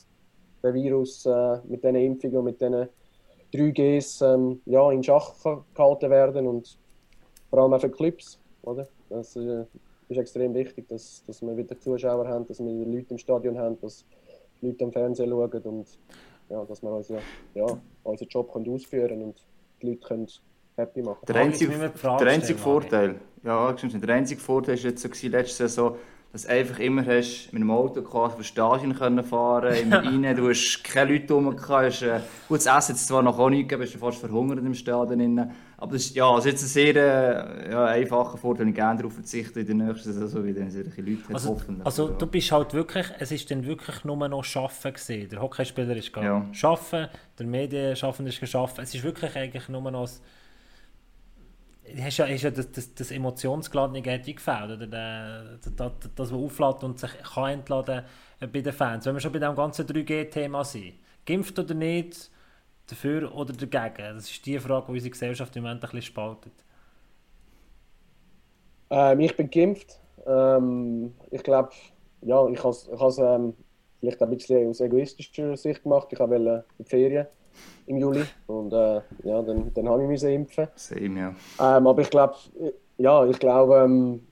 der 0.63 0.75
Virus 0.75 1.27
äh, 1.27 1.59
mit 1.67 1.83
diesen 1.83 1.97
Impfungen 1.97 2.37
und 2.39 2.45
mit 2.45 2.61
diesen 2.61 2.89
3Gs 3.53 4.35
ähm, 4.35 4.61
ja, 4.67 4.91
in 4.91 5.03
Schach 5.03 5.35
gehalten 5.75 6.11
werden 6.11 6.47
und 6.47 6.79
vor 7.51 7.61
allem 7.61 7.73
auch 7.73 7.81
für 7.81 7.89
die 7.89 7.95
Clubs. 7.95 8.39
Oder? 8.63 8.87
Das 9.09 9.37
äh, 9.37 9.65
ist 10.09 10.19
extrem 10.19 10.55
wichtig, 10.55 10.89
dass, 10.89 11.23
dass 11.27 11.43
wir 11.43 11.57
wieder 11.57 11.79
Zuschauer 11.79 12.27
haben, 12.29 12.47
dass 12.47 12.61
wir 12.61 12.67
Leute 12.67 13.07
im 13.11 13.19
Stadion 13.19 13.59
haben, 13.59 13.81
dass 13.81 14.05
Leute 14.61 14.85
am 14.85 14.93
Fernsehen 14.93 15.31
schauen 15.31 15.63
und 15.63 15.87
ja, 16.51 16.65
dass 16.65 16.83
wir 16.83 16.91
unseren, 16.91 17.21
ja, 17.55 17.67
unseren 18.05 18.29
Job 18.29 18.53
können 18.53 18.69
ausführen 18.71 19.09
können 19.09 19.23
und 19.23 19.45
die 19.81 19.91
Leute 19.91 20.01
können 20.01 20.27
happy 20.77 21.03
machen 21.03 21.25
Der 21.27 21.37
einzige, 21.37 21.93
der 21.95 22.29
einzige 22.29 22.59
Vorteil, 22.59 23.17
ja, 23.43 23.73
der 23.73 24.15
einzige 24.15 24.41
Vorteil 24.41 24.77
war 24.77 24.85
jetzt 24.85 25.03
so 25.03 25.09
gewesen, 25.09 25.31
letzte 25.31 25.69
Saison, 25.69 25.97
dass 26.39 26.47
du 26.47 26.53
einfach 26.53 26.79
immer 26.79 27.05
hast 27.05 27.53
mit 27.53 27.63
dem 27.63 27.71
Auto 27.71 28.03
quasi 28.03 28.35
vom 28.35 28.43
Stadion 28.45 28.95
können 28.95 29.25
fahren 29.25 29.75
immer 29.75 30.05
rein, 30.05 30.37
du 30.37 30.49
hast 30.49 30.83
keine 30.85 31.13
Leute 31.13 31.33
rum, 31.35 31.57
hast, 31.69 32.03
äh, 32.03 32.21
gut, 32.49 32.65
das 32.65 32.67
Essen 32.67 32.95
es 32.95 33.07
zwar 33.07 33.23
noch 33.23 33.39
auch 33.39 33.51
nicht 33.51 33.69
gegeben, 33.69 33.81
bist 33.83 33.95
du 33.95 33.99
fast 33.99 34.19
verhungert 34.19 34.59
im 34.59 34.75
Stadion, 34.75 35.19
drin, 35.19 35.51
aber 35.77 35.93
das 35.93 36.07
ist, 36.07 36.17
ja, 36.17 36.35
das 36.35 36.47
ist 36.47 36.53
jetzt 36.53 36.63
ein 36.63 36.69
sehr 36.69 36.97
äh, 36.97 37.71
ja, 37.73 37.85
einfacher 37.87 38.37
Vorteil, 38.37 38.69
ich 38.69 38.75
gerne 38.75 38.99
darauf 38.99 39.15
verzichte 39.15 39.61
in 39.61 39.67
der 39.67 39.75
nächsten 39.75 40.13
Saison 40.13 40.45
wieder, 40.45 40.61
wenn 40.61 40.71
solche 40.71 41.01
Leute 41.03 41.25
hat, 41.29 41.35
Also, 41.35 41.51
hoffentlich. 41.51 41.87
also 41.87 42.09
ja. 42.09 42.15
du 42.15 42.27
bist 42.27 42.53
halt 42.53 42.75
wirklich, 42.75 43.07
es 43.19 43.33
ist 43.33 43.51
dann 43.51 43.67
wirklich 43.67 44.05
nur 44.05 44.29
noch 44.29 44.45
Schaffen 44.45 44.93
gesehen. 44.93 45.29
Der 45.29 45.41
Hockeyspieler 45.43 45.97
ist 45.97 46.09
Ja. 46.17 46.21
gegangen. 46.23 46.55
Schaffen, 46.55 47.09
der 47.39 47.47
Medienschaffende 47.47 48.31
ist 48.31 48.41
geschaffen. 48.41 48.83
Es 48.83 48.95
ist 48.95 49.03
wirklich 49.05 49.37
eigentlich 49.37 49.69
nur 49.69 49.89
noch 49.91 50.03
das, 50.03 50.21
du 50.21 50.23
hast 52.01 52.19
ja, 52.19 52.27
hast 52.27 52.43
ja 52.43 52.51
das, 52.51 52.71
das, 52.73 52.95
das 52.95 53.11
emotionsgeladene 53.11 54.03
gefällt, 54.03 54.71
oder 54.71 54.87
der, 54.87 55.59
das, 55.59 55.93
das, 56.15 56.33
was 56.33 56.33
auflädt 56.33 56.85
und 56.85 56.99
sich 56.99 57.11
kann 57.35 57.51
entladen 57.51 58.05
bei 58.41 58.61
den 58.61 58.73
Fans. 58.73 59.07
Wenn 59.07 59.15
wir 59.15 59.21
schon 59.21 59.33
bei 59.33 59.39
dem 59.39 59.55
ganzen 59.55 59.87
3G-Thema 59.87 60.65
sind, 60.65 60.95
geimpft 61.27 61.59
oder 61.59 61.75
nicht, 61.75 62.31
dafür 62.87 63.35
oder 63.35 63.53
dagegen? 63.53 64.15
Das 64.15 64.31
ist 64.31 64.45
die 64.47 64.59
Frage, 64.59 64.87
die 64.87 64.93
unsere 64.93 65.11
Gesellschaft 65.11 65.55
im 65.57 65.63
Moment 65.63 65.83
ein 65.85 65.91
bisschen 65.91 66.03
spaltet. 66.03 66.53
Ähm, 68.91 69.21
ich 69.21 69.37
bin 69.37 69.51
geimpft. 69.51 70.01
Ähm, 70.27 71.15
ich 71.31 71.43
glaube, 71.43 71.71
ja, 72.23 72.49
ich 72.49 72.63
habe 72.63 72.71
es 72.71 73.19
ähm, 73.19 73.55
vielleicht 74.01 74.23
ein 74.23 74.31
bisschen 74.31 74.69
aus 74.69 74.81
egoistischer 74.81 75.57
Sicht 75.57 75.83
gemacht. 75.83 76.09
Ich 76.11 76.19
wollte 76.19 76.65
in 76.79 76.85
die 76.85 76.89
Ferien 76.89 77.27
im 77.87 77.97
Juli 77.99 78.25
und 78.47 78.73
äh, 78.73 79.01
ja, 79.25 79.43
dann, 79.43 79.73
dann 79.75 79.89
habe 79.89 80.03
ich 80.03 80.09
mich 80.09 80.23
impfen. 80.23 80.69
Same, 80.75 81.21
ja. 81.21 81.77
Ähm, 81.77 81.87
aber 81.87 82.03
ich 82.03 82.11
glaube, 82.11 82.35
ja, 82.99 83.25
ich 83.27 83.39
glaube, 83.39 83.77
ähm, 83.77 84.27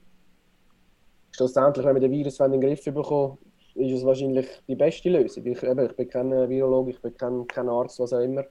schlussendlich, 1.31 1.85
wenn 1.85 1.95
wir 1.95 2.01
den 2.01 2.11
Virus 2.11 2.39
in 2.39 2.51
den 2.51 2.61
Griff 2.61 2.83
bekommen, 2.83 3.37
ist 3.75 3.93
es 3.93 4.05
wahrscheinlich 4.05 4.47
die 4.67 4.75
beste 4.75 5.09
Lösung. 5.09 5.45
Ich, 5.45 5.61
eben, 5.63 5.85
ich 5.85 5.95
bin 5.95 6.09
kein 6.09 6.49
Virologe, 6.49 6.91
ich 6.91 7.01
bin 7.01 7.15
kein, 7.15 7.45
kein 7.47 7.69
Arzt, 7.69 7.99
was 7.99 8.13
auch 8.13 8.19
immer. 8.19 8.43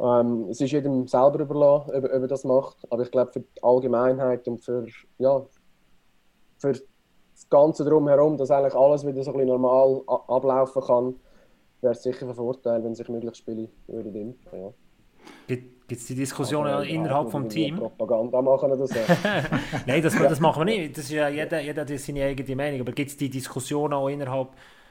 Ähm, 0.00 0.48
es 0.50 0.60
ist 0.60 0.72
jedem 0.72 1.06
selber 1.06 1.40
überlassen, 1.40 1.90
ob, 1.90 2.04
ob 2.04 2.10
er 2.10 2.26
das 2.26 2.44
macht. 2.44 2.76
Aber 2.90 3.02
ich 3.02 3.10
glaube, 3.10 3.32
für 3.32 3.40
die 3.40 3.62
Allgemeinheit 3.62 4.46
und 4.48 4.58
für, 4.58 4.86
ja, 5.18 5.44
für 6.58 6.72
das 6.72 7.48
Ganze 7.50 7.84
drumherum, 7.84 8.36
dass 8.36 8.50
eigentlich 8.50 8.74
alles 8.74 9.06
wieder 9.06 9.22
so 9.22 9.32
ein 9.32 9.38
bisschen 9.38 9.48
normal 9.48 10.02
ablaufen 10.06 10.82
kann, 10.82 11.14
wäre 11.82 11.92
es 11.92 12.02
sicher 12.02 12.28
ein 12.28 12.34
Vorteil, 12.34 12.82
wenn 12.84 12.94
sich 12.94 13.08
möglichst 13.08 13.38
Spiele 13.38 13.68
würden 13.86 14.14
impfen. 14.14 14.58
Ja. 14.58 14.72
Gibt 15.46 16.00
es 16.00 16.06
die 16.06 16.14
Diskussion 16.14 16.66
Aber, 16.66 16.86
innerhalb 16.86 17.26
ja, 17.26 17.30
vom 17.30 17.42
irgendwie 17.42 17.64
Team? 17.64 17.76
Propaganda 17.76 18.40
machen 18.40 18.72
oder 18.72 18.86
so. 18.86 18.94
Nein, 19.86 20.02
das, 20.02 20.16
das 20.16 20.40
machen 20.40 20.60
wir 20.60 20.64
nicht. 20.64 20.96
Das 20.96 21.04
ist 21.04 21.10
ja 21.10 21.28
jeder, 21.28 21.60
jeder 21.60 21.82
hat 21.82 21.98
seine 21.98 22.24
eigene 22.24 22.56
Meinung. 22.56 22.80
Aber 22.80 22.92
gibt 22.92 23.10
es 23.10 23.16
die 23.16 23.28
Diskussion 23.28 23.92
auch 23.92 24.08
innerhalb 24.08 24.48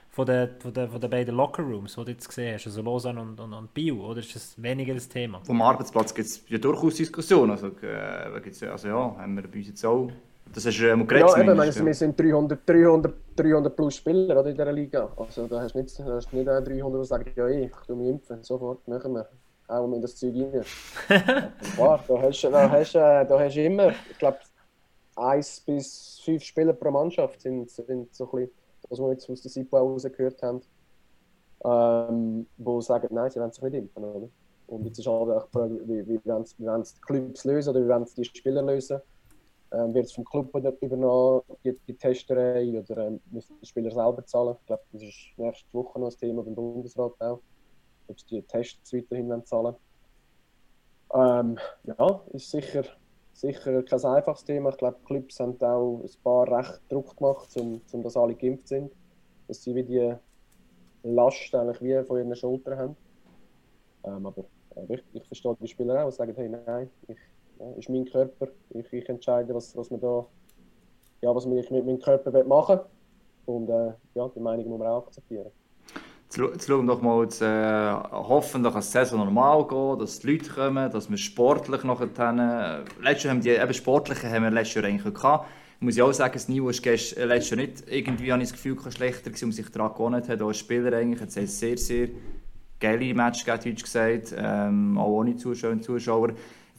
von 0.09 0.25
der, 0.25 0.49
von 0.59 0.73
der, 0.73 0.89
von 0.89 1.01
der 1.01 1.07
beiden 1.07 1.35
Lockerrooms, 1.35 1.95
die 1.95 2.05
du 2.05 2.11
jetzt 2.11 2.27
gesehen 2.27 2.53
hast, 2.53 2.67
also 2.67 2.81
Lausanne 2.81 3.21
und, 3.21 3.39
und, 3.39 3.53
und 3.53 3.73
Bio? 3.73 4.05
Oder 4.05 4.19
ist 4.19 4.35
das 4.35 4.61
weniger 4.61 4.93
ein 4.93 4.99
Thema? 4.99 5.39
Vom 5.43 5.61
Arbeitsplatz 5.61 6.13
gibt 6.13 6.27
es 6.27 6.43
ja 6.49 6.57
durchaus 6.57 6.95
Diskussionen. 6.95 7.51
Also, 7.51 7.67
äh, 7.67 8.41
gibt's, 8.43 8.61
also 8.61 8.87
ja, 8.89 9.15
haben 9.17 9.35
wir 9.35 9.43
bei 9.43 9.59
uns 9.59 9.69
jetzt 9.69 9.85
auch 9.85 10.11
Das 10.53 10.65
hast 10.65 10.77
du 10.79 10.85
ähm, 10.85 11.07
ja, 11.09 11.37
eben, 11.37 11.55
meine, 11.55 11.73
wir 11.73 11.93
sind 11.93 12.19
300, 12.19 12.67
300, 12.67 13.13
300 13.35 13.75
plus 13.75 13.95
Spieler 13.95 14.39
oder, 14.39 14.49
in 14.49 14.55
dieser 14.55 14.71
Liga. 14.71 15.09
Also 15.15 15.47
da 15.47 15.61
hast 15.61 15.73
du 15.73 15.79
nicht, 15.79 15.97
da 15.97 16.15
hast 16.15 16.33
nicht 16.33 16.47
300, 16.47 17.01
die 17.01 17.07
sagen, 17.07 17.31
ja, 17.35 17.47
ich 17.47 17.71
tu 17.87 17.95
mich 17.95 18.09
impfen, 18.09 18.43
sofort, 18.43 18.85
machen 18.87 19.13
wir. 19.13 19.29
Auch 19.67 19.89
in 19.93 20.01
das 20.01 20.17
Zeug 20.17 20.33
rein. 20.35 20.63
Klar, 21.75 22.03
da 22.05 22.21
hast, 22.21 22.43
da, 22.43 22.69
hast, 22.69 22.95
äh, 22.95 23.25
da 23.25 23.39
hast 23.39 23.55
du 23.55 23.63
immer, 23.63 23.89
ich 23.89 24.17
glaube, 24.17 24.39
eins 25.15 25.61
bis 25.61 26.21
fünf 26.25 26.43
Spieler 26.43 26.73
pro 26.73 26.91
Mannschaft 26.91 27.41
sind, 27.41 27.69
sind 27.69 28.13
so 28.13 28.25
ein 28.25 28.31
bisschen, 28.31 28.51
was 28.89 28.99
wir 28.99 29.11
jetzt 29.11 29.29
aus 29.29 29.41
der 29.41 29.51
SIPO 29.51 29.77
rausgehört 29.77 30.41
haben, 30.43 30.61
ähm, 31.63 32.47
die 32.57 32.81
sagen, 32.81 33.07
nein, 33.11 33.29
sie 33.29 33.39
wollen 33.39 33.51
sich 33.51 33.63
nicht 33.63 33.75
impfen. 33.75 34.03
Oder? 34.03 34.27
Und 34.67 34.85
jetzt 34.85 34.99
ist 34.99 35.07
halt 35.07 35.29
auch 35.29 35.45
die 35.45 35.51
Frage, 35.51 35.79
wie, 35.85 36.07
wie 36.07 36.19
wollen 36.25 36.45
die 36.83 37.01
Clubs 37.01 37.45
lösen 37.45 37.69
oder 37.69 37.85
wie 37.85 37.89
wollen 37.89 38.05
die 38.17 38.25
Spieler 38.25 38.61
lösen. 38.61 38.99
Ähm, 39.73 39.93
wird 39.93 40.05
es 40.05 40.13
vom 40.13 40.25
Club 40.25 40.53
übernommen, 40.81 41.43
die, 41.63 41.77
die 41.87 41.95
Testerei, 41.95 42.77
oder 42.77 43.07
ähm, 43.07 43.21
müssen 43.31 43.57
die 43.61 43.65
Spieler 43.65 43.91
selber 43.91 44.25
zahlen? 44.25 44.57
Ich 44.59 44.65
glaube, 44.65 44.83
das 44.91 45.01
ist 45.01 45.31
nächste 45.37 45.73
Woche 45.73 45.99
noch 45.99 46.11
ein 46.11 46.17
Thema 46.17 46.43
beim 46.43 46.55
Bundesrat 46.55 47.13
auch, 47.19 47.39
ob 48.07 48.19
sie 48.19 48.25
die 48.27 48.41
Tests 48.41 48.91
weiterhin 48.91 49.45
zahlen 49.45 49.75
ähm, 51.13 51.57
Ja, 51.83 52.21
ist 52.33 52.51
sicher, 52.51 52.83
sicher 53.33 53.83
kein 53.83 54.05
einfaches 54.05 54.43
Thema. 54.43 54.71
Ich 54.71 54.77
glaube, 54.77 54.97
Clubs 55.05 55.39
haben 55.39 55.61
auch 55.61 56.01
ein 56.03 56.23
paar 56.23 56.51
recht 56.51 56.81
Druck 56.89 57.15
gemacht, 57.15 57.49
um, 57.55 57.81
um 57.93 58.03
dass 58.03 58.17
alle 58.17 58.35
geimpft 58.35 58.67
sind, 58.67 58.91
dass 59.47 59.63
sie 59.63 59.73
wie 59.73 59.83
die 59.83 60.13
Last 61.03 61.55
eigentlich 61.55 61.81
wie 61.81 62.05
von 62.05 62.17
ihren 62.17 62.35
Schultern 62.35 62.77
haben. 62.77 62.97
Ähm, 64.03 64.25
aber 64.25 64.43
ich, 64.89 65.03
ich 65.13 65.25
verstehe 65.27 65.55
die 65.61 65.67
Spieler 65.67 66.03
auch, 66.03 66.09
die 66.09 66.15
sagen, 66.15 66.33
hey, 66.35 66.49
nein, 66.49 66.89
ich 67.07 67.17
ist 67.77 67.89
mein 67.89 68.05
Körper. 68.05 68.47
Ich, 68.69 68.91
ich 68.91 69.09
entscheide, 69.09 69.53
was, 69.53 69.75
was, 69.75 69.89
man 69.89 69.99
da, 69.99 70.25
ja, 71.21 71.35
was 71.35 71.45
ich 71.45 71.71
mit 71.71 71.85
meinem 71.85 71.99
Körper 71.99 72.43
machen 72.43 72.79
will. 72.79 72.85
Und 73.55 73.69
äh, 73.69 73.93
ja, 74.15 74.29
die 74.35 74.39
Meinung 74.39 74.69
muss 74.69 74.79
man 74.79 74.87
auch 74.87 75.07
akzeptieren. 75.07 75.51
Jetzt 76.33 76.67
schauen 76.67 76.85
wir 76.85 76.93
doch 76.93 77.01
mal, 77.01 77.23
jetzt, 77.23 77.41
äh, 77.41 77.93
hoffentlich 78.11 78.73
dass 78.73 78.85
die 78.85 78.91
Saison 78.93 79.19
normal 79.19 79.67
geht, 79.67 80.01
dass 80.01 80.19
die 80.19 80.31
Leute 80.31 80.49
kommen, 80.49 80.89
dass 80.89 81.09
wir 81.09 81.17
sportlich 81.17 81.83
noch 81.83 81.99
äh, 81.99 82.07
letztes 83.01 83.23
Jahr 83.23 83.33
haben 83.33 83.41
die 83.41 83.49
eben 83.49 83.73
sportliche 83.73 84.29
haben 84.29 84.43
wir 84.43 84.51
letztes 84.51 84.75
Jahr 84.75 84.85
eigentlich 84.85 85.13
gehabt. 85.13 85.49
Ich 85.79 85.85
muss 85.85 85.97
ja 85.97 86.05
auch 86.05 86.13
sagen, 86.13 86.33
das 86.33 86.47
Niveau 86.47 86.67
war 86.67 86.73
äh, 86.73 87.25
letztes 87.25 87.49
Jahr 87.49 87.57
nicht 87.57 87.83
irgendwie, 87.89 88.31
habe 88.31 88.41
ich 88.41 88.49
das 88.49 88.61
Gefühl, 88.61 88.77
schlechter 88.91 89.29
gewesen, 89.29 89.45
um 89.45 89.51
sich 89.51 89.69
daran 89.71 89.91
gewohnt 89.91 90.29
hat. 90.29 90.41
Auch 90.41 90.53
Spieler 90.53 90.95
eigentlich, 90.95 91.19
jetzt 91.19 91.35
haben 91.35 91.47
sehr, 91.47 91.77
sehr 91.77 92.07
geile 92.79 93.13
Match 93.13 93.43
gegeben, 93.43 93.75
gesagt, 93.75 94.33
ähm, 94.37 94.97
auch 94.97 95.09
ohne 95.09 95.35
Zuschauer 95.35 95.71
und 95.71 95.83
Zuschauer. 95.83 96.29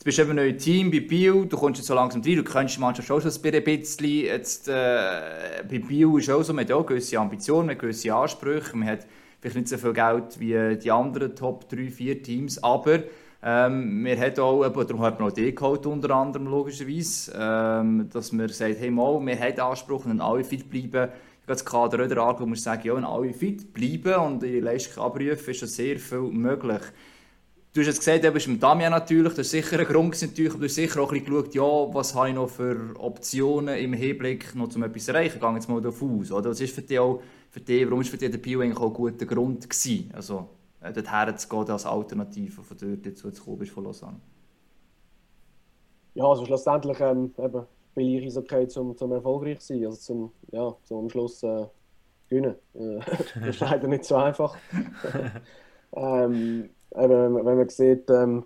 Jetzt 0.03 0.17
bist 0.17 0.19
du 0.19 0.23
eben 0.23 0.37
ein 0.37 0.59
Team 0.59 0.91
bei 0.91 0.99
Bio, 0.99 1.45
du 1.45 1.57
kommst 1.57 1.79
jetzt 1.79 1.87
so 1.87 1.95
langsam 1.95 2.23
rein, 2.23 2.35
du 2.35 2.43
kennst 2.43 2.75
die 2.75 2.81
Mannschaft 2.81 3.07
schon 3.07 3.23
ein 3.23 3.23
bisschen. 3.63 4.05
Jetzt, 4.05 4.67
äh, 4.67 5.63
bei 5.71 5.79
Bio 5.79 6.19
ist 6.19 6.29
auch 6.29 6.43
so, 6.43 6.53
man 6.53 6.65
hat 6.65 6.73
auch 6.73 6.85
gewisse 6.85 7.21
Ambitionen, 7.21 7.67
man 7.67 7.77
hat 7.77 7.83
gewisse 7.83 8.13
Ansprüche, 8.13 8.77
man 8.77 8.89
hat 8.89 9.07
vielleicht 9.39 9.55
nicht 9.55 9.69
so 9.69 9.79
viel 9.79 9.93
Geld 9.93 10.41
wie 10.41 10.77
die 10.77 10.91
anderen 10.91 11.37
Top 11.37 11.69
3, 11.69 11.89
4 11.89 12.21
Teams, 12.21 12.61
aber 12.65 13.05
ähm, 13.45 14.05
wir 14.05 14.19
haben 14.19 14.41
auch, 14.41 14.67
eben, 14.67 14.87
darum 14.89 15.03
hat 15.03 15.21
man 15.21 15.29
auch 15.29 15.33
die 15.33 15.55
geholt, 15.55 15.87
unter 15.87 16.11
anderem 16.17 16.49
logischerweise, 16.49 17.33
ähm, 17.39 18.09
dass 18.13 18.33
man 18.33 18.49
sagt, 18.49 18.81
hey 18.81 18.91
mal, 18.91 19.25
wir 19.25 19.39
haben 19.39 19.61
Anspruch 19.61 20.05
und 20.07 20.21
alle 20.21 20.43
fit 20.43 20.69
bleiben. 20.69 21.13
Das 21.47 21.65
Kader 21.65 22.05
oder 22.05 22.23
angeschaut, 22.25 22.49
muss 22.49 22.65
sagen, 22.65 22.83
ja, 22.89 22.97
wenn 22.97 23.05
alle 23.05 23.33
fit 23.33 23.73
bleiben 23.73 24.15
und 24.15 24.43
ihre 24.43 24.65
Leistung 24.65 25.05
abrufen, 25.05 25.51
ist 25.51 25.63
das 25.63 25.77
sehr 25.77 26.01
viel 26.01 26.23
möglich. 26.23 26.83
Du 27.75 27.81
hast 27.81 27.87
jetzt 27.87 28.01
gesagt, 28.01 28.23
du 28.23 28.31
bist 28.31 28.49
mit 28.49 28.63
Damian 28.63 28.91
natürlich, 28.91 29.33
das 29.33 29.47
ist 29.47 29.53
sicher 29.53 29.79
ein 29.79 29.87
Grund 29.87 30.21
natürlich, 30.21 30.51
aber 30.51 30.61
du 30.61 30.67
hast 30.67 30.75
sicher 30.75 31.01
auch 31.01 31.11
ein 31.11 31.21
bisschen 31.21 31.43
geschaut, 31.43 31.55
ja, 31.55 31.95
was 31.95 32.15
habe 32.15 32.29
ich 32.29 32.35
noch 32.35 32.51
für 32.51 32.95
Optionen 32.99 33.79
im 33.79 33.95
Hinblick 33.95 34.55
noch 34.55 34.77
um 34.77 34.83
etwas 34.83 35.07
zu 35.07 35.13
erreichen, 35.13 35.37
ich 35.37 35.41
gehe 35.41 35.55
jetzt 35.55 35.69
mal 35.71 35.81
davon 35.81 36.21
aus, 36.21 36.31
oder? 36.31 36.51
Was 36.51 36.61
ist 36.61 36.75
für 36.75 36.83
dich 36.83 36.99
auch, 36.99 37.23
für 37.49 37.61
dich, 37.61 37.87
warum 37.87 38.03
ist 38.03 38.11
für 38.11 38.19
dich 38.19 38.31
der 38.31 38.37
Pio 38.37 38.61
eigentlich 38.61 38.77
auch 38.77 38.89
ein 38.89 38.93
guter 38.93 39.25
Grund 39.25 39.71
gewesen, 39.71 40.11
also 40.13 40.51
äh, 40.83 40.93
dorthin 40.93 41.39
zu 41.39 41.49
gehen 41.49 41.71
als 41.71 41.87
Alternative 41.87 42.63
von 42.63 42.77
dort 42.79 43.07
du 43.07 43.31
gekommen 43.31 43.59
bist 43.59 43.73
von 43.73 43.85
Lausanne? 43.85 44.21
Ja, 46.13 46.25
also 46.27 46.45
schlussendlich 46.45 47.01
ähm, 47.01 47.33
eben, 47.39 47.67
will 47.95 48.27
ich 48.27 48.37
okay, 48.37 48.69
zum, 48.69 48.95
zum 48.99 49.13
erfolgreich 49.13 49.61
zu 49.61 49.69
sein, 49.69 49.87
also 49.87 49.97
zum, 49.97 50.33
ja, 50.51 50.77
zum 50.85 50.99
am 50.99 51.09
Schluss 51.09 51.43
äh, 51.43 51.65
gewinnen. 52.29 52.55
Äh, 52.75 52.99
das 53.41 53.49
ist 53.49 53.61
leider 53.61 53.89
nicht 53.89 54.05
so 54.05 54.17
einfach. 54.17 54.59
ähm, 55.97 56.69
eben, 56.97 57.35
wenn 57.35 57.57
man 57.57 57.69
sieht, 57.69 58.09
ähm, 58.11 58.45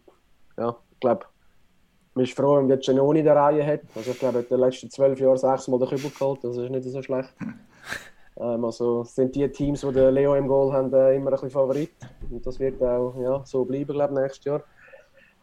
ja, 0.56 0.76
ich 0.92 1.00
glaube, 1.00 1.26
man 2.14 2.24
ist 2.24 2.34
froh, 2.34 2.56
wenn 2.56 2.66
man 2.66 2.76
jetzt 2.76 2.86
Genoni 2.86 3.18
in 3.20 3.24
der 3.26 3.36
Reihe 3.36 3.64
hat. 3.66 3.80
Also 3.94 4.10
ich 4.12 4.18
glaube, 4.18 4.40
in 4.40 4.48
den 4.48 4.60
letzten 4.60 4.90
zwölf 4.90 5.20
Jahren 5.20 5.36
sechs 5.36 5.68
Mal 5.68 5.78
den 5.78 5.88
Kübel 5.88 6.10
geholt, 6.10 6.42
das 6.42 6.56
ist 6.56 6.70
nicht 6.70 6.84
so 6.84 7.02
schlecht. 7.02 7.32
Ähm, 8.38 8.66
also 8.66 9.02
sind 9.02 9.34
die 9.34 9.48
Teams, 9.48 9.80
die 9.80 9.92
den 9.92 10.12
Leo 10.12 10.34
im 10.34 10.46
Goal 10.46 10.70
haben, 10.70 10.92
äh, 10.92 11.16
immer 11.16 11.28
ein 11.28 11.32
bisschen 11.32 11.48
Favorit. 11.48 11.92
Und 12.30 12.46
das 12.46 12.60
wird 12.60 12.82
auch 12.82 13.14
ja, 13.18 13.42
so 13.46 13.64
bleiben, 13.64 13.94
glaube 13.94 14.12
ich, 14.12 14.20
nächstes 14.20 14.44
Jahr. 14.44 14.62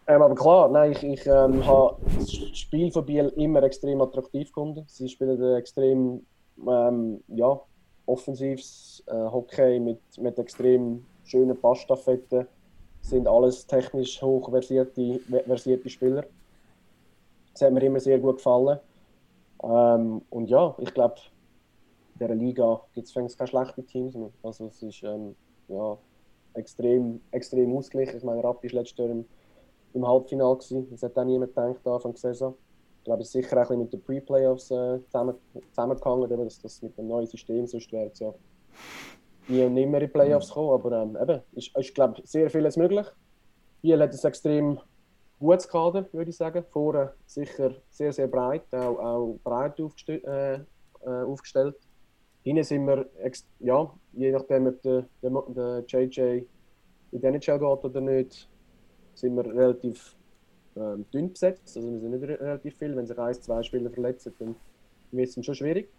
Ähm, 0.05 0.21
aber 0.21 0.35
klar, 0.35 0.69
nein, 0.69 0.91
ich, 0.91 1.03
ich 1.03 1.25
ähm, 1.25 1.65
habe 1.65 1.95
das 2.19 2.31
Spiel 2.31 2.91
von 2.91 3.03
Biel 3.03 3.33
immer 3.35 3.63
extrem 3.63 3.99
attraktiv 3.99 4.49
gefunden. 4.49 4.83
Sie 4.87 5.09
spielen 5.09 5.55
extrem 5.55 6.23
ähm, 6.67 7.23
ja, 7.29 7.59
offensives 8.05 9.03
äh, 9.07 9.13
Hockey 9.13 9.79
mit, 9.79 9.99
mit 10.19 10.37
extrem 10.37 11.03
schönen 11.23 11.59
Passstaffetten 11.59 12.47
sind 13.03 13.27
alles 13.27 13.67
technisch 13.67 14.21
hochversierte 14.21 15.19
versierte 15.45 15.89
Spieler. 15.89 16.25
Das 17.51 17.61
hat 17.61 17.73
mir 17.73 17.83
immer 17.83 17.99
sehr 17.99 18.17
gut 18.17 18.37
gefallen. 18.37 18.79
Ähm, 19.61 20.21
und 20.29 20.49
ja, 20.49 20.75
ich 20.79 20.93
glaube, 20.93 21.15
in 22.13 22.19
dieser 22.19 22.35
Liga 22.35 22.81
gibt 22.93 23.07
es 23.07 23.13
keine 23.13 23.29
schlechten 23.29 23.85
Teams 23.85 24.15
mehr. 24.15 24.31
Also 24.41 24.67
es 24.67 24.81
ist 24.81 25.03
ähm, 25.03 25.35
ja, 25.67 25.97
extrem, 26.53 27.21
extrem 27.31 27.75
ausgeglichen. 27.75 28.17
Ich 28.17 28.23
meine, 28.23 28.43
Rappi 28.43 28.71
war 28.71 28.79
letztes 28.79 28.97
Jahr 28.97 29.09
im, 29.09 29.25
im 29.93 30.07
Halbfinale. 30.07 30.55
Gewesen. 30.55 30.87
Das 30.89 31.03
hat 31.03 31.17
auch 31.17 31.25
niemand 31.25 31.53
gedacht, 31.53 31.85
Anfang 31.85 32.13
der 32.13 32.19
Saison. 32.19 32.55
Ich 32.99 33.03
glaube, 33.03 33.21
es 33.21 33.27
ist 33.27 33.33
sicher 33.33 33.57
auch 33.57 33.69
ein 33.69 33.79
bisschen 33.79 33.79
mit 33.79 33.93
den 33.93 34.01
Pre-Playoffs 34.01 34.71
äh, 34.71 34.99
zusammen, 35.07 35.35
zusammengehangen, 35.71 36.45
dass 36.45 36.61
das 36.61 36.81
mit 36.81 36.97
dem 36.97 37.09
neuen 37.09 37.27
System, 37.27 37.67
sonst 37.67 37.91
wäre 37.91 38.11
nie 39.47 39.63
und 39.63 39.73
nimmer 39.73 39.99
in 39.99 40.07
die 40.07 40.11
Playoffs 40.11 40.49
kommen. 40.49 40.71
Aber 40.71 41.01
ähm, 41.01 41.17
eben, 41.21 41.41
ist, 41.53 41.75
ist 41.77 41.95
glaube 41.95 42.21
sehr 42.23 42.49
vieles 42.49 42.77
möglich. 42.77 43.07
Biel 43.81 44.01
hat 44.01 44.13
ein 44.13 44.27
extrem 44.27 44.79
gutes 45.39 45.67
Kader, 45.67 46.05
würde 46.11 46.29
ich 46.29 46.37
sagen. 46.37 46.63
Vorne 46.69 47.13
sicher 47.25 47.75
sehr, 47.89 48.13
sehr 48.13 48.27
breit, 48.27 48.73
auch, 48.73 48.99
auch 48.99 49.39
breit 49.43 49.79
aufgestell, 49.81 50.21
äh, 50.25 51.07
äh, 51.07 51.23
aufgestellt. 51.23 51.75
Hinten 52.43 52.63
sind 52.63 52.85
wir, 52.85 53.09
ja, 53.59 53.93
je 54.13 54.31
nachdem, 54.31 54.67
ob 54.67 54.81
der, 54.81 55.05
der, 55.21 55.43
der 55.49 55.83
JJ 55.87 56.45
in 57.11 57.21
den 57.21 57.35
NHL 57.35 57.59
geht 57.59 57.85
oder 57.85 58.01
nicht, 58.01 58.49
sind 59.13 59.35
wir 59.35 59.45
relativ 59.45 60.15
ähm, 60.75 61.05
dünn 61.13 61.31
besetzt. 61.31 61.77
Also 61.77 61.91
wir 61.91 61.99
sind 61.99 62.11
nicht 62.11 62.23
relativ 62.23 62.77
viel. 62.77 62.95
Wenn 62.95 63.05
sich 63.05 63.17
ein, 63.17 63.33
zwei 63.35 63.63
Spieler 63.63 63.89
verletzen, 63.89 64.33
dann 64.39 64.55
wird 65.11 65.29
es 65.29 65.45
schon 65.45 65.55
schwierig. 65.55 65.89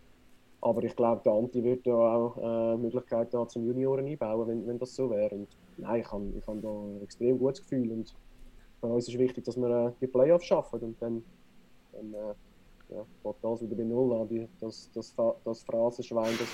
Aber 0.61 0.83
ich 0.83 0.97
glaube, 0.97 1.21
der 1.25 1.33
Anti 1.33 1.62
wird 1.62 1.85
ja 1.87 1.95
auch 1.95 2.37
äh, 2.38 2.77
Möglichkeiten 2.77 3.37
haben, 3.37 3.49
zum 3.49 3.67
Junioren 3.67 4.07
einbauen, 4.07 4.49
wenn, 4.49 4.67
wenn 4.67 4.79
das 4.79 4.95
so 4.95 5.11
wäre. 5.11 5.35
Und 5.35 5.49
nein, 5.77 6.01
ich 6.01 6.11
habe 6.11 6.25
ich 6.37 6.47
hab 6.47 6.62
da 6.62 6.69
ein 6.69 7.03
extrem 7.03 7.38
gutes 7.38 7.62
Gefühl. 7.62 7.90
Und 7.90 8.14
für 8.81 8.87
uns 8.87 9.09
ist 9.09 9.19
wichtig, 9.19 9.45
dass 9.45 9.57
wir 9.57 9.87
äh, 9.87 9.93
die 10.01 10.07
Playoffs 10.07 10.47
schaffen. 10.47 10.81
Und 10.81 11.03
dann, 11.03 11.23
dann 11.93 12.14
äh, 12.14 12.35
ja, 12.95 13.03
geht 13.23 13.35
das 13.43 13.62
wieder 13.62 13.77
bei 13.77 13.85
Null 13.85 14.21
an. 14.21 14.29
Die, 14.29 14.49
das, 14.61 14.90
das, 14.95 15.14
das 15.45 15.62
Phrasenschwein, 15.62 16.33
das 16.38 16.49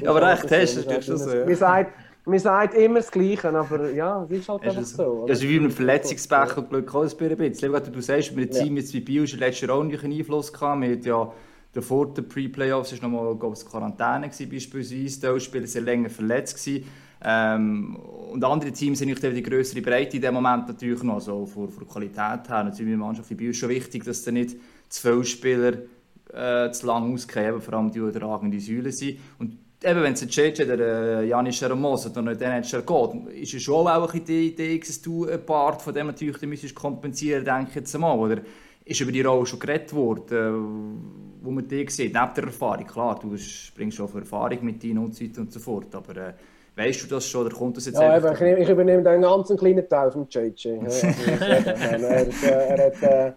ja, 0.00 0.10
aber 0.10 0.22
recht 0.22 0.50
hast 0.50 0.76
du 0.76 1.02
schon 1.02 1.16
so. 1.16 1.28
Man 1.28 1.54
sagt, 1.54 1.92
man 2.26 2.38
sagt 2.40 2.74
immer 2.74 2.96
das 2.96 3.10
Gleiche, 3.10 3.48
aber 3.48 3.90
ja, 3.92 4.24
es 4.24 4.30
ist 4.30 4.48
halt 4.48 4.62
einfach 4.62 4.82
so. 4.82 5.26
Das 5.26 5.38
ist 5.38 5.48
wie 5.48 5.60
mit 5.60 5.72
Verletzungsbecher 5.72 6.62
Glück 6.62 6.92
auch 6.94 7.02
ein 7.02 7.36
bisschen. 7.36 7.92
Du 7.92 8.00
sagst, 8.00 8.34
mit 8.34 8.52
dem 8.52 8.62
Team 8.62 8.76
jetzt 8.76 8.92
wie 8.94 9.00
Bio 9.00 9.22
ist 9.22 9.38
letztes 9.38 9.68
Jahr 9.68 9.78
auch 9.78 9.84
nicht 9.84 10.02
Einfluss 10.02 10.52
gehabt. 10.52 10.80
Wir 10.80 10.98
ja 10.98 11.32
Davor 11.76 12.14
der 12.14 12.22
Pre-Playoffs 12.22 13.02
war 13.02 13.08
noch 13.08 13.38
mal 13.38 13.54
Quarantäne 13.54 14.30
gewesen, 14.30 14.50
beispielsweise. 14.50 15.34
Die 15.34 15.40
Spieler 15.40 15.66
waren 15.66 15.84
länger 15.84 16.08
verletzt. 16.08 16.66
Ähm, 17.22 17.96
und 17.96 18.42
andere 18.42 18.72
Teams 18.72 19.02
haben 19.02 19.14
die 19.14 19.42
größere 19.42 19.82
Breite 19.82 20.16
in 20.16 20.22
dem 20.22 20.32
Moment 20.32 20.68
natürlich 20.68 21.02
noch, 21.02 21.16
also 21.16 21.44
von, 21.44 21.68
von 21.68 21.86
Qualität 21.86 22.48
her. 22.48 22.64
Natürlich 22.64 22.80
in 22.80 22.88
der 22.88 22.96
Mannschaft 22.96 23.30
ist 23.30 23.40
es 23.40 23.56
schon 23.58 23.68
wichtig, 23.68 24.04
dass 24.04 24.22
da 24.24 24.30
nicht 24.32 24.56
zwölf 24.88 25.28
Spieler 25.28 25.74
äh, 26.32 26.70
zu 26.70 26.86
lang 26.86 27.12
ausgehen, 27.12 27.60
vor 27.60 27.74
allem 27.74 27.90
die, 27.90 28.00
die 28.00 28.18
tragende 28.18 28.58
Säule 28.58 28.90
sind. 28.90 29.18
Und 29.38 29.58
eben, 29.84 30.02
wenn 30.02 30.14
es 30.14 30.22
ein 30.22 30.28
JJ 30.28 30.62
oder 30.62 31.22
Janis 31.24 31.62
Ramos 31.62 32.06
oder 32.06 32.22
nicht 32.22 32.40
den 32.40 32.62
geht, 32.62 33.42
ist 33.42 33.54
es 33.54 33.62
schon 33.62 33.86
auch 33.86 34.12
die 34.12 34.48
Idee, 34.48 34.78
dass 34.78 35.02
du 35.02 35.26
ein 35.26 35.44
Part 35.44 35.82
von 35.82 35.92
dem 35.92 36.06
natürlich 36.06 36.74
kompensieren 36.74 37.44
denke 37.44 37.68
ich 37.68 37.74
jetzt 37.74 37.98
mal. 37.98 38.16
Oder 38.16 38.40
ist 38.86 39.00
über 39.00 39.12
die 39.12 39.22
Rolle 39.22 39.44
schon 39.46 39.58
geredet 39.58 39.92
worden? 39.92 41.25
Wo 41.46 41.50
man 41.50 41.66
dich 41.66 41.90
sieht, 41.90 42.12
neben 42.12 42.34
der 42.34 42.44
Erfahrung, 42.44 42.86
klar, 42.86 43.18
du 43.20 43.36
bringst 43.74 43.96
schon 43.96 44.14
Erfahrung 44.14 44.58
mit 44.62 44.82
dir 44.82 45.00
und 45.00 45.14
so 45.14 45.24
weiter 45.24 45.40
und 45.40 45.52
so 45.52 45.60
fort, 45.60 45.94
aber 45.94 46.16
äh, 46.16 46.32
weißt 46.74 47.04
du 47.04 47.14
das 47.14 47.26
schon, 47.26 47.46
oder 47.46 47.54
kommt 47.54 47.76
das 47.76 47.86
jetzt 47.86 47.98
ja, 47.98 48.16
eben, 48.16 48.34
ich, 48.34 48.62
ich, 48.62 48.68
übernehme 48.68 49.08
einen 49.08 49.22
ganz 49.22 49.54
kleinen 49.56 49.88
Teil 49.88 50.10
vom 50.10 50.26
JJ. 50.28 50.68
er, 50.68 51.66
er, 52.42 52.86
hat, 52.86 53.36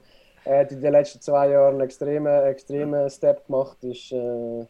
Er 0.50 0.62
hat 0.62 0.72
in 0.72 0.82
den 0.82 0.92
letzten 0.92 1.22
zwei 1.22 1.52
Jahren 1.52 1.76
einen 1.76 1.82
extremen, 1.82 2.44
extremen 2.46 3.08
Step 3.12 3.46
gemacht. 3.46 3.84
Ist 3.84 4.12
äh, 4.12 4.62
äh, 4.62 4.66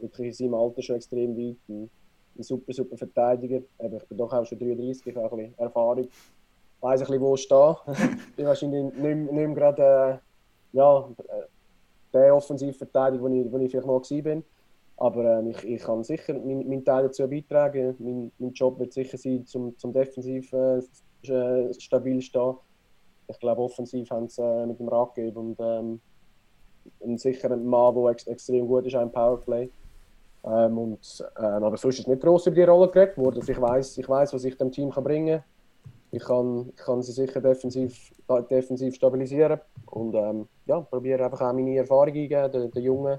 wirklich 0.00 0.26
in 0.28 0.32
seinem 0.32 0.54
Alter 0.54 0.82
schon 0.82 0.96
extrem 0.96 1.36
weit. 1.36 1.56
Ein, 1.68 1.90
ein 2.36 2.42
super, 2.42 2.72
super 2.72 2.96
Verteidiger. 2.96 3.60
Eben, 3.78 3.96
ich 3.96 4.04
bin 4.08 4.18
doch 4.18 4.32
auch 4.32 4.44
schon 4.44 4.58
33, 4.58 5.06
ich 5.06 5.16
habe 5.16 5.30
ein 5.30 5.36
bisschen 5.36 5.58
Erfahrung. 5.58 6.08
Ich 6.08 6.82
weiß 6.82 7.02
ein 7.02 7.06
bisschen, 7.06 7.20
wo 7.20 7.34
ich 7.34 7.42
stehe. 7.42 7.76
ich 8.30 8.34
bin 8.34 8.46
wahrscheinlich 8.46 8.94
nicht, 8.94 9.54
gerade 9.54 9.82
äh, 9.82 10.76
ja, 10.76 10.98
äh, 10.98 11.42
der 12.12 12.34
Offensivverteidiger, 12.34 13.22
wo 13.22 13.28
ich, 13.28 13.50
wo 13.50 13.58
ich 13.58 13.70
vielleicht 13.70 13.86
mal 13.86 14.22
bin. 14.22 14.44
Aber 14.96 15.38
ähm, 15.38 15.48
ich, 15.48 15.64
ich 15.64 15.82
kann 15.82 16.04
sicher 16.04 16.34
meinen 16.34 16.68
mein 16.68 16.84
Teil 16.84 17.04
dazu 17.04 17.28
beitragen. 17.28 17.96
Mein, 17.98 18.30
mein 18.38 18.52
Job 18.52 18.78
wird 18.78 18.92
sicher 18.92 19.18
sein, 19.18 19.44
zum, 19.46 19.76
zum 19.78 19.92
defensiv 19.92 20.52
äh, 20.52 20.80
äh, 21.28 21.72
stabil 21.74 22.20
stehen. 22.20 22.54
Ich 23.28 23.38
glaube, 23.38 23.62
offensiv 23.62 24.10
haben 24.10 24.28
sie 24.28 24.42
äh, 24.42 24.66
mit 24.66 24.78
dem 24.78 24.88
Rad 24.88 25.14
gegeben 25.14 25.36
und 25.36 25.56
ähm, 25.60 26.00
ein 27.02 27.18
sicherer 27.18 27.56
Mann, 27.56 27.94
der 27.94 28.10
ex 28.10 28.26
extrem 28.26 28.66
gut 28.66 28.86
ist, 28.86 28.94
auch 28.94 29.02
im 29.02 29.12
Powerplay. 29.12 29.70
Ähm, 30.44 30.78
und, 30.78 31.24
ähm, 31.38 31.64
aber 31.64 31.76
sonst 31.76 32.00
ist 32.00 32.08
nicht 32.08 32.20
groß 32.20 32.48
über 32.48 32.56
die 32.56 32.62
Rolle 32.64 32.88
geredet 32.88 33.16
worden. 33.16 33.40
Also 33.40 33.52
ich 33.52 33.60
weiß, 33.60 33.98
ich 33.98 34.08
was 34.08 34.44
ich 34.44 34.56
dem 34.56 34.70
Team 34.70 34.90
kann 34.90 35.04
bringen. 35.04 35.42
Ich 36.14 36.22
kann, 36.22 36.68
ich 36.68 36.76
kann 36.76 37.02
sie 37.02 37.12
sicher 37.12 37.40
defensiv, 37.40 38.12
da- 38.28 38.42
defensiv 38.42 38.94
stabilisieren 38.94 39.58
und 39.86 40.14
ähm, 40.14 40.46
ja, 40.66 40.78
probiere 40.80 41.24
einfach 41.24 41.40
auch 41.40 41.54
meine 41.54 41.76
Erfahrung 41.76 42.08
eingeben, 42.14 42.52
den, 42.52 42.70
den 42.70 42.82
Jungen 42.82 43.18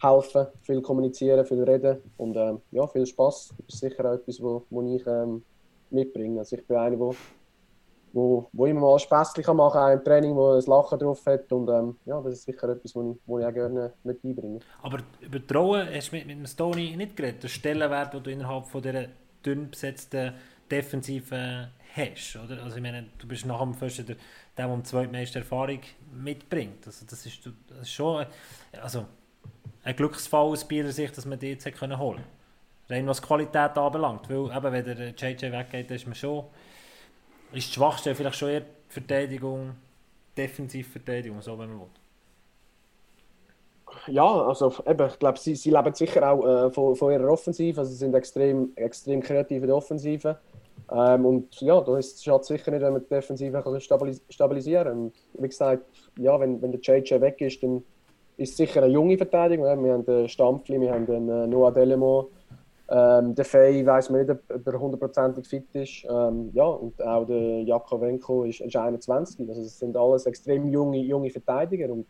helfen, 0.00 0.46
viel 0.62 0.80
kommunizieren, 0.80 1.44
viel 1.44 1.62
reden 1.62 1.98
und 2.16 2.36
ähm, 2.36 2.60
ja, 2.70 2.86
viel 2.86 3.04
Spaß. 3.04 3.54
Ist 3.68 3.78
sicher 3.78 4.10
auch 4.10 4.14
etwas, 4.14 4.40
wo, 4.40 4.64
ich 4.94 5.06
ähm, 5.06 5.44
mitbringe. 5.90 6.38
Also 6.38 6.56
ich 6.56 6.66
bin 6.66 6.78
einer, 6.78 6.98
wo, 6.98 7.14
wo, 8.14 8.48
wo 8.50 8.66
immer 8.66 8.80
mal 8.80 8.98
kann 8.98 9.56
machen 9.56 9.72
kann, 9.72 9.90
auch 9.90 9.92
im 9.92 10.04
Training, 10.04 10.34
wo 10.34 10.52
ein 10.52 10.64
Lachen 10.66 10.98
drauf 10.98 11.24
hat 11.26 11.52
und 11.52 11.68
ähm, 11.68 11.96
ja, 12.06 12.18
das 12.22 12.32
ist 12.34 12.44
sicher 12.44 12.70
etwas, 12.70 12.94
wo 12.94 13.10
ich, 13.10 13.16
ich 13.40 13.46
auch 13.46 13.52
gerne 13.52 13.92
mit 14.04 14.24
einbringe. 14.24 14.60
Aber 14.82 15.00
über 15.20 15.38
Rolle 15.54 15.88
hast 15.94 16.12
du 16.12 16.16
mit, 16.16 16.26
mit 16.26 16.38
dem 16.38 16.46
Stoney 16.46 16.96
nicht 16.96 17.14
geredet. 17.14 17.42
Der 17.42 17.48
Stellenwert, 17.48 18.14
den 18.14 18.22
du 18.22 18.30
innerhalb 18.30 18.64
von 18.66 18.80
dieser 18.80 19.04
dünn 19.44 19.70
besetzten 19.70 20.32
Defensive 20.70 21.68
hast. 21.96 22.36
Oder? 22.36 22.62
Also 22.62 22.76
ich 22.76 22.82
meine, 22.82 23.06
du 23.18 23.26
bist 23.26 23.46
nach 23.46 23.60
dem 23.60 23.74
First 23.74 23.98
der, 23.98 24.04
der, 24.04 24.16
der 24.56 24.66
am 24.66 24.84
zweitmeiste 24.84 25.40
Erfahrung 25.40 25.80
mitbringt. 26.12 26.86
Also 26.86 27.06
das 27.08 27.24
ist, 27.26 27.46
das 27.68 27.80
ist 27.80 27.90
schon 27.90 28.22
äh, 28.22 28.78
also 28.78 29.06
ein 29.84 29.96
Glücksfall 29.96 30.46
aus 30.46 30.66
Bieler 30.66 30.92
Sicht, 30.92 31.16
dass 31.16 31.24
man 31.24 31.38
die 31.38 31.50
jetzt 31.50 31.66
holen 31.80 32.24
Rein 32.88 33.06
was 33.06 33.20
Qualität 33.20 33.76
anbelangt. 33.76 34.28
Weil 34.28 34.56
eben, 34.56 34.72
wenn 34.72 34.84
der 34.84 35.08
JJ 35.10 35.52
weggeht, 35.52 35.90
ist 35.90 36.06
man 36.06 36.14
schon 36.14 36.44
ist 37.52 37.68
die 37.68 37.74
Schwachstelle 37.74 38.14
vielleicht 38.14 38.36
schon 38.36 38.48
eher 38.50 38.60
die 38.60 38.66
Verteidigung, 38.88 39.72
Defensivverteidigung, 40.36 41.40
so 41.40 41.58
wenn 41.58 41.70
man 41.70 41.80
will. 41.80 41.86
Ja, 44.08 44.24
also 44.24 44.74
eben, 44.86 45.08
ich 45.08 45.18
glaube, 45.18 45.38
sie, 45.38 45.54
sie 45.54 45.70
leben 45.70 45.94
sicher 45.94 46.30
auch 46.30 46.44
äh, 46.44 46.70
von, 46.70 46.94
von 46.96 47.12
ihrer 47.12 47.28
Offensive. 47.28 47.80
Also 47.80 47.90
sie 47.92 47.98
sind 47.98 48.14
extrem, 48.14 48.72
extrem 48.76 49.20
kreativ 49.20 49.62
in 49.62 49.68
der 49.68 49.76
Offensive. 49.76 50.38
Ähm, 50.90 51.26
und 51.26 51.60
ja, 51.60 51.80
da 51.80 51.98
ist 51.98 52.16
es 52.16 52.24
schadet 52.24 52.44
sicher 52.44 52.70
nicht, 52.70 52.82
wenn 52.82 52.92
man 52.92 53.02
die 53.02 53.08
Defensive 53.08 53.80
stabilisieren. 54.28 54.98
Und 54.98 55.14
wie 55.34 55.48
gesagt, 55.48 55.84
ja, 56.18 56.38
wenn, 56.38 56.60
wenn 56.62 56.72
der 56.72 56.80
JJ 56.80 57.20
weg 57.20 57.40
ist, 57.40 57.62
dann 57.62 57.82
ist 58.36 58.50
es 58.50 58.56
sicher 58.56 58.82
eine 58.82 58.92
junge 58.92 59.16
Verteidigung. 59.16 59.64
Wir 59.64 59.92
haben 59.92 60.04
den 60.04 60.28
Stampfli, 60.28 60.80
wir 60.80 60.92
haben 60.92 61.06
den 61.06 61.28
äh, 61.28 61.46
Noah 61.46 61.72
Delemo. 61.72 62.30
Ähm, 62.88 63.34
der 63.34 63.44
Fey 63.44 63.84
weiß 63.84 64.10
man 64.10 64.20
nicht, 64.20 64.30
ob 64.30 64.38
ob 64.48 64.66
er 64.66 64.78
hundertprozentig 64.78 65.48
fit 65.48 65.66
ist. 65.72 66.04
Ähm, 66.08 66.50
ja, 66.52 66.64
und 66.64 67.02
auch 67.02 67.24
der 67.24 67.62
Jakovenko 67.62 68.44
ist, 68.44 68.60
ist 68.60 68.76
21. 68.76 69.48
Also 69.48 69.62
es 69.62 69.78
sind 69.78 69.96
alles 69.96 70.26
extrem 70.26 70.68
junge, 70.68 70.98
junge 70.98 71.30
Verteidiger. 71.30 71.92
Und 71.92 72.06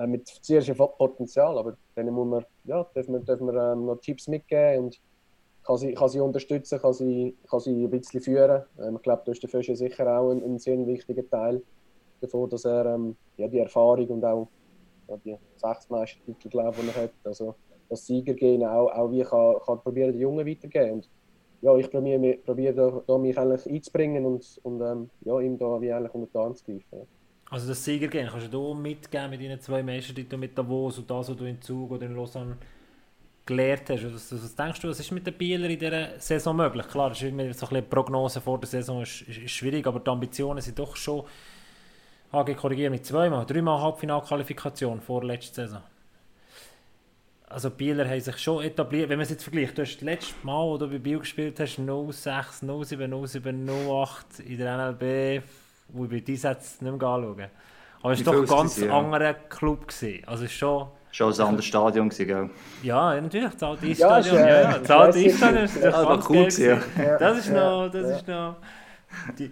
äh, 0.00 0.06
mit 0.06 0.26
sehr 0.42 0.62
viel 0.62 0.74
Potenzial, 0.74 1.58
aber 1.58 1.76
denen 1.96 2.14
muss 2.14 2.26
man, 2.26 2.44
ja, 2.64 2.84
dürfen 2.94 3.14
wir, 3.14 3.20
dürfen 3.20 3.46
wir 3.46 3.72
ähm, 3.72 3.86
noch 3.86 3.96
Tipps 3.96 4.28
mitgeben 4.28 4.84
und 4.84 5.00
kann 5.70 5.78
sie, 5.78 5.94
kann 5.94 6.08
sie 6.08 6.20
unterstützen, 6.20 6.80
kann 6.80 6.92
sie, 6.92 7.36
kann 7.48 7.60
sie 7.60 7.84
ein 7.84 7.90
bisschen 7.90 8.20
führen. 8.20 8.64
Ähm, 8.80 8.96
ich 8.96 9.02
glaube, 9.02 9.22
da 9.24 9.30
ist 9.30 9.42
der 9.42 9.48
Fischer 9.48 9.76
sicher 9.76 10.18
auch 10.18 10.32
ein, 10.32 10.42
ein 10.42 10.58
sehr 10.58 10.84
wichtiger 10.84 11.28
Teil 11.28 11.62
davon, 12.20 12.50
dass 12.50 12.64
er 12.64 12.86
ähm, 12.86 13.16
ja, 13.36 13.46
die 13.46 13.60
Erfahrung 13.60 14.08
und 14.08 14.24
auch 14.24 14.48
ja, 15.08 15.16
die 15.24 15.36
sechs 15.56 15.88
Meistertitel, 15.88 16.48
glaube 16.48 16.76
ich, 16.82 16.96
hat, 16.96 17.12
also 17.22 17.54
das 17.88 18.04
Siegergehen 18.04 18.64
auch, 18.64 18.90
auch 18.90 19.12
wie 19.12 19.22
kann, 19.22 19.56
kann 19.64 19.80
probieren, 19.80 20.12
den 20.12 20.20
Jungen 20.20 20.44
weitergeben. 20.44 20.94
Und 20.94 21.08
ja, 21.62 21.76
ich 21.76 21.88
probiere, 21.88 22.38
probiere 22.38 22.74
da, 22.74 23.02
da 23.06 23.18
mich 23.18 23.38
eigentlich 23.38 23.72
einzubringen 23.72 24.26
und, 24.26 24.60
und 24.64 24.80
ähm, 24.80 25.10
ja, 25.20 25.38
ihm 25.38 25.56
da 25.56 25.80
wie 25.80 25.92
eigentlich 25.92 26.14
unter 26.14 26.26
die 26.32 26.38
Arme 26.38 26.54
zu 26.56 26.64
greifen. 26.64 26.84
Ja. 26.90 27.06
Also 27.48 27.68
das 27.68 27.84
Siegergehen, 27.84 28.28
kannst 28.28 28.52
du 28.52 28.74
mitgeben 28.74 29.30
mit 29.30 29.40
deinen 29.40 29.60
zwei 29.60 29.84
Meistertiteln 29.84 30.40
mit 30.40 30.58
Davos 30.58 30.98
und 30.98 31.08
das, 31.08 31.28
was 31.28 31.36
du 31.36 31.44
in 31.44 31.60
Zug 31.62 31.92
oder 31.92 32.06
in 32.06 32.16
Lausanne 32.16 32.56
gelernt 33.50 33.90
hast? 33.90 34.04
Was, 34.04 34.32
was 34.32 34.54
denkst 34.54 34.80
du, 34.80 34.88
was 34.88 35.00
ist 35.00 35.10
mit 35.10 35.26
den 35.26 35.34
Bielern 35.34 35.70
in 35.70 35.78
dieser 35.78 36.18
Saison 36.18 36.56
möglich? 36.56 36.88
Klar, 36.88 37.10
das 37.10 37.20
ist 37.20 37.28
immer 37.28 37.42
so 37.42 37.48
ein 37.48 37.52
bisschen 37.52 37.74
die 37.76 37.82
Prognose 37.82 38.40
vor 38.40 38.58
der 38.58 38.68
Saison 38.68 39.02
ist, 39.02 39.22
ist, 39.22 39.38
ist 39.38 39.50
schwierig, 39.50 39.86
aber 39.86 40.00
die 40.00 40.10
Ambitionen 40.10 40.60
sind 40.60 40.78
doch 40.78 40.96
schon, 40.96 41.24
HG 42.32 42.54
korrigiere 42.54 42.90
mich, 42.90 43.02
zweimal, 43.02 43.44
dreimal 43.44 43.80
Halbfinalqualifikation 43.80 45.00
vor 45.00 45.20
der 45.20 45.28
letzten 45.28 45.54
Saison. 45.54 45.82
Also 47.48 47.68
die 47.68 47.76
Bieler 47.76 48.08
haben 48.08 48.20
sich 48.20 48.38
schon 48.38 48.62
etabliert, 48.62 49.08
wenn 49.08 49.18
man 49.18 49.24
es 49.24 49.30
jetzt 49.30 49.42
vergleicht, 49.42 49.76
du 49.76 49.82
hast 49.82 49.96
das 49.96 50.02
letzte 50.02 50.46
Mal, 50.46 50.64
wo 50.64 50.78
du 50.78 50.88
bei 50.88 50.98
Biel 50.98 51.18
gespielt 51.18 51.58
hast, 51.58 51.76
06, 51.76 52.60
07, 52.60 53.26
07, 53.26 53.68
08 53.68 54.40
in 54.46 54.58
der 54.58 54.76
NLB, 54.76 55.42
wo 55.88 56.04
ich 56.04 56.10
bei 56.10 56.20
dir 56.20 56.36
jetzt 56.36 56.80
nicht 56.80 56.82
mehr 56.82 57.08
anschauen. 57.08 57.50
Aber 58.02 58.12
es 58.12 58.24
war 58.24 58.32
doch 58.32 58.40
ein 58.40 58.44
es 58.44 58.50
ganz 58.50 58.80
ja. 58.80 58.96
anderer 58.96 59.34
Club. 59.34 59.88
Gewesen. 59.88 60.24
Also 60.26 60.44
es 60.44 60.52
schon, 60.52 60.88
Schon 61.12 61.32
ein 61.32 61.40
anderes 61.40 61.64
Stadion 61.64 62.08
gewesen, 62.08 62.26
gell? 62.26 62.50
ja, 62.82 63.20
natürlich, 63.20 63.52
das 63.52 63.62
alte 63.62 63.86
äh, 63.86 63.92
Ja, 63.92 64.20
ja, 64.20 64.78
das 64.78 64.90
alte. 64.90 65.18
Eisstadion 65.18 65.64
ist 65.64 65.76
Ja, 65.82 66.04
ganz 66.04 66.28
cool 66.28 66.36
gewesen. 66.44 66.80
Das 67.18 67.38
ist 67.38 67.52
noch, 67.52 67.88
das 67.90 68.08
ja. 68.08 68.16
ist 68.16 68.28
noch, 68.28 68.56
die, 69.36 69.50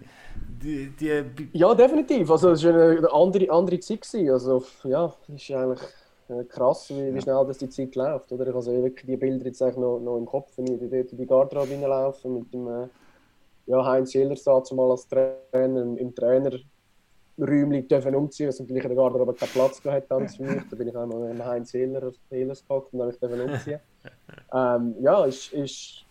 die, 0.63 0.91
die, 0.91 1.49
Ja, 1.53 1.75
definitiv. 1.75 2.31
Also, 2.31 2.51
es 2.51 2.65
war 2.65 2.75
eine 2.75 3.13
andere, 3.13 3.51
andere 3.51 3.81
Zeit. 3.81 4.03
Gewesen. 4.03 4.31
Also, 4.31 4.65
ja, 4.85 5.13
es 5.29 5.43
ist 5.43 5.51
eigentlich 5.51 5.81
äh, 6.29 6.45
krass, 6.45 6.91
wie, 6.91 7.15
wie 7.15 7.21
schnell 7.21 7.45
das 7.47 7.59
die 7.59 7.69
Zeit 7.69 7.95
läuft. 7.95 8.31
Oder? 8.33 8.43
Ich 8.43 8.49
habe 8.49 8.59
also 8.59 8.73
wirklich 8.73 9.07
die 9.07 9.17
Bilder 9.17 9.47
jetzt 9.47 9.63
eigentlich 9.63 9.79
noch, 9.79 9.99
noch 9.99 10.17
im 10.17 10.27
Kopf, 10.27 10.53
wenn 10.57 10.67
ich 10.67 10.81
dort 10.81 11.13
in 11.13 11.19
die 11.19 11.27
Garderobe 11.27 11.71
reinlaufe 11.71 12.29
mit 12.29 12.53
dem 12.53 12.69
äh, 12.69 12.89
ja, 13.67 13.85
Heinz 13.85 14.13
Schiller 14.13 14.37
mal 14.73 14.91
als 14.91 15.09
Trainer 15.09 15.83
im, 15.83 15.97
im 15.97 16.15
Trainerräumchen 17.47 17.89
dürfen 17.89 18.15
umziehen, 18.15 18.49
was 18.49 18.61
natürlich 18.61 18.83
in 18.85 18.89
der 18.89 18.97
Garderobe 18.97 19.35
keinen 19.35 19.51
Platz 19.51 19.83
gehabt 19.83 20.11
hat 20.11 20.31
für 20.31 20.43
mich. 20.43 20.63
Da 20.71 20.77
bin 20.77 20.89
ich 20.89 20.97
einmal 20.97 21.29
dem 21.29 21.45
Heinz 21.45 21.71
Schillers 21.71 22.19
gehockt 22.67 22.93
und 22.93 22.99
dann 22.99 23.11
ich 23.11 23.19
dürfen 23.19 23.41
umziehen. 23.41 23.81
ähm, 24.55 24.95
ja, 25.01 25.25
ist, 25.25 25.53
ist 25.53 26.05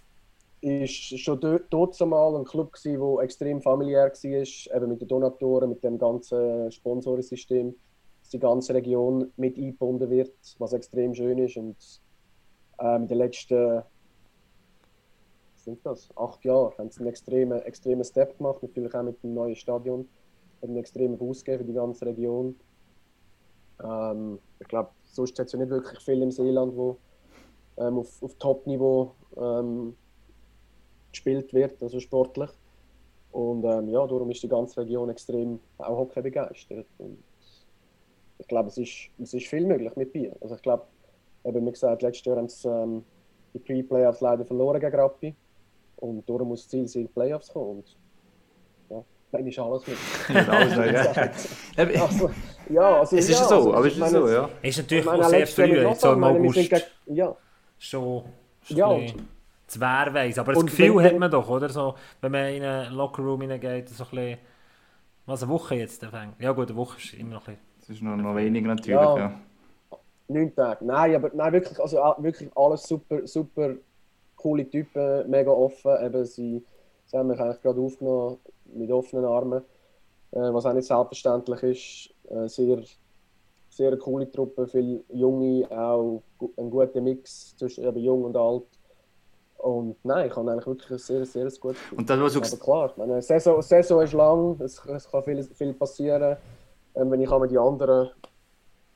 ist 0.59 1.19
schon 1.19 1.39
do- 1.39 1.59
dort 1.69 1.99
mal 2.01 2.35
ein 2.35 2.43
Club 2.43 2.73
gsi, 2.73 2.99
wo 2.99 3.21
extrem 3.21 3.61
familiär 3.61 4.11
war, 4.11 4.75
eben 4.75 4.89
mit 4.89 5.01
den 5.01 5.07
Donatoren, 5.07 5.69
mit 5.69 5.83
dem 5.83 5.97
ganzen 5.97 6.71
Sponsorensystem, 6.71 7.75
dass 8.21 8.29
die 8.31 8.39
ganze 8.39 8.73
Region 8.73 9.31
mit 9.37 9.57
eingebunden 9.57 10.09
wird, 10.09 10.33
was 10.57 10.73
extrem 10.73 11.13
schön 11.13 11.37
ist 11.37 11.57
und 11.57 11.77
ähm, 12.79 13.03
in 13.03 13.07
den 13.07 13.17
letzten 13.19 13.83
sind 15.55 15.85
das, 15.85 16.09
acht 16.15 16.43
Jahren 16.45 16.73
haben 16.77 16.89
sie 16.89 17.01
einen 17.01 17.09
extremen, 17.09 17.61
extremen 17.61 18.03
Step 18.03 18.37
gemacht, 18.37 18.63
natürlich 18.63 18.93
auch 18.95 19.03
mit 19.03 19.21
dem 19.21 19.33
neuen 19.33 19.55
Stadion, 19.55 20.07
hat 20.61 20.69
einen 20.69 20.77
extremen 20.77 21.19
Ausgeben 21.19 21.59
für 21.59 21.65
die 21.65 21.73
ganze 21.73 22.05
Region. 22.05 22.55
Ähm, 23.83 24.39
ich 24.59 24.67
glaube, 24.67 24.89
sonst 25.03 25.37
hat 25.39 25.47
es 25.47 25.53
ja 25.53 25.59
nicht 25.59 25.69
wirklich 25.69 25.99
viel 25.99 26.21
im 26.21 26.31
Seeland, 26.31 26.75
wo 26.75 26.97
ähm, 27.77 27.99
auf, 27.99 28.21
auf 28.23 28.33
Top-Niveau 28.35 29.11
ähm, 29.37 29.95
gespielt 31.11 31.53
wird, 31.53 31.81
also 31.81 31.99
sportlich. 31.99 32.49
Und 33.31 33.63
ähm, 33.65 33.89
ja, 33.89 34.05
darum 34.07 34.31
ist 34.31 34.41
die 34.41 34.47
ganze 34.47 34.81
Region 34.81 35.09
extrem 35.09 35.59
auch 35.77 35.97
Hockey 35.97 36.21
begeistert. 36.21 36.87
Und 36.97 37.21
ich 38.39 38.47
glaube, 38.47 38.69
es 38.69 38.77
ist, 38.77 39.09
es 39.19 39.33
ist 39.33 39.47
viel 39.47 39.65
möglich 39.65 39.95
mit 39.95 40.13
Bier. 40.13 40.35
Also 40.41 40.55
ich 40.55 40.61
glaube, 40.61 40.85
eben 41.43 41.65
wie 41.65 41.71
gesagt, 41.71 42.01
letztes 42.01 42.25
Jahr 42.25 42.37
haben 42.37 42.49
sie 42.49 42.67
ähm, 42.67 43.03
die 43.53 43.59
Pre-Playoffs 43.59 44.21
leider 44.21 44.45
verloren 44.45 44.79
gegen 44.79 44.95
Rappi. 44.95 45.35
Und 45.97 46.27
darum 46.29 46.49
muss 46.49 46.63
das 46.63 46.69
Ziel 46.69 46.87
sein, 46.87 47.09
Playoffs 47.09 47.51
kommen. 47.51 47.77
Und 47.77 47.97
ja, 49.45 49.47
ist 49.47 49.59
alles 49.59 49.87
mit. 49.87 49.97
Ja, 50.29 50.47
alles 50.51 50.75
neu, 50.75 50.91
ja. 50.91 51.03
Also, 52.03 52.29
ja, 52.69 52.99
also, 52.99 53.17
Es 53.17 53.29
ja, 53.29 53.35
ist 53.35 53.49
so, 53.49 53.55
also, 53.55 53.73
aber 53.75 53.85
es 53.87 53.93
ist 53.93 53.99
meine, 53.99 54.11
so, 54.11 54.29
ja. 54.29 54.43
ist 54.45 54.51
Ich 54.61 54.77
natürlich 54.77 55.05
meine, 55.05 55.25
auch 55.25 55.29
sehr 55.29 55.47
früh, 55.47 55.63
jetzt 55.63 56.01
so 56.01 56.07
Lausanne, 56.13 56.37
im 56.37 56.43
August, 56.43 56.55
gegen- 56.69 56.81
Ja, 57.07 57.35
schon, 57.77 58.23
schon 58.63 58.77
Ja, 58.77 58.97
Zwerweis. 59.67 60.37
Aber 60.39 60.53
das 60.53 60.61
und 60.63 60.69
Gefühl 60.69 60.95
wenn- 60.97 61.05
hat 61.05 61.17
man 61.19 61.31
doch, 61.31 61.49
oder? 61.49 61.69
So, 61.69 61.95
wenn 62.21 62.31
man 62.31 62.53
in 62.53 62.63
einen 62.63 62.93
Lockerroom 62.95 63.41
hineingeht, 63.41 63.89
so 63.89 64.03
ein 64.03 64.09
bisschen, 64.09 64.37
was, 65.25 65.43
eine 65.43 65.51
Woche 65.51 65.75
jetzt 65.75 66.03
fängt. 66.05 66.39
Ja 66.39 66.51
gut, 66.53 66.69
eine 66.69 66.77
Woche 66.77 66.97
ist 66.99 67.13
immer 67.15 67.35
noch 67.35 67.47
ein 67.47 67.55
bisschen. 67.55 67.67
Das 67.81 67.89
ist 67.89 68.01
noch, 68.01 68.15
noch 68.17 68.35
wenig 68.35 68.63
natürlich, 68.63 68.91
Ja. 68.99 69.17
ja. 69.17 69.33
Neun 70.29 70.53
Tage. 70.53 70.83
Nein, 70.83 71.15
aber 71.15 71.31
nein, 71.33 71.53
wirklich, 71.53 71.79
also 71.79 71.97
wirklich 72.17 72.49
alles 72.55 72.83
super, 72.83 73.25
super 73.25 73.75
coole 74.35 74.69
Typen, 74.69 75.29
mega 75.29 75.49
offen. 75.51 75.91
Eben, 76.03 76.25
sie, 76.25 76.61
sie 77.05 77.17
haben 77.17 77.27
mich 77.29 77.39
eigentlich 77.39 77.61
gerade 77.61 77.79
aufgenommen 77.79 78.37
mit 78.73 78.91
offenen 78.91 79.25
Armen. 79.25 79.63
äh, 80.31 80.53
was 80.53 80.65
auch 80.65 80.73
nicht 80.73 80.87
selbstverständlich 80.87 81.63
ist. 81.63 82.31
Äh, 82.31 82.47
sehr, 82.47 82.83
sehr 83.69 83.87
eine 83.87 83.97
coole 83.97 84.29
Truppe, 84.31 84.67
viele 84.67 85.03
Junge, 85.09 85.67
auch 85.71 86.21
ein 86.57 86.69
guter 86.69 87.01
Mix 87.01 87.55
zwischen 87.57 87.83
eben 87.85 87.99
jung 87.99 88.23
und 88.23 88.35
alt. 88.35 88.63
Und 89.57 89.95
nein, 90.03 90.27
ich 90.27 90.35
habe 90.35 90.51
eigentlich 90.51 90.67
wirklich 90.67 90.91
ein 90.91 90.97
sehr, 90.99 91.25
sehr 91.25 91.43
gutes 91.45 91.61
Gefühl. 91.61 91.97
Und 91.97 92.09
dann, 92.09 92.21
was 92.21 92.33
du 92.33 92.39
Aber 92.39 92.57
klar, 92.57 92.93
meine, 92.97 93.21
Saison, 93.21 93.61
Saison 93.61 94.01
ist 94.01 94.13
lang, 94.13 94.59
es, 94.61 94.83
es 94.85 95.09
kann 95.09 95.23
viel, 95.23 95.43
viel 95.43 95.73
passieren. 95.73 96.37
Ähm, 96.95 97.11
wenn 97.11 97.21
ich 97.21 97.29
auch 97.29 97.39
mal 97.39 97.47
die 97.47 97.57
anderen 97.57 98.09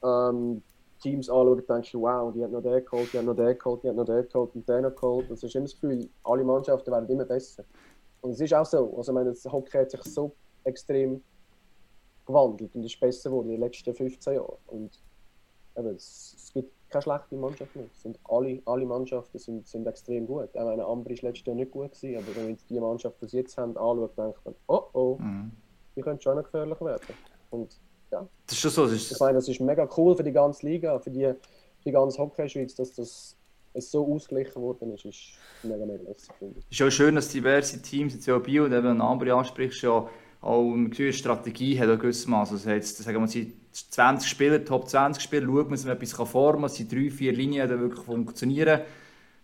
ähm, 0.03 0.61
Teams 1.01 1.29
anschaue, 1.29 1.61
denke 1.61 1.81
ich, 1.81 1.95
wow, 1.95 2.31
die 2.31 2.43
haben 2.43 2.51
noch 2.51 2.61
den 2.61 2.85
geholt, 2.85 3.11
die 3.11 3.17
haben 3.17 3.25
noch 3.25 3.35
den 3.35 3.57
geholt, 3.57 3.83
die 3.83 3.89
haben 3.89 3.95
noch 3.95 4.05
den 4.05 4.27
geholt 4.27 4.55
und 4.55 4.69
den 4.69 4.81
noch 4.83 4.95
geholt. 4.95 5.29
Und 5.29 5.35
es 5.35 5.43
ist 5.43 5.55
immer 5.55 5.65
das 5.65 5.73
Gefühl, 5.73 6.09
alle 6.23 6.43
Mannschaften 6.43 6.91
werden 6.91 7.09
immer 7.09 7.25
besser. 7.25 7.63
Und 8.21 8.31
es 8.31 8.39
ist 8.39 8.53
auch 8.53 8.65
so. 8.65 8.95
Also, 8.97 9.11
ich 9.11 9.15
meine, 9.15 9.29
das 9.29 9.45
Hockey 9.45 9.77
hat 9.77 9.91
sich 9.91 10.03
so 10.03 10.31
extrem 10.63 11.21
gewandelt 12.25 12.73
und 12.75 12.83
ist 12.83 12.99
besser 12.99 13.29
geworden 13.29 13.47
in 13.49 13.55
den 13.55 13.61
letzten 13.61 13.93
15 13.93 14.33
Jahren. 14.35 14.57
Und 14.67 14.91
eben, 15.75 15.95
es, 15.95 16.35
es 16.37 16.53
gibt 16.53 16.71
keine 16.89 17.01
schlechte 17.01 17.35
Mannschaft 17.35 17.75
mehr. 17.75 17.85
Es 17.91 18.01
sind 18.03 18.19
alle, 18.25 18.61
alle 18.65 18.85
Mannschaften 18.85 19.39
sind, 19.39 19.67
sind 19.67 19.87
extrem 19.87 20.27
gut. 20.27 20.55
Auch 20.55 20.65
meine 20.65 20.85
Ambri 20.85 21.15
war 21.21 21.29
letztes 21.29 21.47
Jahr 21.47 21.55
nicht 21.55 21.71
gut, 21.71 21.91
gewesen, 21.93 22.17
aber 22.17 22.35
wenn 22.35 22.45
man 22.49 22.57
die 22.69 22.79
Mannschaft, 22.79 23.21
die 23.21 23.27
sie 23.27 23.37
jetzt 23.37 23.57
haben, 23.57 23.75
anschaut, 23.77 24.17
denkt 24.17 24.39
man, 24.45 24.55
oh 24.67 24.83
oh, 24.93 25.15
Mhm. 25.19 25.51
die 25.95 26.01
können 26.01 26.21
schon 26.21 26.35
noch 26.35 26.43
gefährlich 26.43 26.79
werden. 26.81 27.01
Und 27.49 27.75
ja, 28.11 28.27
Das 28.45 28.53
ist 28.55 28.59
schon 28.59 28.71
so. 28.71 28.85
Das 28.85 28.93
ich 28.93 29.11
ist, 29.11 29.19
meine, 29.19 29.33
das 29.35 29.47
ist 29.47 29.59
mega 29.61 29.87
cool 29.97 30.15
für 30.15 30.23
die 30.23 30.31
ganze 30.33 30.65
Liga, 30.65 30.99
für 30.99 31.09
die, 31.11 31.23
für 31.25 31.37
die 31.85 31.91
ganze 31.91 32.17
Hockey-Schweiz, 32.19 32.75
dass 32.75 32.93
das 32.93 33.35
es 33.73 33.91
so 33.91 34.13
ausgeglichen 34.13 34.61
worden 34.61 34.93
ist, 34.93 35.05
ist 35.05 35.33
mega, 35.63 35.85
mega 35.85 36.03
lässig. 36.03 36.31
Es 36.69 36.79
ist 36.79 36.81
auch 36.81 36.91
schön, 36.91 37.15
dass 37.15 37.29
diverse 37.29 37.81
Teams, 37.81 38.13
jetzt 38.13 38.25
ja 38.25 38.37
Bio 38.37 38.65
und 38.65 38.73
eben 38.73 39.01
Ambri 39.01 39.31
ansprichst, 39.31 39.81
ja 39.83 40.09
auch 40.41 40.73
eine 40.73 41.13
Strategie 41.13 41.79
hat, 41.79 41.89
auch 41.89 41.99
gewissermaßen. 41.99 42.57
Also 42.57 42.69
jetzt, 42.71 42.97
sagen 42.97 43.21
wir 43.21 43.27
sind 43.27 43.53
20 43.71 44.29
Spieler, 44.29 44.65
Top 44.65 44.89
20 44.89 45.21
Spieler, 45.21 45.45
schaut 45.45 45.65
man, 45.65 45.71
dass 45.71 45.85
man 45.85 45.95
etwas 45.95 46.13
formen 46.13 46.53
kann, 46.53 46.61
dass 46.63 46.73
die 46.73 46.87
drei, 46.87 47.09
vier 47.09 47.33
Linien 47.33 47.69
dann 47.69 47.79
wirklich 47.79 48.03
funktionieren. 48.03 48.81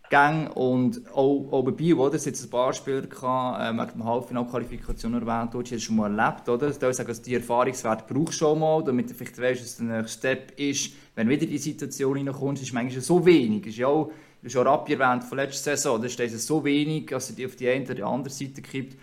Gang 0.09 0.55
und 0.55 1.01
auch, 1.13 1.47
auch 1.51 1.63
bei 1.63 1.71
Bio, 1.71 2.05
oder? 2.05 2.15
Es 2.15 2.25
hat 2.25 2.35
ein 2.41 2.49
paar 2.49 2.71
Spieler 2.73 3.01
gehabt, 3.01 3.59
ähm, 3.61 3.77
wegen 3.77 3.99
der 3.99 4.05
Halbfinalqualifikation 4.05 5.13
erwähnt, 5.13 5.53
du 5.53 5.61
hast 5.61 5.71
das 5.71 5.83
schon 5.83 5.97
mal 5.97 6.17
erlebt, 6.17 6.47
oder? 6.47 6.69
Da 6.71 6.93
sagen, 6.93 7.07
dass 7.07 7.21
die 7.21 7.35
Erfahrungswerte 7.35 8.05
brauchst 8.07 8.33
du 8.35 8.45
schon 8.45 8.59
mal, 8.59 8.83
damit 8.83 9.09
du 9.09 9.13
vielleicht 9.13 9.41
weißt, 9.41 9.61
was 9.61 9.77
der 9.77 9.85
nächste 9.85 10.17
Step 10.17 10.59
ist, 10.59 10.93
wenn 11.15 11.27
wieder 11.27 11.45
die 11.45 11.57
Situation 11.57 12.13
reinkommst, 12.17 12.63
ist 12.63 12.73
manchmal 12.73 13.01
so 13.01 13.25
wenig. 13.25 13.67
Ist 13.67 13.77
ja 13.77 13.87
auch, 13.87 14.05
du 14.41 14.45
hast 14.45 14.53
ja 14.53 14.61
Rappi 14.61 14.93
erwähnt 14.93 15.23
von 15.23 15.37
letzter 15.37 15.75
Saison, 15.75 16.01
da 16.01 16.07
ist 16.07 16.19
es 16.19 16.47
so 16.47 16.63
wenig, 16.63 17.07
dass 17.07 17.29
er 17.29 17.35
die 17.35 17.45
auf 17.45 17.55
die 17.55 17.67
eine 17.67 17.83
oder 17.83 17.95
die 17.95 18.03
andere 18.03 18.33
Seite 18.33 18.61
kippt. 18.61 18.97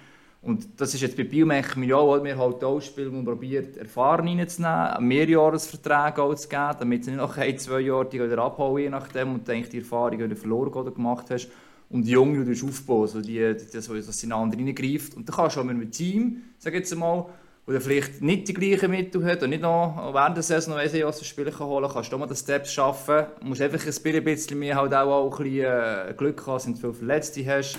Und 0.44 0.78
das 0.78 0.92
ist 0.92 1.00
jetzt 1.00 1.16
bei 1.16 1.24
Biomech 1.24 1.74
mir 1.76 1.96
auch, 1.96 2.22
wir 2.22 2.36
halt 2.36 2.62
auch 2.62 2.80
spielen 2.80 3.16
und 3.16 3.24
probiert, 3.24 3.78
erfahren 3.78 4.28
reinzunehmen, 4.28 5.08
Mehrjahresverträge 5.08 6.22
auch 6.22 6.34
zu 6.34 6.48
geben, 6.48 6.76
damit 6.78 7.06
du 7.06 7.10
nicht 7.10 7.18
nach 7.18 7.38
ein, 7.38 7.58
zwei 7.58 7.80
Jahren 7.80 8.10
die 8.10 8.22
wieder 8.22 8.38
abhauen, 8.38 8.82
je 8.82 8.90
nachdem, 8.90 9.34
und 9.34 9.48
denkst, 9.48 9.70
die 9.70 9.78
Erfahrung, 9.78 10.18
die 10.18 10.28
du 10.28 10.36
verloren 10.36 10.72
oder 10.74 10.90
gemacht 10.90 11.30
hast, 11.30 11.48
und 11.88 12.02
die 12.02 12.10
Jungen, 12.10 12.44
die 12.44 12.62
aufbauen, 12.62 13.02
also 13.02 13.20
die, 13.20 13.56
die, 13.56 13.72
das, 13.72 13.88
das 13.88 14.22
ineinander 14.22 14.58
reingreift. 14.58 15.14
Und 15.14 15.28
dann 15.28 15.36
kannst 15.36 15.56
du 15.56 15.60
auch 15.60 15.64
mit 15.64 15.76
einem 15.76 15.90
Team, 15.90 16.42
sag 16.58 16.74
jetzt 16.74 16.94
mal, 16.94 17.26
wo 17.66 17.72
der 17.72 17.80
vielleicht 17.80 18.20
nicht 18.20 18.46
die 18.48 18.54
gleichen 18.54 18.90
Mittel 18.90 19.24
hat 19.24 19.42
und 19.42 19.50
nicht 19.50 19.62
noch 19.62 20.12
während 20.12 20.36
der 20.36 20.42
Saison 20.42 20.74
noch 20.74 20.80
weiss 20.80 20.92
was 20.92 21.20
du 21.20 21.24
Spiele 21.24 21.50
kann 21.50 21.66
holen 21.66 21.84
kann, 21.84 21.94
kannst 21.94 22.12
du 22.12 22.16
auch 22.16 22.20
mal 22.20 22.26
den 22.26 22.36
Steps 22.36 22.72
schaffen. 22.72 23.26
Du 23.40 23.46
musst 23.46 23.62
einfach 23.62 23.86
ein 23.86 24.24
bisschen 24.24 24.58
mehr 24.58 24.76
halt 24.76 24.92
auch, 24.92 25.10
auch 25.10 25.38
ein 25.38 25.44
bisschen, 25.44 25.64
äh, 25.64 26.14
Glück 26.14 26.46
haben, 26.46 26.64
wenn 26.64 26.74
du 26.74 26.78
viele 26.80 26.92
Verletzte 26.92 27.46
hast. 27.46 27.78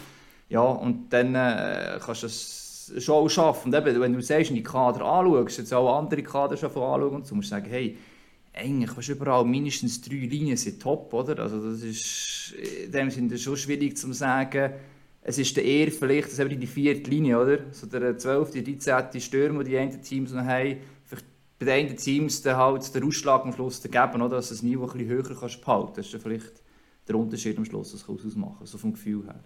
Ja, 0.49 0.61
und 0.61 1.11
dann 1.11 1.35
äh, 1.35 1.99
kannst 2.03 2.23
du 2.23 2.27
das 2.27 2.93
schon 2.99 3.15
auch 3.15 3.29
schaffen. 3.29 3.73
Und 3.73 3.79
eben, 3.79 3.99
wenn 3.99 4.13
du 4.13 4.21
sagst, 4.21 4.51
die 4.51 4.63
Kader 4.63 5.03
anschaust, 5.03 5.57
jetzt 5.57 5.73
auch 5.73 5.97
andere 5.97 6.23
Kader 6.23 6.55
schon 6.55 6.69
anschauen 6.69 7.15
und 7.15 7.27
so, 7.27 7.35
musst 7.35 7.49
du 7.49 7.55
sagen, 7.55 7.69
hey, 7.69 7.97
eigentlich 8.53 8.93
kannst 8.93 9.09
du 9.09 9.13
überall 9.13 9.43
mindestens 9.43 10.01
drei 10.01 10.15
Linien 10.15 10.57
sind 10.57 10.81
top, 10.81 11.13
oder? 11.13 11.39
Also 11.39 11.71
das 11.71 11.81
ist 11.81 12.53
in 12.85 12.91
dem 12.91 13.09
Sinne 13.09 13.37
schon 13.37 13.57
schwierig 13.57 13.97
zu 13.97 14.11
sagen. 14.13 14.73
Es 15.21 15.37
ist 15.37 15.57
der 15.57 15.65
eher 15.65 15.91
vielleicht, 15.91 16.31
das 16.31 16.39
eben 16.39 16.59
die 16.59 16.67
vierte 16.67 17.09
Linie, 17.09 17.39
oder? 17.39 17.57
So 17.71 17.87
der 17.87 18.17
12., 18.17 18.51
13. 18.51 19.19
Stürmer, 19.19 19.63
die 19.63 19.77
einen 19.77 20.01
Teams 20.01 20.31
noch 20.31 20.43
haben, 20.43 20.77
vielleicht 21.03 21.25
bei 21.57 21.65
den 21.65 21.87
einen 21.87 21.97
Teams 21.97 22.43
dann 22.43 22.57
halt 22.57 22.93
den 22.93 23.03
Ausschlag 23.03 23.43
am 23.43 23.51
Schluss 23.51 23.81
geben, 23.81 24.21
oder? 24.21 24.37
dass 24.37 24.49
du 24.49 24.53
das 24.53 24.63
Niveau 24.63 24.85
ein 24.85 24.91
bisschen 24.91 25.07
höher 25.07 25.35
kannst 25.37 25.61
behalten. 25.61 25.93
Das 25.95 26.05
ist 26.05 26.13
dann 26.13 26.21
vielleicht 26.21 26.61
der 27.07 27.15
Unterschied 27.15 27.57
am 27.57 27.65
Schluss, 27.65 27.91
das 27.91 28.05
kann 28.05 28.19
ausmachen, 28.23 28.65
so 28.65 28.77
vom 28.77 28.93
Gefühl 28.93 29.25
her. 29.25 29.43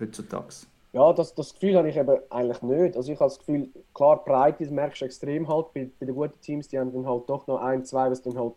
Heutzutage. 0.00 0.66
Ja, 0.92 1.12
das, 1.12 1.34
das 1.34 1.52
Gefühl 1.52 1.76
habe 1.76 1.90
ich 1.90 1.96
eben 1.96 2.18
eigentlich 2.30 2.62
nicht. 2.62 2.96
Also 2.96 3.12
ich 3.12 3.20
habe 3.20 3.28
das 3.28 3.38
Gefühl, 3.38 3.68
klar, 3.92 4.24
Breite 4.24 4.64
merkst 4.70 5.02
du 5.02 5.04
extrem 5.04 5.46
halt 5.46 5.74
bei, 5.74 5.90
bei 6.00 6.06
den 6.06 6.14
guten 6.14 6.40
Teams, 6.40 6.68
die 6.68 6.78
haben 6.78 6.92
dann 6.92 7.06
halt 7.06 7.28
doch 7.28 7.46
noch 7.46 7.60
ein, 7.60 7.84
zwei, 7.84 8.10
was 8.10 8.22
dann 8.22 8.38
halt 8.38 8.54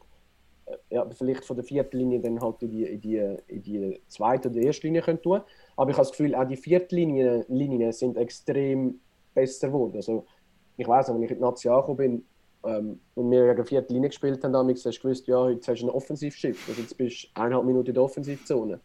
äh, 0.68 0.96
ja, 0.96 1.06
vielleicht 1.10 1.44
von 1.44 1.58
der 1.58 1.66
vierten 1.66 1.98
Linie 1.98 2.22
dann 2.22 2.40
halt 2.40 2.62
in 2.64 2.70
die, 2.70 2.84
in 2.84 3.02
die, 3.02 3.38
in 3.48 3.64
die 3.64 4.02
zweite 4.08 4.50
oder 4.50 4.60
erste 4.60 4.88
Linie 4.88 5.02
können 5.02 5.22
tun. 5.22 5.42
Aber 5.76 5.92
ich 5.92 5.98
habe 5.98 6.08
das 6.08 6.12
Gefühl, 6.12 6.34
auch 6.34 6.48
die 6.48 6.56
vierten 6.56 6.96
Linien, 6.96 7.92
sind 7.92 8.16
extrem 8.16 9.02
besser 9.34 9.68
geworden. 9.68 9.98
Also 9.98 10.26
ich 10.78 10.88
weiß, 10.88 11.10
wenn 11.14 11.22
ich 11.22 11.32
in 11.32 11.38
die 11.38 11.44
Nazi 11.44 11.68
angekommen 11.68 11.98
bin 11.98 12.26
ähm, 12.64 13.00
und 13.16 13.32
wir 13.32 13.54
gegen 13.54 13.66
vierte 13.66 13.94
Linie 13.94 14.10
gespielt 14.10 14.42
haben, 14.46 14.54
damals, 14.54 14.86
hast 14.86 14.98
du 14.98 15.02
gewusst, 15.02 15.28
ja, 15.28 15.50
jetzt 15.50 15.68
hast 15.68 15.82
du 15.82 15.88
ein 15.88 15.90
Offensivschiff. 15.90 16.70
Also 16.70 16.82
jetzt 16.82 16.98
bist 16.98 17.24
du 17.24 17.42
eineinhalb 17.42 17.66
Minuten 17.66 17.88
in 17.88 17.96
der 17.96 18.04
Offensivzone 18.04 18.80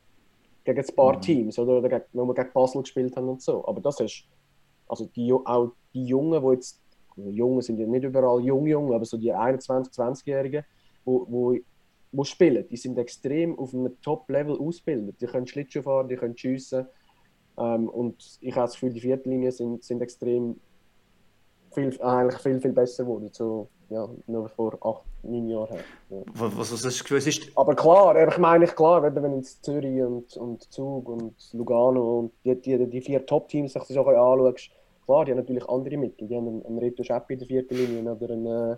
gegen 0.64 0.80
ein 0.80 0.96
paar 0.96 1.20
Teams, 1.20 1.58
oder, 1.58 1.78
oder 1.78 1.88
gegen, 1.88 2.04
wenn 2.12 2.26
wir 2.26 2.34
gegen 2.34 2.52
Basel 2.52 2.82
gespielt 2.82 3.16
haben 3.16 3.28
und 3.28 3.42
so. 3.42 3.66
Aber 3.66 3.80
das 3.80 4.00
ist, 4.00 4.24
also 4.88 5.06
die, 5.14 5.32
auch 5.32 5.72
die 5.92 6.06
Jungen, 6.06 6.42
die 6.42 6.54
jetzt, 6.54 6.82
die 7.16 7.30
Jungen 7.30 7.62
sind 7.62 7.78
ja 7.78 7.86
nicht 7.86 8.04
überall 8.04 8.40
jung, 8.40 8.66
jung, 8.66 8.92
aber 8.92 9.04
so 9.04 9.16
die 9.16 9.32
21-, 9.32 9.94
20-Jährigen, 9.94 10.64
wo, 11.04 11.26
wo, 11.28 11.56
wo 12.12 12.24
spielen, 12.24 12.66
die 12.68 12.76
sind 12.76 12.98
extrem 12.98 13.58
auf 13.58 13.74
einem 13.74 14.00
Top-Level 14.00 14.58
ausgebildet. 14.58 15.20
Die 15.20 15.26
können 15.26 15.46
Schlittschuh 15.46 15.82
fahren, 15.82 16.08
die 16.08 16.16
können 16.16 16.36
schiessen. 16.36 16.86
Ähm, 17.58 17.88
und 17.88 18.38
ich 18.40 18.54
habe 18.54 18.66
das 18.66 18.72
Gefühl, 18.72 18.92
die 18.92 19.00
Viertellinien 19.00 19.52
sind, 19.52 19.84
sind 19.84 20.00
extrem 20.00 20.58
viel, 21.72 22.00
eigentlich 22.00 22.40
viel, 22.40 22.60
viel 22.60 22.72
besser 22.72 23.04
geworden. 23.04 23.28
So, 23.32 23.68
ja, 23.89 24.09
nur 24.26 24.49
vor 24.49 24.78
acht, 24.80 25.05
neun 25.22 25.49
Jahren 25.49 25.68
her. 25.68 25.85
Ja. 26.11 26.22
Was, 26.35 26.72
was, 26.72 26.85
hast 26.85 27.01
du 27.01 27.05
gewusst? 27.05 27.26
Ist, 27.26 27.51
Aber 27.55 27.74
klar, 27.74 28.28
ich 28.28 28.39
meine, 28.39 28.66
klar, 28.66 29.03
wenn 29.03 29.37
jetzt 29.37 29.64
Zürich 29.64 30.03
und, 30.03 30.37
und 30.37 30.62
Zug 30.72 31.09
und 31.09 31.35
Lugano 31.53 32.18
und 32.18 32.32
die, 32.45 32.61
die, 32.61 32.87
die 32.89 33.01
vier 33.01 33.24
Top-Teams 33.24 33.72
sich 33.72 33.99
auch 33.99 34.07
anschaust, 34.07 34.70
klar, 35.05 35.24
die 35.24 35.32
haben 35.32 35.39
natürlich 35.39 35.68
andere 35.68 35.97
Mittel. 35.97 36.28
Die 36.28 36.37
haben 36.37 36.49
einen, 36.49 36.66
einen 36.66 36.78
Reto 36.78 37.03
Scheppi 37.03 37.35
in 37.35 37.39
der 37.41 37.49
vierten 37.49 37.74
Linie 37.74 38.12
oder 38.12 38.32
einen, 38.32 38.47
äh, 38.47 38.76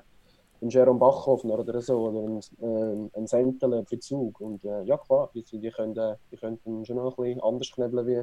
einen 0.60 0.70
Jerome 0.70 0.98
Bachhoffner 0.98 1.58
oder 1.58 1.80
so, 1.80 2.08
oder 2.08 2.18
einen, 2.20 2.40
äh, 2.60 3.16
einen 3.16 3.26
Sentele 3.26 3.84
für 3.86 3.98
Zug. 3.98 4.40
Und 4.40 4.64
äh, 4.64 4.82
ja, 4.82 4.96
klar, 4.96 5.30
die, 5.34 5.42
die, 5.42 5.70
können, 5.70 5.96
äh, 5.96 6.16
die 6.30 6.36
könnten 6.36 6.84
schon 6.84 6.96
noch 6.96 7.16
ein 7.18 7.24
bisschen 7.24 7.40
anders 7.42 7.70
knebeln 7.72 8.06
wie 8.06 8.22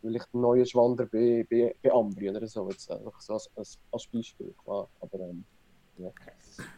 vielleicht 0.00 0.32
ein 0.34 0.40
neuer 0.40 0.64
Schwander 0.64 1.06
bei, 1.06 1.46
bei, 1.50 1.74
bei 1.82 1.92
Ambri 1.92 2.30
oder 2.30 2.46
so, 2.46 2.68
jetzt 2.70 2.90
einfach 2.90 3.20
so 3.20 3.34
als, 3.34 3.50
als, 3.56 3.78
als 3.90 4.06
Beispiel, 4.06 4.54
klar. 4.64 4.88
Aber 5.00 5.18
ähm, 5.20 5.44
ja. 5.98 6.10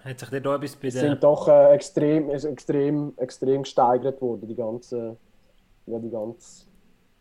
Hat 0.04 0.18
sich 0.18 0.28
der 0.28 0.40
da 0.40 0.56
etwas 0.56 0.76
bei 0.76 0.90
der... 0.90 1.00
sind 1.00 1.22
doch 1.22 1.48
äh, 1.48 1.74
extrem, 1.74 2.30
ist 2.30 2.44
extrem, 2.44 3.12
extrem 3.16 3.62
gesteigert 3.62 4.20
worden, 4.20 4.46
die 4.46 4.54
ganze, 4.54 5.16
ja, 5.86 5.98
die 5.98 6.10
ganze, 6.10 6.66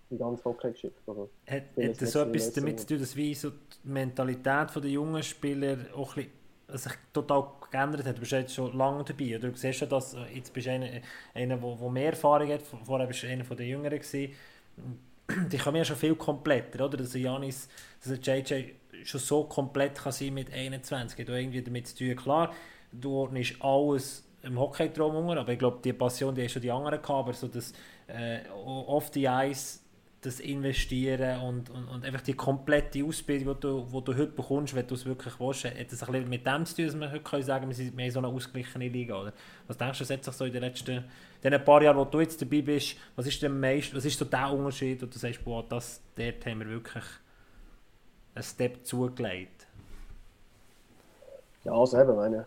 die 0.09 0.17
ganze 0.17 0.43
Hockey-Geschichte. 0.43 0.99
Also, 1.07 1.29
Hat, 1.47 1.63
hat 1.81 2.01
das 2.01 2.11
so 2.11 2.19
etwas 2.21 2.53
damit 2.53 2.79
zu 2.81 2.87
tun, 2.87 2.99
dass 2.99 3.15
wie 3.15 3.33
so 3.33 3.51
die 3.51 3.55
Mentalität 3.83 4.75
der 4.75 4.89
jungen 4.89 5.23
Spieler 5.23 5.77
auch 5.95 6.17
ein 6.17 6.27
bisschen, 6.67 6.77
sich 6.77 6.91
total 7.13 7.47
geändert 7.71 8.05
hat? 8.05 8.17
Du 8.17 8.19
bist 8.19 8.31
jetzt 8.31 8.53
schon 8.53 8.77
lange 8.77 9.03
dabei, 9.03 9.37
oder? 9.37 9.49
Du 9.49 9.57
siehst 9.57 9.81
ja, 9.81 9.87
dass 9.87 10.13
äh, 10.13 10.25
jetzt 10.35 10.53
bist 10.53 10.67
du 10.67 10.71
einer, 10.71 11.01
einer 11.33 11.57
der, 11.57 11.75
der 11.75 11.89
mehr 11.89 12.11
Erfahrung 12.11 12.49
hat, 12.49 12.61
vorher 12.61 13.07
bist 13.07 13.23
du 13.23 13.27
einer 13.27 13.43
der 13.43 13.65
Jüngeren 13.65 13.99
gewesen. 13.99 14.33
Die 15.51 15.57
kommen 15.57 15.77
ja 15.77 15.85
schon 15.85 15.95
viel 15.95 16.15
kompletter, 16.15 16.85
oder? 16.85 16.97
Dass 16.97 17.13
Janis, 17.13 17.69
dass 18.03 18.19
JJ 18.21 18.73
schon 19.03 19.19
so 19.19 19.43
komplett 19.43 19.95
kann 19.95 20.11
sein 20.11 20.33
mit 20.33 20.51
21. 20.51 21.19
Hat 21.19 21.29
auch 21.29 21.37
irgendwie 21.37 21.61
damit 21.61 21.87
zu 21.87 21.97
tun, 21.97 22.15
klar, 22.15 22.53
du 22.91 23.13
ordnest 23.13 23.55
alles 23.61 24.23
im 24.41 24.59
Hockey 24.59 24.89
drum 24.91 25.11
herum, 25.11 25.29
aber 25.29 25.51
ich 25.51 25.59
glaube, 25.59 25.79
die 25.83 25.93
Passion, 25.93 26.33
die 26.33 26.41
haben 26.41 26.49
schon 26.49 26.61
die 26.61 26.71
anderen 26.71 27.01
gehabt, 27.01 27.09
aber 27.09 27.33
so 27.33 27.47
das 27.47 27.73
äh, 28.07 28.39
off 28.49 29.09
the 29.13 29.25
ice 29.25 29.79
das 30.21 30.41
Investieren 30.41 31.39
und, 31.41 31.69
und, 31.69 31.87
und 31.87 32.05
einfach 32.05 32.21
die 32.21 32.33
komplette 32.33 33.03
Ausbildung, 33.05 33.55
die 33.55 33.61
du, 33.61 33.85
die 33.85 34.03
du 34.03 34.17
heute 34.17 34.31
bekommst, 34.31 34.75
wenn 34.75 34.85
du 34.85 34.95
es 34.95 35.05
wirklich 35.05 35.39
willst, 35.39 35.63
hat 35.63 35.91
das 35.91 36.03
ein 36.03 36.11
bisschen 36.11 36.29
mit 36.29 36.45
dem 36.45 36.65
zu 36.65 36.75
tun, 36.75 36.85
dass 36.87 36.99
wir 36.99 37.11
heute 37.11 37.23
können 37.23 37.43
sagen 37.43 37.67
wir 37.69 37.75
sind 37.75 37.95
mehr 37.95 38.11
so 38.11 38.19
eine 38.19 38.27
ausgeglichene 38.27 38.89
Liga. 38.89 39.21
Oder? 39.21 39.33
Was 39.67 39.77
denkst 39.77 39.99
du, 39.99 40.13
hat 40.13 40.23
sich 40.23 40.33
so 40.33 40.45
in 40.45 40.51
den 40.51 40.61
letzten 40.61 41.05
in 41.41 41.51
den 41.51 41.63
paar 41.63 41.81
Jahren, 41.81 41.95
wo 41.95 42.03
du 42.03 42.19
jetzt 42.19 42.41
dabei 42.41 42.61
bist, 42.61 42.97
was 43.15 43.27
ist, 43.27 43.41
der 43.41 43.49
meist, 43.49 43.95
was 43.95 44.03
ist 44.03 44.19
so 44.19 44.25
der 44.25 44.51
Unterschied, 44.51 45.01
wo 45.01 45.05
du 45.05 45.17
sagst, 45.17 45.43
boah, 45.45 45.63
das, 45.67 46.01
dort 46.15 46.45
haben 46.45 46.59
wir 46.59 46.67
wirklich 46.67 47.05
einen 48.35 48.43
Step 48.43 48.85
zugelegt? 48.85 49.59
ja, 51.63 51.71
also 51.73 51.99
eben, 51.99 52.15
meine, 52.15 52.45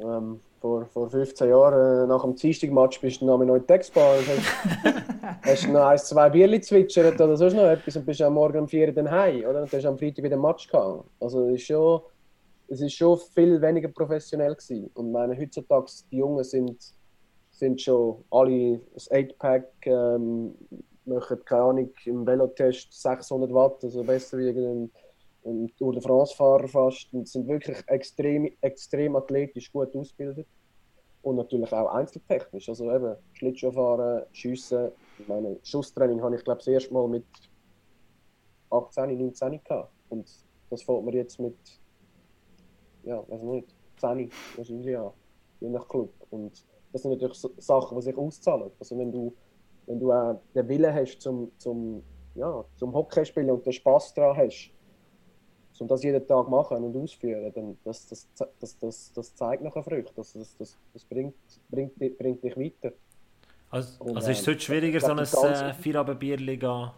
ähm, 0.00 0.40
vor, 0.60 0.86
vor 0.86 1.10
15 1.10 1.48
Jahren, 1.48 2.04
äh, 2.04 2.06
nach 2.06 2.22
dem 2.22 2.34
Dienstag-Match, 2.34 3.00
bist 3.00 3.20
du 3.20 3.26
noch 3.26 3.40
in 3.40 3.48
der 3.48 3.66
Textbar 3.66 4.16
hast, 4.16 5.42
hast 5.42 5.68
noch 5.68 5.86
ein, 5.86 5.98
zwei 5.98 6.28
Bierli 6.28 6.60
zwitschert 6.60 7.20
oder 7.20 7.36
sonst 7.36 7.54
noch 7.54 7.64
etwas 7.64 7.96
und 7.96 8.06
bist 8.06 8.22
am 8.22 8.34
Morgen 8.34 8.60
um 8.60 8.68
4 8.68 8.88
Uhr 8.88 8.92
dann 8.92 9.10
heim, 9.10 9.44
oder? 9.44 9.62
Und 9.62 9.72
du 9.72 9.76
hast 9.76 9.86
am 9.86 9.98
Freitag 9.98 10.24
wieder 10.24 10.34
einen 10.34 10.42
Match 10.42 10.68
gehabt. 10.68 11.04
Also 11.20 11.48
es 11.48 11.54
ist 11.54 11.66
schon, 11.66 12.00
es 12.68 12.80
ist 12.80 12.94
schon 12.94 13.18
viel 13.34 13.60
weniger 13.60 13.88
professionell 13.88 14.54
gewesen. 14.54 14.90
Und 14.94 15.12
meine, 15.12 15.38
heutzutage, 15.38 15.90
die 16.10 16.18
Jungen 16.18 16.44
sind, 16.44 16.76
sind 17.50 17.80
schon 17.80 18.24
alle 18.30 18.80
das 18.94 19.10
8-Pack, 19.10 19.66
ähm, 19.86 20.54
machen, 21.04 21.44
keine 21.44 21.62
Ahnung, 21.62 21.90
im 22.04 22.26
Velotest 22.26 22.92
600 23.02 23.52
Watt, 23.52 23.82
also 23.82 24.04
besser 24.04 24.38
wie 24.38 24.46
irgendein 24.46 24.90
ein 25.44 25.72
Tour 25.76 25.92
de 25.92 26.02
France-Fahrer 26.02 26.68
fast. 26.68 27.12
Und 27.12 27.28
sind 27.28 27.48
wirklich 27.48 27.78
extrem, 27.86 28.50
extrem 28.60 29.16
athletisch 29.16 29.72
gut 29.72 29.94
ausgebildet. 29.94 30.46
Und 31.22 31.36
natürlich 31.36 31.72
auch 31.72 31.92
einzeltechnisch. 31.92 32.68
Also 32.68 32.92
eben 32.92 33.16
Schlittschuhfahren, 33.32 34.24
Schiessen. 34.32 34.90
Ich 35.18 35.28
meine, 35.28 35.58
Schusstraining 35.62 36.22
habe 36.22 36.36
ich 36.36 36.44
glaube 36.44 36.58
das 36.58 36.68
erste 36.68 36.92
Mal 36.92 37.08
mit 37.08 37.24
18, 38.70 39.18
19 39.18 39.60
gehabt. 39.62 39.92
Und 40.08 40.28
das 40.70 40.82
fällt 40.82 41.04
mir 41.04 41.14
jetzt 41.14 41.38
mit, 41.38 41.56
ja, 43.04 43.22
weiß 43.28 43.42
nicht, 43.42 43.68
10 43.98 44.30
wahrscheinlich 44.56 44.96
an. 44.96 45.12
Je 45.60 45.68
nach 45.68 45.86
Club. 45.86 46.12
Und 46.30 46.64
das 46.92 47.02
sind 47.02 47.12
natürlich 47.12 47.38
Sachen, 47.58 47.96
die 47.98 48.02
sich 48.02 48.16
auszahlen. 48.16 48.70
Also 48.78 48.98
wenn 48.98 49.12
du, 49.12 49.34
wenn 49.86 50.00
du 50.00 50.12
auch 50.12 50.40
den 50.54 50.68
Willen 50.68 50.94
hast 50.94 51.20
zum, 51.20 51.52
zum, 51.58 52.02
ja, 52.34 52.64
zum 52.76 52.92
Hockey 52.92 53.24
spielen 53.24 53.50
und 53.50 53.64
den 53.64 53.72
Spass 53.72 54.12
daran 54.14 54.36
hast, 54.36 54.70
um 55.80 55.88
das 55.88 56.02
jeden 56.02 56.26
Tag 56.26 56.48
machen 56.48 56.84
und 56.84 56.96
ausführen, 56.96 57.52
dann 57.54 57.78
das, 57.84 58.06
das, 58.06 58.28
das, 58.60 58.78
das, 58.78 59.12
das 59.14 59.34
zeigt 59.34 59.62
nachher 59.62 59.82
Früchte. 59.82 60.12
Das, 60.16 60.32
das, 60.32 60.56
das, 60.58 60.76
das 60.92 61.04
bringt, 61.04 61.34
bringt, 61.70 61.96
bringt 62.18 62.42
dich 62.44 62.56
weiter. 62.56 62.92
Also, 63.70 64.04
Und, 64.04 64.16
also 64.16 64.30
ist 64.30 64.40
es 64.40 64.46
ähm, 64.46 64.54
heute 64.54 64.60
schwieriger, 64.64 65.00
so 65.00 65.06
ein 65.06 65.16
die 65.16 65.16
ganze- 65.16 65.36
äh, 65.70 65.74
gehen 66.56 66.90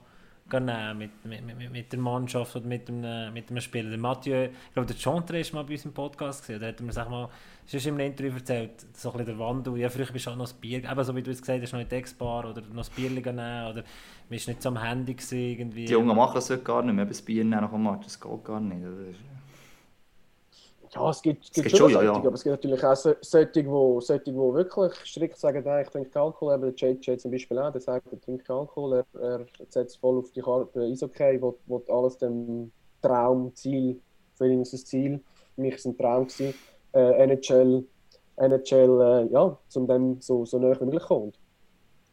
nehmen 0.52 0.98
mit, 0.98 1.24
mit, 1.24 1.58
mit, 1.58 1.72
mit 1.72 1.92
der 1.92 1.98
Mannschaft 1.98 2.54
oder 2.56 2.66
mit 2.66 2.88
einem, 2.88 3.32
mit 3.32 3.50
einem 3.50 3.60
Spieler. 3.60 3.90
Der 3.90 3.98
Mathieu, 3.98 4.44
ich 4.44 4.72
glaube, 4.72 4.86
der 4.86 4.96
Chantre 4.96 5.40
ist 5.40 5.52
mal 5.52 5.64
bei 5.64 5.72
uns 5.72 5.84
im 5.84 5.92
Podcast 5.92 6.42
gesehen. 6.42 6.60
Da 6.60 6.68
hat 6.68 6.80
er 6.80 6.84
mir 6.84 6.92
sag 6.92 7.08
mal, 7.10 7.28
ist 7.66 7.82
schon 7.82 7.94
im 7.94 8.00
Interview 8.00 8.34
erzählt, 8.34 8.72
so 8.92 9.10
ein 9.10 9.18
bisschen 9.18 9.26
der 9.26 9.38
Wandel. 9.38 9.76
Ja, 9.78 9.88
früher 9.88 10.06
bist 10.06 10.26
du 10.26 10.30
auch 10.30 10.36
noch 10.36 10.44
das 10.44 10.52
Bier, 10.52 10.84
eben 10.84 11.04
so 11.04 11.16
wie 11.16 11.22
du 11.22 11.30
es 11.30 11.40
gesagt 11.40 11.62
hast, 11.62 11.72
noch 11.72 11.80
in 11.80 11.88
die 11.88 11.94
Ex-Bar 11.94 12.50
oder 12.50 12.60
noch 12.60 12.76
das 12.76 12.94
gehen 12.94 13.14
nehmen 13.14 13.66
oder 13.66 13.84
man 14.28 14.36
ist 14.36 14.48
nicht 14.48 14.62
so 14.62 14.68
am 14.68 14.82
Handy 14.82 15.14
gewesen, 15.14 15.38
irgendwie. 15.38 15.86
Die 15.86 15.92
Jungen 15.92 16.16
machen 16.16 16.34
das 16.34 16.50
heute 16.50 16.62
gar 16.62 16.82
nicht 16.82 16.94
mehr, 16.94 17.02
eben 17.02 17.10
das 17.10 17.22
Bier 17.22 17.44
nehmen 17.44 17.60
nach 17.60 17.70
dem 17.70 17.82
Match, 17.82 18.04
das 18.04 18.20
geht 18.20 18.44
gar 18.44 18.60
nicht. 18.60 18.82
Das 18.84 19.33
Ja, 20.94 21.10
es 21.10 21.22
gibt, 21.22 21.44
es 21.44 21.50
gibt 21.50 21.66
gibt 21.68 21.76
schon, 21.76 21.90
schon, 21.90 22.04
ja, 22.04 22.12
ja. 22.12 22.14
aber 22.14 22.34
es 22.34 22.44
gibt 22.44 22.52
natürlich 22.62 22.84
auch 22.84 22.94
so- 22.94 23.14
solche, 23.20 23.50
die, 23.52 23.64
wirklich 24.54 24.94
strikt 25.06 25.36
sagen, 25.38 25.62
nein, 25.64 25.82
ich 25.84 25.90
trinke 25.90 26.20
Alkohol. 26.20 26.54
Eben 26.54 26.74
der 26.74 26.74
JJ 26.74 27.16
zum 27.18 27.30
Beispiel 27.30 27.58
auch, 27.58 27.72
der 27.72 27.80
sagt, 27.80 28.12
er 28.12 28.20
trinkt 28.20 28.48
Alkohol, 28.48 29.04
er, 29.14 29.20
er 29.20 29.46
setzt 29.68 29.98
voll 29.98 30.18
auf 30.18 30.30
die 30.30 30.40
Karte 30.40 30.80
Eishockey, 30.82 31.40
will, 31.42 31.54
will 31.66 31.82
alles 31.88 32.16
dem 32.18 32.70
Traum, 33.02 33.54
Ziel, 33.54 34.00
für 34.36 34.46
ihn 34.48 34.62
ist 34.62 34.74
es 34.74 34.84
Ziel, 34.86 35.20
für 35.54 35.60
mich 35.60 35.74
es 35.74 35.84
ein 35.84 35.96
Traum. 35.96 36.26
Gewesen. 36.26 36.54
Äh, 36.92 37.24
NHL, 37.26 37.84
NHL 38.36 39.00
äh, 39.00 39.32
ja, 39.32 39.58
zum 39.68 39.86
dem 39.88 40.20
so, 40.20 40.44
so 40.44 40.58
näher 40.58 40.80
wie 40.80 40.84
möglich 40.84 41.02
kommt. 41.02 41.38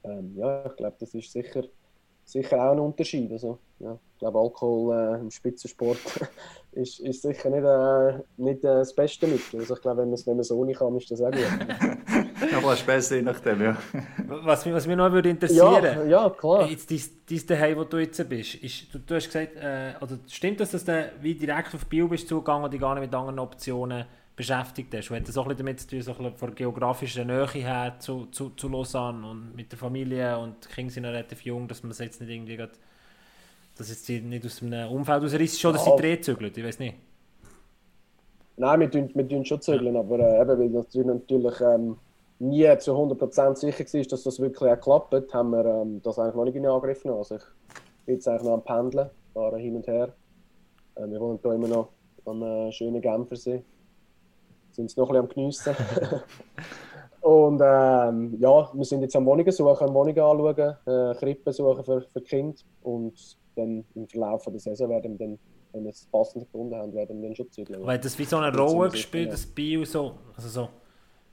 Ähm, 0.04 0.34
ja, 0.36 0.66
ich 0.66 0.76
glaube, 0.76 0.96
das 1.00 1.14
ist 1.14 1.32
sicher, 1.32 1.64
sicher 2.32 2.64
auch 2.64 2.72
ein 2.72 2.80
Unterschied. 2.80 3.32
Also, 3.32 3.58
ja, 3.80 3.94
ich 4.14 4.20
glaube, 4.20 4.40
Alkohol 4.40 4.96
äh, 4.96 5.20
im 5.20 5.32
Spitzensport 5.32 5.98
ist, 6.74 7.00
ist 7.00 7.22
sicher 7.22 7.50
nicht, 7.50 7.64
äh, 7.64 8.24
nicht 8.38 8.64
äh, 8.64 8.68
das 8.68 8.94
beste 8.94 9.28
Mittel. 9.28 9.60
Also 9.62 9.76
ich 9.76 9.82
glaube, 9.82 10.02
wenn 10.02 10.10
man 10.10 10.14
es 10.14 10.26
wenn 10.28 10.36
man's 10.38 10.52
ohne 10.52 10.74
kann, 10.74 10.96
ist 10.98 11.10
das 11.12 11.22
auch 11.22 11.32
gut. 11.32 11.42
noch 12.64 12.70
ein 12.72 12.86
besser, 12.86 13.16
je 13.18 13.22
nachdem, 13.24 13.62
ja. 13.62 13.78
Was, 14.28 14.66
mich- 14.66 14.74
was 14.76 14.88
mich 14.88 14.96
noch 14.96 15.12
würde 15.12 15.30
interessieren 15.30 15.84
ja, 15.84 16.04
ja, 16.06 16.30
klar. 16.30 16.68
Jetzt 16.70 16.90
dein, 16.92 17.02
dein 17.30 17.48
Daheim, 17.48 17.78
wo 17.78 17.84
du 17.84 17.98
jetzt 17.98 18.30
bist, 18.30 18.56
ist, 18.56 18.94
du, 18.94 19.00
du 19.00 19.16
hast 19.16 19.26
gesagt, 19.26 19.56
äh, 19.58 19.94
oder 20.02 20.18
stimmt 20.28 20.60
das, 20.60 20.72
dass 20.72 20.86
du 20.86 21.12
wie 21.22 21.36
direkt 21.36 21.74
auf 21.76 21.86
Bio 21.88 22.08
bist 22.08 22.28
zugegangen 22.28 22.64
und 22.66 22.74
dich 22.74 22.80
gar 22.82 22.94
nicht 22.96 23.02
mit 23.06 23.14
anderen 23.14 23.40
Optionen 23.40 24.06
beschäftigt 24.36 24.94
hast? 24.96 25.10
Und 25.12 25.18
hat 25.18 25.28
das 25.28 25.38
auch 25.38 25.44
ein 25.46 25.50
bisschen 25.50 25.66
damit 25.66 25.80
zu 25.80 25.88
tun, 25.88 26.02
so 26.02 26.12
ein 26.12 26.18
bisschen 26.18 26.38
von 26.38 26.50
der 26.50 26.56
geografischen 26.56 27.28
Nähe 27.28 27.48
her 27.48 27.96
zu, 28.00 28.28
zu, 28.28 28.52
zu 28.52 28.70
Lausanne 28.70 29.28
und 29.30 29.56
mit 29.56 29.72
der 29.72 29.80
Familie 29.80 30.38
und 30.40 30.66
die 30.66 30.70
Kinder 30.74 30.92
sind 30.94 31.04
noch 31.04 31.12
relativ 31.12 31.44
jung, 31.46 31.68
dass 31.68 31.84
man 31.84 31.92
es 31.92 32.00
jetzt 32.00 32.22
nicht 32.22 32.30
irgendwie 32.32 32.58
grad, 32.58 32.72
dass 33.78 33.90
jetzt 33.90 34.08
die 34.08 34.22
nicht 34.22 34.46
aus 34.46 34.62
einem 34.62 34.90
Umfeld 34.92 35.24
rausreißt, 35.24 35.60
schon, 35.60 35.74
dass 35.74 35.86
sie 35.86 35.92
Ja. 35.92 35.96
drehzügeln, 35.96 36.52
ich 36.56 36.64
weiß 36.64 36.80
nicht. 36.80 36.96
Nein, 38.58 38.80
wir 38.82 38.92
tun, 38.92 39.10
wir 39.16 39.28
tun 39.28 39.46
schon 39.46 39.62
zügeln, 39.62 39.96
aber 39.98 40.20
äh, 40.20 40.42
eben, 40.42 40.60
weil 40.60 40.70
natürlich, 40.70 41.08
natürlich 41.08 41.60
ähm, 41.62 42.00
nie 42.40 42.78
zu 42.80 42.94
100% 42.96 43.56
sicher 43.58 43.86
war, 43.86 44.04
dass 44.06 44.24
das 44.24 44.40
wirklich 44.40 44.72
auch 44.72 44.80
klappt, 44.80 45.34
haben 45.34 45.52
wir 45.52 45.66
ähm, 45.66 46.02
das 46.02 46.20
eigentlich 46.20 46.36
noch 46.36 46.46
nicht 46.46 46.56
in 46.56 46.66
Angriff 46.68 47.02
genommen. 47.04 47.20
Also 47.20 47.36
ich 47.38 47.44
bin 48.06 48.16
jetzt 48.16 48.28
eigentlich 48.28 48.44
noch 48.44 48.54
am 48.56 48.64
Pendeln, 48.64 49.10
fahre 49.34 49.60
hin 49.60 49.76
und 49.78 49.88
her. 49.88 50.16
Äh, 50.96 51.08
wir 51.10 51.20
wohnen 51.22 51.40
hier 51.42 51.54
immer 51.54 51.68
noch 51.68 51.96
am 52.26 52.44
äh, 52.44 52.72
schönen 52.72 53.02
Genfersee. 53.02 53.66
Sind 54.72 54.86
es 54.86 54.98
noch 54.98 55.10
ein 55.10 55.28
bisschen 55.28 55.30
am 55.30 55.30
Geniessen. 55.30 55.76
und 57.22 57.62
ähm, 57.64 58.38
ja, 58.40 58.70
wir 58.74 58.86
sind 58.86 59.02
jetzt 59.02 59.16
am 59.16 59.26
Wohnungen 59.26 59.52
suchen, 59.52 59.94
Wohnungen 59.94 60.20
anschauen, 60.20 60.76
äh, 60.86 61.16
Krippen 61.16 61.54
suchen 61.54 61.84
für, 61.84 62.02
für 62.02 62.22
Kinder. 62.22 62.58
Und 62.84 63.38
dann 63.56 63.84
im 63.96 64.08
Verlauf 64.08 64.46
der 64.46 64.60
Saison 64.60 64.90
werden 64.90 65.20
wir 65.20 65.28
dann, 65.28 65.40
wenn 65.74 65.84
wir 65.84 65.92
es 65.92 66.08
passend 66.12 66.46
gefunden 66.46 66.76
haben, 66.76 66.94
werden 66.94 67.22
wir 67.22 67.30
dann 67.30 67.36
schon 67.36 67.52
zügeln. 67.52 67.86
Weil 67.86 68.00
das 68.00 68.18
wie 68.18 68.26
so 68.26 68.38
eine 68.38 68.56
Rolle 68.58 68.90
gespielt, 68.92 69.32
sicher, 69.32 69.32
das 69.32 69.46
Bio 69.46 69.84
so, 69.86 70.14
also 70.36 70.50
so, 70.50 70.70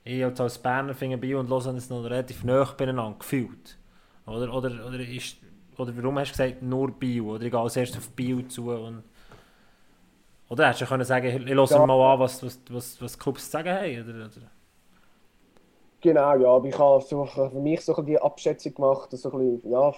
ich 0.03 0.23
als 0.23 0.39
als 0.39 0.57
Berner 0.57 0.93
finde 0.93 1.17
Bio 1.17 1.39
und 1.39 1.49
Lausanne 1.49 1.77
ist 1.77 1.89
noch 1.89 2.03
relativ 2.03 2.43
nah 2.43 2.63
beieinander 2.77 3.17
gefühlt. 3.17 3.77
Oder, 4.25 4.53
oder, 4.53 4.85
oder, 4.87 4.99
ist, 4.99 5.37
oder 5.77 5.95
warum 5.97 6.19
hast 6.19 6.29
du 6.29 6.43
gesagt, 6.43 6.61
nur 6.61 6.91
Bio? 6.91 7.35
Oder 7.35 7.45
ich 7.45 7.51
gehe 7.51 7.59
als 7.59 7.75
erstes 7.75 7.99
auf 7.99 8.09
Bio 8.11 8.41
zu 8.43 8.69
und... 8.69 9.03
Oder 10.49 10.67
hättest 10.67 10.81
du 10.81 10.85
können 10.87 11.05
sagen, 11.05 11.27
ich 11.27 11.33
höre 11.55 11.67
Ja. 11.69 11.85
mal 11.85 12.13
an, 12.13 12.19
was, 12.19 12.43
was, 12.43 12.59
was, 12.69 13.01
was 13.01 13.13
die 13.13 13.19
Clubs 13.19 13.45
zu 13.45 13.51
sagen 13.51 13.69
haben? 13.73 14.01
Oder, 14.03 14.25
oder? 14.25 14.51
Genau, 16.01 16.35
ja, 16.37 16.47
aber 16.49 16.65
ich 16.67 16.77
habe 16.79 17.01
so, 17.03 17.25
für 17.25 17.49
mich 17.59 17.81
so 17.81 17.93
die 18.01 18.17
Abschätzung 18.21 18.73
gemacht, 18.73 19.09
so 19.11 19.31
ein 19.33 19.37
bisschen, 19.61 19.71
ja, 19.71 19.93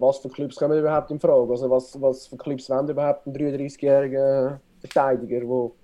was 0.00 0.18
für 0.18 0.28
Clubs 0.28 0.56
kommen 0.56 0.78
überhaupt 0.78 1.10
in 1.10 1.18
Frage? 1.18 1.50
Also 1.50 1.70
was, 1.70 1.98
was 2.00 2.26
für 2.26 2.36
Clubs 2.36 2.68
wollen 2.68 2.88
überhaupt 2.90 3.26
einen 3.26 3.34
33-jährigen 3.34 4.60
Verteidiger, 4.80 5.46
wo, 5.48 5.78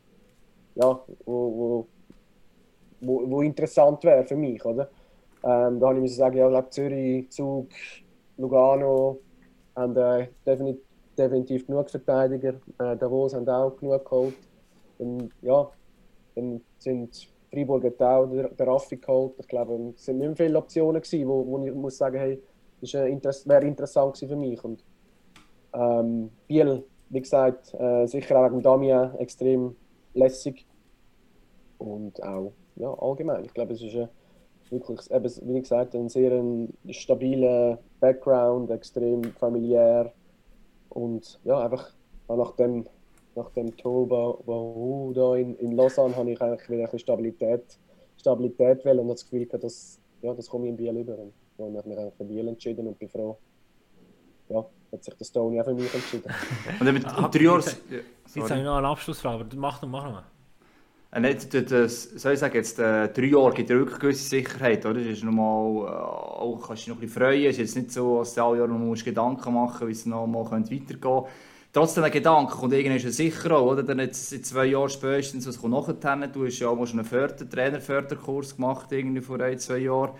ja, 0.75 1.05
wo, 1.27 1.35
wo, 1.59 1.91
wo, 3.01 3.31
wo 3.31 3.43
interessant 3.43 4.03
wäre 4.05 4.25
für 4.27 4.37
mich, 4.37 4.64
oder? 4.64 4.93
Ähm, 5.45 5.81
da 5.81 5.89
habe 5.89 5.97
ich 5.97 6.03
müssen 6.03 6.16
sagen, 6.16 6.37
ja, 6.39 6.70
Zürich, 6.70 7.31
Zug, 7.33 7.70
Lugano 8.37 9.25
haben 9.77 9.97
äh, 9.97 10.29
definitiv, 10.47 10.85
definitiv 11.18 11.66
genug 11.66 11.90
Verteidiger. 11.90 12.54
Äh, 12.78 12.96
Davos 12.96 13.34
haben 13.34 13.48
auch 13.48 13.76
genug 13.76 14.04
geholt. 14.04 14.34
Und, 14.98 15.30
ja, 15.42 15.70
dann 16.34 16.60
sind 16.78 17.28
Freiburg 17.50 17.84
hat 17.84 18.02
auch 18.02 18.26
der, 18.26 18.66
Raffi 18.66 18.96
geholt. 18.96 19.34
Ich 19.38 19.48
glaube, 19.48 19.92
es 19.94 20.04
sind 20.04 20.18
nicht 20.18 20.36
viele 20.36 20.58
Optionen 20.58 21.02
gewesen, 21.02 21.28
wo, 21.28 21.46
wo 21.46 21.64
ich 21.64 21.74
muss 21.74 21.98
sagen, 21.98 22.18
hey, 22.18 22.42
das 22.80 22.94
äh, 22.94 23.48
wäre 23.48 23.66
interessant 23.66 24.18
für 24.18 24.36
mich. 24.36 24.62
Und, 24.64 24.82
ähm, 25.74 26.30
Biel, 26.46 26.84
wie 27.10 27.20
gesagt, 27.20 27.74
äh, 27.74 28.06
sicher 28.06 28.38
auch 28.38 28.50
wegen 28.50 28.62
Damien 28.62 29.14
extrem 29.18 29.76
lässig. 30.14 30.66
Und 31.78 32.22
auch 32.22 32.52
ja, 32.76 32.92
allgemein. 32.94 33.44
Ich 33.44 33.52
glaube, 33.52 33.74
es 33.74 33.82
ist 33.82 33.94
äh, 33.94 34.08
wirklich, 34.70 35.10
eben, 35.10 35.54
wie 35.54 35.60
gesagt 35.60 35.94
ein 35.94 36.08
sehr 36.08 36.32
ein 36.32 36.72
stabiler 36.90 37.78
Background, 38.00 38.70
extrem 38.70 39.22
familiär. 39.34 40.12
Und 40.95 41.40
ja, 41.45 41.59
einfach 41.64 41.90
nach 42.28 42.53
dem, 42.53 42.86
nach 43.34 43.51
dem 43.51 43.76
Toba 43.76 44.36
da 45.14 45.36
in, 45.36 45.57
in 45.57 45.72
Lausanne 45.72 46.14
habe 46.16 46.30
ich 46.32 46.40
eigentlich 46.40 46.68
wieder 46.68 46.80
ein 46.80 46.84
bisschen 46.84 46.99
Stabilität, 47.01 47.78
Stabilität 48.18 48.84
wollen 48.84 48.99
und 49.01 49.05
habe 49.07 49.14
das 49.14 49.24
Gefühl 49.24 49.47
gehabt, 49.47 49.64
dass, 49.64 49.99
ja, 50.22 50.32
das 50.34 50.49
komme 50.49 50.66
ich 50.66 50.70
in 50.70 50.76
Biel 50.76 50.97
über. 50.97 51.16
Und 51.18 51.32
dann 51.59 51.66
habe 51.68 51.78
ich 51.80 51.86
mich 51.86 51.99
eigentlich 51.99 52.14
für 52.14 52.24
Biel 52.24 52.49
entschieden 52.49 52.86
und 52.86 52.99
bin 52.99 53.09
froh, 53.09 53.36
ja, 54.49 54.64
hat 54.93 55.05
sich 55.05 55.14
der 55.14 55.24
Stony 55.24 55.61
auch 55.61 55.64
für 55.64 55.74
mich 55.74 55.93
entschieden. 55.95 56.30
Und 56.80 56.86
dann 56.86 56.95
mit 56.95 57.07
Ah, 57.07 57.28
drei 57.28 57.40
Jahren... 57.43 57.61
jetzt- 57.62 57.78
habe 58.36 58.59
ich 58.59 58.64
noch 58.64 58.76
eine 58.76 58.88
Abschlussfrage, 58.88 59.45
aber 59.45 59.57
mach 59.57 59.80
noch, 59.82 59.88
mach 59.88 60.05
noch 60.05 60.12
mal. 60.12 60.24
Nicht, 61.20 61.70
das, 61.70 62.04
soll 62.04 62.32
ich 62.32 62.38
sagen, 62.38 62.54
jetzt, 62.54 62.78
äh, 62.78 63.08
drei 63.12 63.26
Jahre 63.26 63.52
gibt 63.52 63.68
wirklich 63.68 63.98
gewisse 63.98 64.28
Sicherheit, 64.30 64.86
oder? 64.86 64.98
Das 64.98 65.08
ist 65.12 65.24
nochmal, 65.24 65.86
äh, 65.86 65.94
auch, 65.94 66.64
kannst 66.66 66.82
dich 66.82 66.88
noch 66.88 66.96
ein 66.96 67.00
bisschen 67.00 67.22
freuen. 67.22 67.44
Es 67.44 67.50
ist 67.50 67.58
jetzt 67.58 67.76
nicht 67.76 67.92
so, 67.92 68.20
dass 68.20 68.34
du 68.34 68.42
alle 68.42 68.58
Jahre 68.60 68.70
noch 68.70 68.78
musst 68.78 69.04
Gedanken 69.04 69.52
machen 69.52 69.88
wie 69.88 69.92
es 69.92 70.06
noch 70.06 70.26
mal 70.26 70.48
könnte 70.48 70.70
weitergehen 70.70 71.00
könnte. 71.00 71.28
Trotzdem 71.74 72.04
ein 72.04 72.10
Gedanke, 72.12 72.56
und 72.56 72.72
irgendwann 72.72 72.98
er 72.98 73.12
sicher 73.12 73.56
auch, 73.58 73.72
oder? 73.72 73.82
Dann 73.82 73.98
jetzt 73.98 74.32
in 74.32 74.42
zwei 74.42 74.66
Jahren 74.66 74.88
spätestens, 74.88 75.46
was 75.46 75.60
kommt 75.60 75.74
nachher? 75.74 76.28
Du 76.28 76.46
hast 76.46 76.58
ja 76.58 76.68
auch 76.68 76.76
mal 76.76 76.86
schon 76.86 77.00
einen 77.00 77.08
Förder 77.08 77.48
Trainerförderkurs 77.48 78.56
gemacht, 78.56 78.90
irgendwie 78.90 79.20
vor 79.20 79.38
ein, 79.40 79.58
zwei 79.58 79.78
Jahren. 79.78 80.12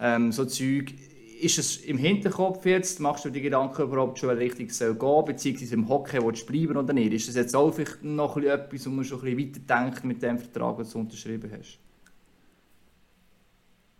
Ähm, 0.00 0.32
so 0.32 0.44
Zeug. 0.46 0.94
Ist 1.40 1.58
es 1.58 1.78
im 1.78 1.96
Hinterkopf 1.96 2.66
jetzt? 2.66 3.00
Machst 3.00 3.24
du 3.24 3.30
die 3.30 3.40
Gedanken 3.40 3.82
überhaupt 3.82 4.18
schon, 4.18 4.28
welche 4.28 4.42
Richtung 4.42 4.66
es 4.66 4.78
soll 4.78 4.94
gehen 4.94 5.24
beziehungsweise 5.24 5.74
im 5.74 5.88
Hockey 5.88 6.22
willst 6.22 6.42
du 6.42 6.52
bleiben 6.52 6.76
oder 6.76 6.92
nicht? 6.92 7.12
Ist 7.14 7.28
das 7.28 7.36
jetzt 7.36 7.56
auch 7.56 7.72
vielleicht 7.72 8.02
noch 8.02 8.36
etwas, 8.36 8.86
wo 8.86 8.90
man 8.90 9.04
schon 9.04 9.20
ein 9.20 9.36
bisschen 9.36 9.66
weiterdenkt 9.68 10.04
mit 10.04 10.22
dem 10.22 10.38
Vertrag, 10.38 10.76
den 10.76 10.86
du 10.90 10.98
unterschrieben 10.98 11.50
hast? 11.58 11.78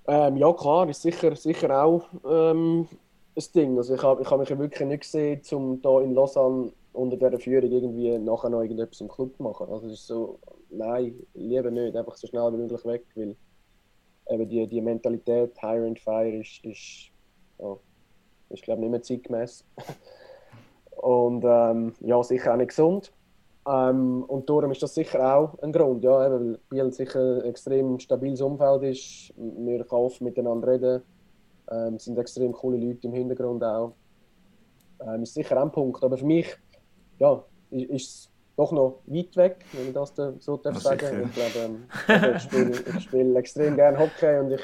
Ähm, 0.06 0.36
ja, 0.36 0.52
klar, 0.52 0.88
ist 0.88 1.02
sicher, 1.02 1.34
sicher 1.34 1.82
auch 1.82 2.04
ähm, 2.28 2.86
ein 3.36 3.44
Ding. 3.54 3.76
Also 3.78 3.94
ich 3.94 4.02
habe 4.02 4.22
ich 4.22 4.30
hab 4.30 4.40
mich 4.40 4.50
wirklich 4.50 4.88
nicht 4.88 5.02
gesehen, 5.02 5.40
um 5.52 5.78
hier 5.80 6.00
in 6.02 6.14
Lausanne 6.14 6.72
unter 6.92 7.16
dieser 7.16 7.38
Führung 7.38 7.70
irgendwie 7.70 8.18
nachher 8.18 8.50
noch 8.50 8.60
irgendetwas 8.60 9.00
im 9.00 9.08
Club 9.08 9.36
zu 9.36 9.42
machen. 9.42 9.66
Also 9.70 9.86
es 9.86 9.94
ist 9.94 10.06
so, 10.06 10.38
nein, 10.70 11.14
lieber 11.34 11.70
nicht, 11.70 11.96
einfach 11.96 12.16
so 12.16 12.26
schnell 12.26 12.52
wie 12.52 12.56
möglich 12.56 12.84
weg, 12.84 13.04
weil 13.14 13.36
eben 14.28 14.48
die, 14.48 14.66
die 14.66 14.80
Mentalität, 14.80 15.58
Hire 15.60 15.86
and 15.86 15.98
Fire, 15.98 16.28
ist, 16.28 16.64
ist, 16.64 17.10
ja, 17.60 17.76
ist 18.50 18.62
glaube 18.62 18.80
nicht 18.80 18.90
mehr 18.90 19.02
zeitgemäß. 19.02 19.64
Und 20.96 21.44
ähm, 21.46 21.94
ja, 22.00 22.22
sicher 22.22 22.52
auch 22.52 22.58
nicht 22.58 22.68
gesund. 22.68 23.12
Ähm, 23.66 24.24
und 24.24 24.48
darum 24.48 24.70
ist 24.70 24.82
das 24.82 24.94
sicher 24.94 25.36
auch 25.36 25.58
ein 25.62 25.72
Grund, 25.72 26.02
ja, 26.02 26.26
eben, 26.26 26.52
weil 26.52 26.58
Biel 26.68 26.92
sicher 26.92 27.20
ein 27.20 27.44
extrem 27.44 27.98
stabiles 27.98 28.40
Umfeld 28.40 28.82
ist. 28.82 29.32
Wir 29.36 29.84
können 29.84 30.02
oft 30.02 30.20
miteinander 30.20 30.68
reden. 30.68 31.02
Ähm, 31.70 31.94
es 31.94 32.04
sind 32.04 32.18
extrem 32.18 32.52
coole 32.52 32.78
Leute 32.78 33.06
im 33.06 33.12
Hintergrund 33.12 33.62
auch. 33.62 33.92
Ähm, 35.06 35.22
ist 35.22 35.34
sicher 35.34 35.60
ein 35.60 35.70
Punkt. 35.70 36.02
Aber 36.02 36.16
für 36.16 36.26
mich 36.26 36.56
ja, 37.18 37.42
ist, 37.70 37.90
es 37.90 38.30
doch 38.56 38.72
noch 38.72 39.00
weit 39.06 39.36
weg, 39.36 39.64
wenn 39.72 39.88
ich 39.88 39.94
das 39.94 40.12
da 40.14 40.32
so 40.38 40.56
darf 40.56 40.74
Ja, 40.74 40.80
sagen. 40.80 41.30
Ich 41.30 41.34
glaube, 41.34 41.58
ähm, 41.58 42.34
ich 42.36 42.42
spiele, 42.42 42.70
ich 42.70 43.04
spiele 43.04 43.38
extrem 43.38 43.76
gerne 43.76 43.98
Hockey 43.98 44.38
und 44.38 44.52
ich, 44.52 44.62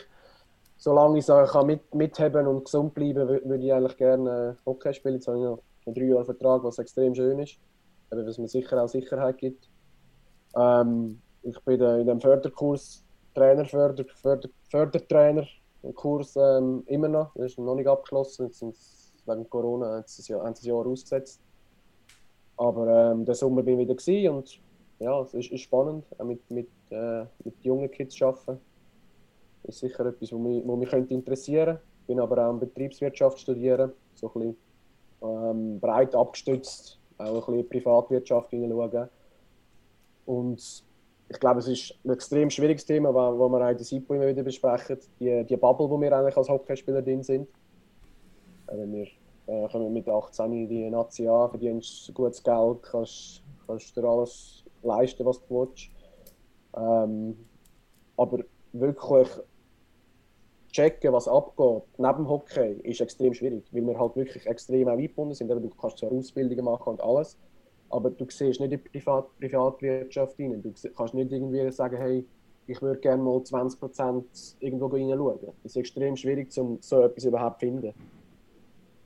solange 0.77 1.18
ich 1.18 1.27
kann 1.27 1.66
mit, 1.66 1.95
mithaben 1.95 2.47
und 2.47 2.64
gesund 2.64 2.95
bleiben, 2.95 3.29
wür- 3.29 3.45
würde 3.45 3.64
ich 3.64 3.72
eigentlich 3.72 3.97
gerne 3.97 4.57
äh, 4.59 4.62
Hockey 4.66 4.93
spielen. 4.95 5.14
Jetzt 5.14 5.29
habe 5.29 5.39
ich 5.39 5.45
noch 5.45 5.62
einen 5.87 5.95
drei 5.95 6.05
Jahre 6.05 6.24
Vertrag, 6.24 6.62
was 6.64 6.79
extrem 6.79 7.14
schön 7.14 7.39
ist, 7.39 7.59
eben, 8.12 8.27
was 8.27 8.39
mir 8.39 8.49
sicher 8.49 8.83
auch 8.83 8.89
Sicherheit 8.89 9.39
gibt. 9.39 9.68
Ähm, 10.57 11.20
ich 11.43 11.59
bin 11.64 11.81
in 11.81 12.07
dem 12.07 12.20
Förderkurs 12.20 13.05
Trainer, 13.35 13.64
Förder, 13.64 14.05
Förder, 14.22 14.49
Fördertrainer 14.70 15.47
Kurs 15.95 16.35
ähm, 16.37 16.83
immer 16.87 17.09
noch. 17.09 17.33
Das 17.35 17.53
ist 17.53 17.59
noch 17.59 17.74
nicht 17.74 17.87
abgeschlossen. 17.87 18.47
Jetzt 18.47 18.62
es 18.62 19.12
wegen 19.27 19.49
Corona 19.49 19.99
es 20.01 20.27
Jahr, 20.29 20.45
haben 20.45 20.55
sie 20.55 20.70
ein 20.70 20.74
Jahr 20.77 20.87
ausgesetzt. 20.87 21.41
Aber 22.57 23.12
ähm, 23.12 23.24
den 23.24 23.35
Sommer 23.35 23.62
bin 23.62 23.79
ich 23.79 23.89
wieder 23.89 23.95
und 24.33 24.59
ja, 24.99 25.20
es 25.20 25.35
ist, 25.35 25.53
ist 25.53 25.61
spannend, 25.61 26.05
mit, 26.24 26.51
mit, 26.51 26.68
äh, 26.91 27.24
mit 27.45 27.62
jungen 27.62 27.91
Kids 27.91 28.14
zu 28.14 28.27
arbeiten. 28.27 28.59
Das 29.67 29.75
ist 29.75 29.81
sicher 29.81 30.07
etwas, 30.07 30.33
was 30.33 30.39
mich, 30.39 30.62
was 30.64 30.79
mich 30.79 30.89
könnte 30.89 31.12
interessieren 31.12 31.79
Ich 32.03 32.07
bin 32.07 32.21
aber 32.21 32.47
auch 32.47 32.53
in 32.53 32.61
Betriebswirtschaft 32.61 33.41
studieren, 33.41 33.93
so 34.14 34.29
ein 34.29 34.33
bisschen 34.33 34.57
ähm, 35.23 35.81
breit 35.81 36.14
abgestützt, 36.14 37.01
auch 37.19 37.27
ein 37.27 37.35
bisschen 37.35 37.55
in 37.55 37.61
die 37.62 37.69
Privatwirtschaft 37.69 38.51
hineinschauen. 38.51 39.09
Und 40.25 40.85
ich 41.29 41.41
glaube, 41.41 41.59
es 41.59 41.67
ist 41.67 41.95
ein 42.05 42.11
extrem 42.11 42.49
schwieriges 42.49 42.87
Thema, 42.87 43.12
wo, 43.12 43.39
wo 43.39 43.49
wir 43.49 43.64
auch 43.64 43.71
in 43.71 43.77
der 43.77 43.85
SIPO 43.85 44.14
immer 44.14 44.29
wieder 44.29 44.45
besprechen, 44.45 44.99
die, 45.19 45.45
die 45.45 45.57
Bubble, 45.57 45.91
wo 45.91 46.01
wir 46.01 46.12
eigentlich 46.17 46.37
als 46.37 46.49
Hockeyspieler 46.49 47.03
drin 47.03 47.25
sind. 47.25 47.49
Äh, 48.69 48.77
Wenn 48.77 48.93
wir 48.93 49.07
äh, 49.49 49.69
kommen 49.69 49.93
mit 49.93 50.09
18 50.09 50.53
in 50.53 50.69
die 50.69 50.89
Nazi 50.91 51.27
an, 51.27 51.51
verdienst 51.51 52.14
gutes 52.14 52.41
Geld, 52.41 52.83
kannst, 52.85 53.43
kannst 53.67 53.97
dir 53.97 54.05
alles 54.05 54.64
leisten, 54.85 55.27
was 55.27 55.41
du 55.49 55.67
willst. 55.67 55.91
Ähm, 56.77 57.37
aber 58.17 58.45
wirklich 58.73 59.29
checken, 60.77 61.12
was 61.12 61.27
abgeht, 61.27 61.83
neben 61.97 62.16
dem 62.16 62.29
Hockey, 62.29 62.81
ist 62.83 63.01
extrem 63.01 63.33
schwierig, 63.33 63.64
weil 63.72 63.87
wir 63.87 63.99
halt 63.99 64.14
wirklich 64.16 64.47
extrem 64.47 64.89
auch 64.89 64.93
eingebunden 64.93 65.35
sind. 65.35 65.49
Du 65.49 65.70
kannst 65.81 65.99
zwar 65.99 66.12
Ausbildungen 66.12 66.64
machen 66.64 66.91
und 66.91 67.01
alles, 67.01 67.39
aber 67.89 68.11
du 68.11 68.27
siehst 68.29 68.61
nicht 68.61 68.61
in 68.61 68.70
die 68.70 68.77
Privat 68.77 69.27
Privatwirtschaft 69.39 70.39
rein. 70.39 70.62
Du 70.62 70.72
kannst 70.95 71.14
nicht 71.14 71.33
irgendwie 71.33 71.70
sagen, 71.72 71.97
hey, 71.97 72.24
ich 72.66 72.83
würde 72.83 73.01
gerne 73.01 73.22
mal 73.22 73.39
20% 73.39 74.24
irgendwo 74.61 74.87
reinschauen. 74.87 75.39
Es 75.64 75.72
ist 75.72 75.77
extrem 75.77 76.16
schwierig, 76.16 76.57
um 76.59 76.79
so 76.81 77.03
etwas 77.03 77.24
überhaupt 77.24 77.61
zu 77.61 77.66
finden. 77.66 77.95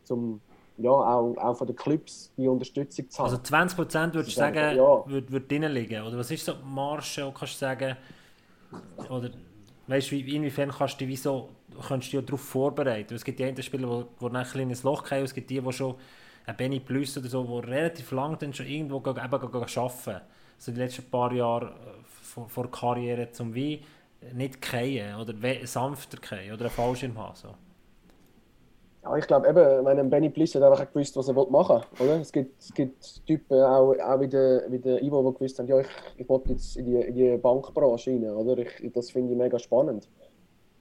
Zum, 0.04 0.40
ja, 0.78 0.90
auch, 0.90 1.36
auch 1.36 1.56
von 1.56 1.66
den 1.66 1.76
Clubs 1.76 2.32
die 2.36 2.48
Unterstützung 2.48 3.08
zu 3.10 3.18
haben. 3.18 3.30
Also 3.30 3.36
20% 3.36 4.14
würdest 4.14 4.36
du 4.36 4.40
sagen, 4.40 4.76
ja. 4.76 5.06
würde 5.06 5.30
würd 5.30 5.50
drinnen 5.50 5.72
liegen? 5.72 6.02
Oder 6.02 6.16
was 6.18 6.30
ist 6.30 6.44
so 6.44 6.54
die 6.54 6.64
Marge, 6.64 7.32
kannst 7.38 7.54
du 7.54 7.58
sagen? 7.58 7.96
Oder 9.10 9.30
weißt 9.86 10.10
du, 10.10 10.16
wie- 10.16 10.36
inwiefern 10.36 10.70
kannst 10.70 11.00
du 11.00 11.06
dich 11.06 11.20
so, 11.22 11.50
kannst 11.88 12.12
du 12.12 12.18
dich 12.18 12.26
darauf 12.26 12.40
vorbereiten? 12.40 13.14
Es 13.14 13.24
gibt 13.24 13.38
die 13.38 13.44
einen 13.44 13.62
Spieler, 13.62 14.06
die, 14.20 14.26
ein 14.26 14.44
kleines 14.44 14.82
Loch 14.82 15.10
haben, 15.10 15.24
es 15.24 15.34
gibt 15.34 15.50
die, 15.50 15.60
die 15.60 15.72
schon 15.72 15.94
ein 16.46 16.56
Benny 16.56 16.80
Plus 16.80 17.16
oder 17.18 17.28
so, 17.28 17.60
die 17.60 17.66
relativ 17.68 18.10
lang 18.12 18.38
dann 18.38 18.54
schon 18.54 18.66
irgendwo 18.66 18.98
eben 18.98 19.18
arbeiten. 19.18 20.20
Also 20.56 20.72
die 20.72 20.78
letzten 20.78 21.10
paar 21.10 21.32
Jahre 21.32 21.66
äh, 21.66 21.70
vor, 22.04 22.48
vor 22.48 22.70
Karriere 22.70 23.30
zum 23.32 23.54
wie 23.54 23.82
nicht 24.34 24.64
fallen 24.64 25.14
oder 25.16 25.34
sanfter 25.66 26.18
fallen 26.22 26.52
oder 26.52 26.66
einen 26.66 26.70
Fallschirm 26.70 27.16
haben. 27.18 27.34
So. 27.36 27.54
Ja, 29.02 29.16
ich 29.16 29.26
glaube 29.26 29.48
eben, 29.48 29.84
wenn 29.84 30.10
Benny 30.10 30.28
Bliss 30.28 30.54
hat 30.54 30.62
einfach 30.62 30.92
gewusst, 30.92 31.16
was 31.16 31.28
er 31.28 31.34
machen 31.34 31.82
will. 31.98 32.20
Es 32.20 32.30
gibt, 32.30 32.60
es 32.60 32.72
gibt 32.74 33.26
Typen, 33.26 33.62
auch, 33.62 33.94
auch 33.98 34.20
wie 34.20 34.28
der, 34.28 34.64
wie 34.68 34.78
der 34.78 35.02
Ivo, 35.02 35.30
die 35.30 35.38
gewusst 35.38 35.58
haben, 35.58 35.68
ja, 35.68 35.80
ich, 35.80 35.86
ich 36.18 36.28
will 36.28 36.40
jetzt 36.48 36.76
in 36.76 36.84
die, 36.84 36.96
in 36.96 37.14
die 37.14 37.36
Bankbranche 37.38 38.10
rein. 38.10 38.24
Oder? 38.24 38.58
Ich, 38.58 38.92
das 38.92 39.10
finde 39.10 39.32
ich 39.32 39.38
mega 39.38 39.58
spannend. 39.58 40.06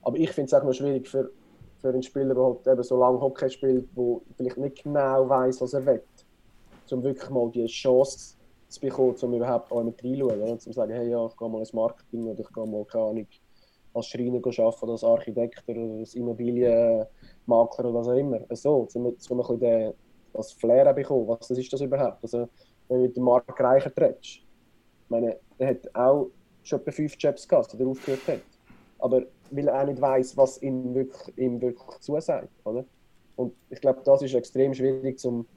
Aber 0.01 0.17
ich 0.17 0.31
finde 0.31 0.47
es 0.47 0.53
auch 0.53 0.63
noch 0.63 0.73
schwierig 0.73 1.07
für, 1.07 1.31
für 1.77 1.89
einen 1.89 2.03
Spieler, 2.03 2.33
der 2.33 2.43
halt 2.43 2.67
eben 2.67 2.83
so 2.83 2.97
lange 2.99 3.21
Hockey 3.21 3.49
spielt, 3.49 3.87
der 3.95 4.17
vielleicht 4.35 4.57
nicht 4.57 4.83
genau 4.83 5.29
weiß, 5.29 5.61
was 5.61 5.73
er 5.73 5.85
will. 5.85 6.03
Um 6.91 7.03
wirklich 7.03 7.29
mal 7.29 7.49
die 7.51 7.67
Chance 7.67 8.35
zu 8.67 8.81
bekommen, 8.81 9.15
um 9.21 9.33
überhaupt 9.33 9.71
auch 9.71 9.83
mit 9.83 10.03
reinschauen. 10.03 10.41
Oder? 10.41 10.51
Um 10.51 10.59
zu 10.59 10.73
sagen, 10.73 10.91
hey, 10.91 11.09
ja, 11.09 11.25
ich 11.25 11.37
gehe 11.37 11.47
mal 11.47 11.59
ins 11.59 11.71
Marketing 11.71 12.25
oder 12.27 12.39
ich 12.41 12.53
gehe 12.53 12.67
mal, 12.67 12.83
keine 12.83 13.03
Ahnung, 13.05 13.27
als 13.93 14.07
Schreiner 14.07 14.35
arbeiten 14.35 14.83
oder 14.83 14.91
als 14.91 15.03
Architekt 15.03 15.63
oder 15.67 15.81
als 15.99 16.15
Immobilienmakler 17.49 17.85
oder 17.85 17.99
was 17.99 18.07
auch 18.07 18.17
immer. 18.17 18.39
So, 18.51 18.87
um, 18.93 19.05
um 19.05 19.11
ein 19.11 19.59
bisschen 19.59 19.93
das 20.33 20.51
Flair 20.53 20.93
bekommen. 20.93 21.27
Was 21.27 21.47
das 21.47 21.57
ist 21.57 21.73
das 21.73 21.81
überhaupt? 21.81 22.23
Also, 22.23 22.47
wenn 22.87 22.97
du 22.97 23.03
mit 23.03 23.17
dem 23.17 23.23
Mark 23.23 23.59
Reicher 23.59 23.93
trittst, 23.93 24.25
ich 24.25 25.09
meine, 25.09 25.37
der 25.59 25.69
hat 25.69 25.95
auch 25.95 26.29
schon 26.63 26.79
etwa 26.79 26.91
fünf 26.91 27.15
Jobs 27.17 27.47
gehabt, 27.47 27.73
die 27.73 27.81
er 27.81 27.87
aufgehört 27.87 28.27
hat. 28.27 28.41
Aber 28.99 29.23
weil 29.51 29.67
er 29.67 29.81
auch 29.81 29.85
nicht 29.85 29.99
weiß, 29.99 30.37
was 30.37 30.61
ihm 30.61 30.93
wirklich, 30.93 31.37
ihm 31.37 31.61
wirklich 31.61 31.99
zusagt. 31.99 32.49
Oder? 32.63 32.85
Und 33.35 33.53
ich 33.69 33.81
glaube, 33.81 34.01
das 34.03 34.21
ist 34.21 34.35
extrem 34.35 34.73
schwierig, 34.73 35.17
zum 35.17 35.47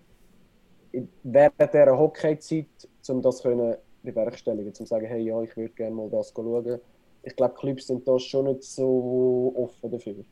während 1.23 1.73
dieser 1.73 1.99
Hockey-Zeit, 1.99 2.67
um 3.09 3.23
das 3.23 3.43
können 3.43 3.77
bewerkstelligen, 4.03 4.75
zum 4.75 4.87
sagen, 4.87 5.07
hey, 5.07 5.23
ja, 5.23 5.41
ich 5.43 5.57
würde 5.57 5.73
gerne 5.73 5.95
mal 5.95 6.11
das 6.11 6.33
schauen. 6.35 6.81
Ich 7.23 7.37
glaube, 7.37 7.55
Clubs 7.55 7.87
sind 7.87 8.07
da 8.07 8.19
schon 8.19 8.47
nicht 8.47 8.65
so 8.65 9.53
offen 9.57 9.91
dafür. 9.91 10.25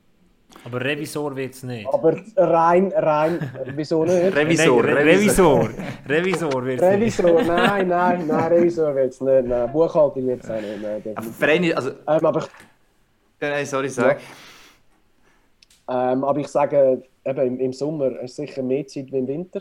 Aber 0.65 0.81
Revisor 0.85 1.35
wird 1.37 1.55
es 1.55 1.63
nicht. 1.63 1.89
Aber 1.93 2.17
rein, 2.37 2.93
rein, 2.95 3.39
wieso 3.75 4.05
nicht? 4.05 4.15
Revisor, 4.37 4.83
Nein, 4.83 4.95
Re- 4.97 5.05
Revisor. 5.07 5.61
Revisor. 5.61 5.71
Revisor 6.09 6.65
wird 6.65 6.81
es 6.83 6.99
nicht. 6.99 7.25
Revisor, 7.25 7.43
nein, 7.45 7.89
nein, 7.89 8.27
nein, 8.27 8.53
Revisor 8.53 8.95
wird 8.95 9.13
es 9.13 9.21
nicht. 9.21 9.45
Nein, 9.47 9.73
Buchhaltung 9.73 10.27
wird 10.27 10.45
es 10.45 10.51
auch 10.51 10.61
nicht. 10.61 10.83
Nein. 10.83 11.33
Vereine, 11.39 11.77
also, 11.77 11.91
ähm, 11.91 12.27
aber, 12.27 12.41
ich, 12.41 12.47
nein, 13.41 13.67
sorry, 13.67 13.89
sag. 13.89 14.19
ähm, 15.89 16.25
aber 16.25 16.39
ich 16.41 16.49
sage, 16.49 17.03
eben, 17.25 17.41
im, 17.47 17.61
im 17.61 17.73
Sommer 17.73 18.21
ist 18.21 18.37
sicher 18.37 18.63
mehr 18.63 18.87
Zeit 18.87 19.11
wie 19.13 19.19
im 19.19 19.29
Winter. 19.29 19.61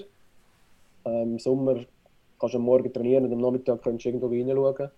Ähm, 1.06 1.34
Im 1.34 1.40
Sommer 1.40 1.76
kannst 2.40 2.54
du 2.54 2.58
am 2.58 2.66
Morgen 2.66 2.92
trainieren 2.92 3.26
und 3.26 3.34
am 3.34 3.40
Nachmittag 3.40 3.82
kannst 3.84 4.04
du 4.06 4.10
irgendwo 4.10 4.28
reinschauen. 4.28 4.92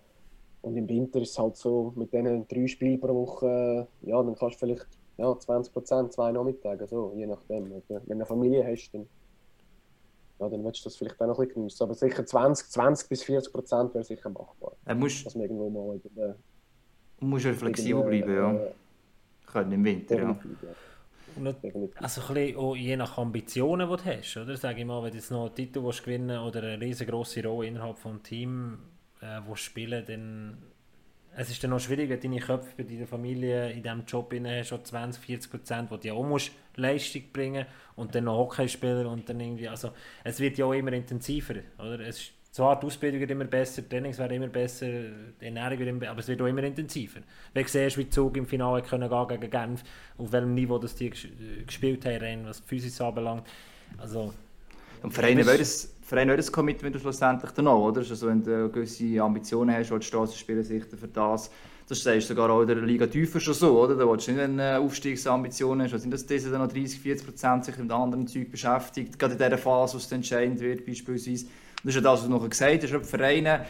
Und 0.64 0.78
im 0.78 0.88
Winter 0.90 1.22
ist 1.22 1.32
es 1.32 1.40
halt 1.40 1.56
so, 1.58 1.92
mit 1.96 2.12
diesen 2.14 2.48
drei 2.48 2.68
Spielen 2.68 3.00
pro 3.00 3.14
Woche, 3.16 3.88
ja, 4.02 4.22
dann 4.22 4.36
kannst 4.36 4.62
du 4.62 4.66
vielleicht 4.68 4.86
ja, 5.18 5.38
20 5.38 5.74
Prozent, 5.74 6.14
zwei 6.14 6.32
Nachmittage, 6.32 6.88
so, 6.88 7.14
je 7.16 7.28
nachdem. 7.28 7.70
Wenn 7.70 7.82
du 7.82 7.84
wenn 7.90 8.06
du 8.06 8.12
eine 8.12 8.26
Familie 8.26 8.66
hast, 8.66 8.92
dann, 8.92 9.08
ja, 10.40 10.50
dann 10.50 10.64
willst 10.64 10.82
du 10.82 10.84
das 10.86 10.96
vielleicht 10.96 11.22
auch 11.22 11.28
noch 11.28 11.40
ein 11.40 11.48
bisschen 11.48 11.62
geniessen. 11.62 11.84
Aber 11.84 11.94
sicher 11.94 12.26
20, 12.26 12.70
20 12.70 13.10
bis 13.10 13.24
40 13.24 13.54
Prozent 13.54 13.94
wäre 13.94 14.04
sicher 14.04 14.30
machbar. 14.30 14.74
Du 14.86 14.96
musst, 14.96 15.26
Dass 15.26 15.36
man 15.36 15.44
irgendwo 15.44 15.70
mal 15.70 16.00
in 16.04 16.16
der, 16.16 16.36
musst 17.20 17.46
ja 17.46 17.54
flexibel 17.54 18.14
in 18.14 18.22
der, 18.22 18.26
bleiben, 18.26 18.56
ja. 18.56 18.64
äh, 18.64 18.72
Können 19.46 19.72
im 19.74 19.84
Winter, 19.84 20.16
ja. 20.16 20.40
Also 21.96 22.22
ein 22.22 22.34
bisschen 22.34 22.58
auch 22.58 22.76
je 22.76 22.98
nach 22.98 23.18
Ambitionen, 23.18 23.90
die 23.90 23.96
du 23.96 24.06
hast, 24.06 24.38
oder? 24.38 24.58
Sag 24.58 24.78
ich 24.78 24.86
mal, 24.86 25.02
wenn 25.02 25.12
du 25.12 25.18
jetzt 25.18 25.32
noch 25.32 25.46
einen 25.46 25.56
Titel 25.56 25.82
willst 25.84 26.04
gewinnen 26.04 26.38
oder 26.40 26.62
eine 26.62 26.82
riesengroße 26.82 27.42
Rolle 27.46 27.68
innerhalb 27.68 28.02
des 28.02 28.22
Teams 28.24 28.80
äh, 29.22 29.40
willst 29.48 29.62
spielen 29.62 30.04
dann 30.06 30.58
es 31.36 31.50
ist 31.50 31.64
dann 31.64 31.72
noch 31.72 31.80
schwierig, 31.80 32.10
wenn 32.10 32.20
deine 32.20 32.40
Köpfe 32.40 32.70
bei 32.78 32.84
deiner 32.84 33.08
Familie 33.08 33.72
in 33.72 33.82
diesem 33.84 34.04
Job 34.06 34.34
hast, 34.46 34.68
schon 34.68 34.84
20, 34.84 35.24
40 35.24 35.52
Prozent, 35.52 35.92
wo 35.92 35.98
du 35.98 36.08
ja 36.08 36.14
auch 36.14 36.24
musst 36.24 36.52
Leistung 36.76 37.24
bringen 37.32 37.66
und 37.96 38.14
dann 38.16 38.26
noch 38.26 38.38
Hockeyspieler 38.38 39.10
und 39.10 39.28
dann 39.30 39.40
irgendwie, 39.40 39.68
also 39.68 39.92
es 40.24 40.40
wird 40.40 40.58
ja 40.58 40.66
auch 40.66 40.74
immer 40.74 40.94
intensiver, 40.94 41.56
oder? 41.78 42.00
Es 42.02 42.20
ist, 42.20 42.32
zwar 42.52 42.78
die 42.80 42.86
Ausbildung 42.86 43.22
wird 43.22 43.32
immer 43.32 43.46
besser, 43.46 43.82
die 43.82 43.88
Trainings 43.90 44.18
werden 44.18 44.34
immer 44.34 44.48
besser, 44.48 44.88
die 44.90 45.46
Ernährung 45.46 45.80
wird 45.80 45.90
immer 45.90 46.00
besser, 46.00 46.12
aber 46.12 46.20
es 46.20 46.28
wird 46.28 46.42
auch 46.42 46.48
immer 46.48 46.64
intensiver. 46.64 47.22
Wenn 47.54 47.64
du 47.64 47.70
siehst, 47.70 47.98
wie 47.98 48.10
Zug 48.10 48.36
im 48.36 48.46
Finale 48.46 48.82
können 48.82 49.10
gehen 49.10 49.28
gegen 49.40 49.50
Genf, 49.50 49.84
auf 50.18 50.32
welchem 50.34 50.54
Niveau 50.54 50.78
das 50.80 50.96
die 50.96 51.08
äh, 51.08 51.64
gespielt 51.66 52.06
haben, 52.06 52.46
was 52.46 52.62
die 52.62 52.68
Physis 52.68 53.00
anbelangt, 53.00 53.48
also 53.98 54.34
Und 55.02 55.14
Vereine 55.14 55.46
bist- 55.46 55.60
das, 55.60 55.96
Verein 56.12 56.28
nicht 56.28 56.40
das 56.40 56.52
Commitment 56.52 57.00
schlussendlich 57.00 57.52
dann 57.52 57.68
auch, 57.68 57.88
oder? 57.88 58.00
Also 58.00 58.28
wenn 58.28 58.44
du 58.44 58.68
gewisse 58.68 59.22
Ambitionen 59.22 59.74
hast, 59.74 59.92
die 59.92 60.02
Straßenspieler 60.02 60.62
sichten 60.62 60.98
für 60.98 61.08
das, 61.08 61.50
das 61.88 62.04
du 62.04 62.20
sogar 62.20 62.50
auch 62.50 62.64
in 62.64 62.68
der 62.68 62.82
Liga 62.82 63.08
tiefer 63.08 63.40
schon 63.40 63.54
so, 63.54 63.80
oder? 63.80 63.96
Da 63.96 64.06
willst 64.06 64.28
du 64.28 64.32
nicht, 64.34 64.42
wenn 64.42 64.58
du 64.58 64.80
Aufstiegsambitionen 64.80 65.86
hast, 65.86 65.94
also 65.94 66.02
sind 66.02 66.12
das 66.12 66.26
diese 66.26 66.52
dann 66.52 66.64
noch 66.64 66.68
30, 66.68 67.00
40 67.00 67.26
Prozent 67.26 67.64
sich 67.64 67.78
mit 67.78 67.90
anderen 67.92 68.28
Zeug 68.28 68.52
beschäftigt, 68.52 69.18
gerade 69.18 69.36
in 69.36 69.40
dieser 69.40 69.58
Phase, 69.58 69.94
wo 69.94 70.00
es 70.00 70.12
entscheidend 70.12 70.60
wird 70.60 70.86
beispielsweise. 70.86 71.46
Das 71.82 71.86
ist 71.86 71.96
ja 71.96 72.02
das, 72.02 72.20
was 72.20 72.24
du 72.24 72.30
noch 72.30 72.50
gesagt 72.50 72.84
hast, 72.84 73.06
Vereine 73.06 73.66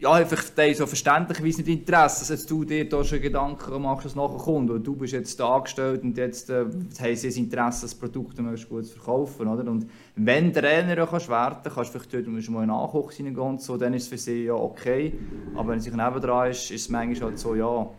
ja, 0.00 0.12
einfach 0.12 0.42
so 0.74 0.86
verständlicherweise 0.86 1.58
nicht 1.58 1.68
Interesse, 1.68 2.32
dass 2.32 2.46
du 2.46 2.64
dir 2.64 2.88
da 2.88 3.04
schon 3.04 3.20
Gedanken 3.20 3.82
machst, 3.82 4.06
was 4.06 4.14
nachher 4.14 4.38
kommt. 4.38 4.70
Und 4.70 4.86
du 4.86 4.96
bist 4.96 5.12
jetzt 5.12 5.38
da 5.38 5.56
angestellt 5.56 6.02
und 6.02 6.16
jetzt 6.16 6.48
äh, 6.48 6.64
haben 6.64 7.16
sie 7.16 7.28
das 7.28 7.36
Interesse, 7.36 7.82
das 7.82 7.94
Produkt 7.94 8.40
möglichst 8.40 8.70
gut 8.70 8.86
zu 8.86 8.94
verkaufen. 8.94 9.46
Oder? 9.46 9.70
Und 9.70 9.90
wenn 10.16 10.54
der 10.54 10.62
Trainer 10.62 11.06
kannst 11.06 11.28
werten 11.28 11.70
kannst 11.70 11.90
vielleicht 11.92 12.14
dort 12.14 12.26
musst 12.28 12.48
du 12.48 12.52
mal 12.52 12.66
nachgucken 12.66 13.26
reingehen 13.26 13.46
und 13.46 13.60
so, 13.60 13.76
dann 13.76 13.92
ist 13.92 14.04
es 14.04 14.08
für 14.08 14.16
sie 14.16 14.44
ja 14.44 14.54
okay. 14.54 15.12
Aber 15.54 15.68
wenn 15.68 15.78
es 15.78 15.84
sich 15.84 15.94
nebendran 15.94 16.50
ist, 16.50 16.70
ist 16.70 16.80
es 16.80 16.88
manchmal 16.88 17.30
halt 17.30 17.38
so, 17.38 17.54
ja, 17.54 17.90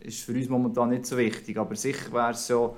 ist 0.00 0.20
für 0.20 0.32
uns 0.32 0.48
momentan 0.48 0.88
nicht 0.88 1.04
so 1.04 1.18
wichtig. 1.18 1.58
Aber 1.58 1.76
sicher 1.76 2.10
wäre 2.14 2.30
es 2.30 2.48
ja 2.48 2.70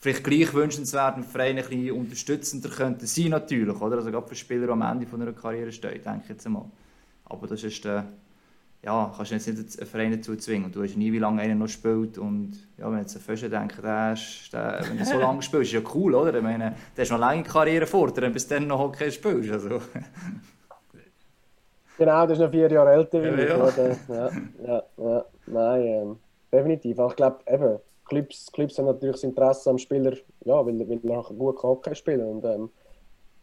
vielleicht 0.00 0.24
gleich 0.24 0.52
wünschenswert, 0.52 1.16
wenn 1.16 1.22
Vereine 1.22 1.62
ein 1.62 1.68
bisschen 1.68 1.92
unterstützender 1.92 2.70
könnten 2.70 3.06
sein 3.06 3.28
natürlich. 3.28 3.80
Oder? 3.80 3.98
Also 3.98 4.10
gerade 4.10 4.26
für 4.26 4.34
Spieler, 4.34 4.66
die 4.66 4.72
am 4.72 4.82
Ende 4.82 5.06
von 5.06 5.22
einer 5.22 5.32
Karriere 5.32 5.70
stehen, 5.70 6.02
denke 6.02 6.22
ich 6.24 6.28
jetzt 6.30 6.44
einmal. 6.44 6.64
Aber 7.26 7.46
das 7.46 7.62
ist 7.64 7.84
der, 7.84 8.06
ja, 8.82 9.12
kannst 9.16 9.30
du 9.30 9.34
jetzt 9.34 9.46
nicht 9.48 9.80
einen 9.80 9.88
Verein 9.88 10.12
dazu 10.12 10.36
zwingen. 10.36 10.70
Du 10.70 10.82
weißt 10.82 10.96
nie, 10.96 11.12
wie 11.12 11.18
lange 11.18 11.42
einer 11.42 11.54
noch 11.54 11.68
spielt. 11.68 12.18
Und 12.18 12.52
ja, 12.78 12.90
wenn 12.90 12.98
jetzt 12.98 13.16
ein 13.16 13.22
Fischer 13.22 13.48
denkt, 13.48 13.82
der 13.82 14.12
ist, 14.12 14.52
der, 14.52 14.80
wenn 14.88 14.98
du 14.98 15.04
so 15.04 15.18
lange 15.18 15.42
spielst, 15.42 15.72
ist 15.72 15.84
ja 15.84 15.90
cool, 15.94 16.14
oder? 16.14 16.34
Ich 16.34 16.42
meine, 16.42 16.74
der 16.96 17.02
ist 17.02 17.10
noch 17.10 17.18
lange 17.18 17.42
Karriere 17.42 17.86
vor 17.86 18.12
dir, 18.12 18.30
bis 18.30 18.46
dann 18.46 18.66
noch 18.66 18.78
Hockey 18.78 19.10
spielst. 19.10 19.50
Also. 19.50 19.80
Genau, 21.98 22.26
das 22.26 22.32
ist 22.32 22.44
noch 22.44 22.50
vier 22.50 22.70
Jahre 22.70 22.92
älter 22.92 23.22
wie 23.22 23.42
ich. 23.42 23.48
Ja, 23.48 23.68
ja, 24.14 24.30
ja, 24.66 24.82
ja, 24.98 25.24
nein, 25.46 25.82
ähm, 25.82 26.18
definitiv. 26.52 26.98
ich 26.98 27.16
glaube, 27.16 27.38
eben, 27.46 27.78
Clubs, 28.04 28.52
Clubs 28.52 28.78
haben 28.78 28.84
natürlich 28.84 29.16
das 29.16 29.24
Interesse 29.24 29.70
am 29.70 29.78
Spieler, 29.78 30.12
ja, 30.44 30.66
weil, 30.66 30.78
weil 30.86 31.00
er 31.10 31.22
gut 31.22 31.62
Hockey 31.62 31.94
spielen 31.94 32.26
und 32.26 32.44
ähm, 32.44 32.70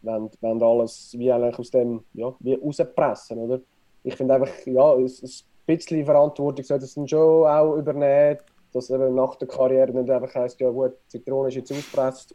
wenn, 0.02 0.30
wenn 0.40 0.62
alles 0.62 1.14
wie 1.18 1.32
eigentlich 1.32 1.58
aus 1.58 1.70
dem 1.70 2.04
ja, 2.12 2.32
wie 2.38 2.54
rauspressen, 2.54 3.38
oder? 3.38 3.60
Ich 4.04 4.16
finde 4.16 4.34
einfach, 4.34 4.52
ja, 4.66 4.92
ein, 4.92 5.04
ein 5.04 5.30
bisschen 5.66 6.04
Verantwortung 6.04 6.64
sollte 6.64 6.84
es 6.84 6.94
dann 6.94 7.08
schon 7.08 7.46
auch 7.46 7.76
übernehmen, 7.76 8.38
dass 8.72 8.90
eben 8.90 9.14
nach 9.14 9.34
der 9.36 9.48
Karriere 9.48 9.90
nicht 9.92 10.10
einfach 10.10 10.34
heisst, 10.34 10.60
ja 10.60 10.70
gut, 10.70 10.92
Zitrone 11.08 11.48
ist 11.48 11.56
jetzt 11.56 11.72
ausgepresst, 11.72 12.34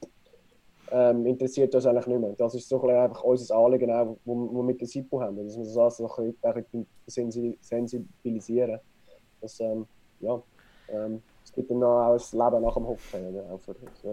ähm, 0.92 1.26
interessiert 1.26 1.74
uns 1.76 1.86
eigentlich 1.86 2.08
nicht 2.08 2.20
mehr. 2.20 2.34
Das 2.38 2.56
ist 2.56 2.68
so 2.68 2.82
ein 2.82 2.96
einfach 2.96 3.24
unser 3.24 3.56
Anliegen, 3.56 3.92
auch, 3.92 4.18
wo, 4.26 4.36
wo 4.36 4.58
wir 4.58 4.64
mit 4.64 4.82
der 4.82 4.88
SIPO 4.88 5.22
haben, 5.22 5.38
dass 5.38 5.58
wir 5.58 5.64
das 5.64 5.78
also 5.78 6.10
ein 6.18 6.66
bisschen 7.06 7.58
sensibilisieren. 7.62 8.80
Dass, 9.42 9.60
ähm, 9.60 9.86
ja, 10.20 10.42
ähm, 10.90 11.22
es 11.44 11.54
gibt 11.54 11.70
dann 11.70 11.84
auch 11.84 12.14
ein 12.14 12.18
Leben 12.18 12.64
nach 12.64 12.74
dem 12.74 12.88
Hockey, 12.88 13.40
auch 13.52 13.60
für, 13.60 13.76
für, 14.02 14.08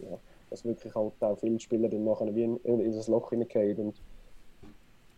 äh, 0.00 0.04
ja 0.04 0.18
dass 0.52 0.64
wirklich 0.66 0.94
halt 0.94 1.12
auch 1.20 1.38
viele 1.38 1.58
Spieler 1.58 1.88
dann 1.88 2.04
nachher 2.04 2.32
wie 2.34 2.44
in, 2.44 2.58
in 2.62 2.92
das 2.92 3.08
Loch 3.08 3.30
hineingehen 3.30 3.78
und 3.78 4.00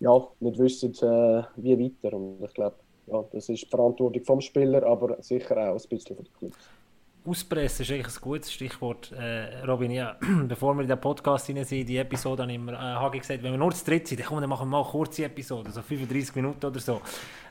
ja, 0.05 0.27
nicht 0.41 0.59
wissen, 0.59 0.93
äh, 0.93 1.43
wie 1.57 1.79
weiter. 1.79 2.15
Und 2.17 2.45
ich 2.45 2.55
glaube, 2.55 2.77
ja, 3.07 3.25
das 3.33 3.49
ist 3.49 3.63
die 3.63 3.69
Verantwortung 3.69 4.25
vom 4.25 4.41
Spieler, 4.41 4.83
aber 4.85 5.17
sicher 5.23 5.57
auch 5.57 5.75
ein 5.75 5.89
bisschen 5.89 6.17
von 6.17 6.25
den 6.25 6.35
Clubs. 6.39 6.59
Auspressen 7.27 7.85
ist 7.85 7.91
eigentlich 7.91 8.15
ein 8.15 8.21
gutes 8.21 8.53
Stichwort, 8.53 9.11
äh, 9.13 9.65
Robin. 9.67 9.91
Ja, 9.91 10.19
bevor 10.47 10.75
wir 10.75 10.83
in 10.83 10.89
den 10.89 11.01
Podcast 11.01 11.47
hinein 11.47 11.65
sind, 11.65 11.89
die 11.89 11.97
Episode, 11.97 12.43
habe 12.43 12.53
ich 12.53 12.57
immer, 12.57 12.73
äh, 13.15 13.19
gesagt, 13.19 13.43
wenn 13.43 13.53
wir 13.53 13.59
nur 13.59 13.73
zu 13.73 13.83
dritt 13.83 14.07
sind, 14.07 14.21
dann, 14.21 14.27
komm, 14.27 14.41
dann 14.43 14.51
machen 14.51 14.67
wir 14.67 14.73
mal 14.73 14.83
eine 14.83 14.91
kurze 14.91 15.25
Episode, 15.25 15.71
so 15.71 15.81
35 15.81 16.37
Minuten 16.37 16.67
oder 16.67 16.79
so. 16.79 17.01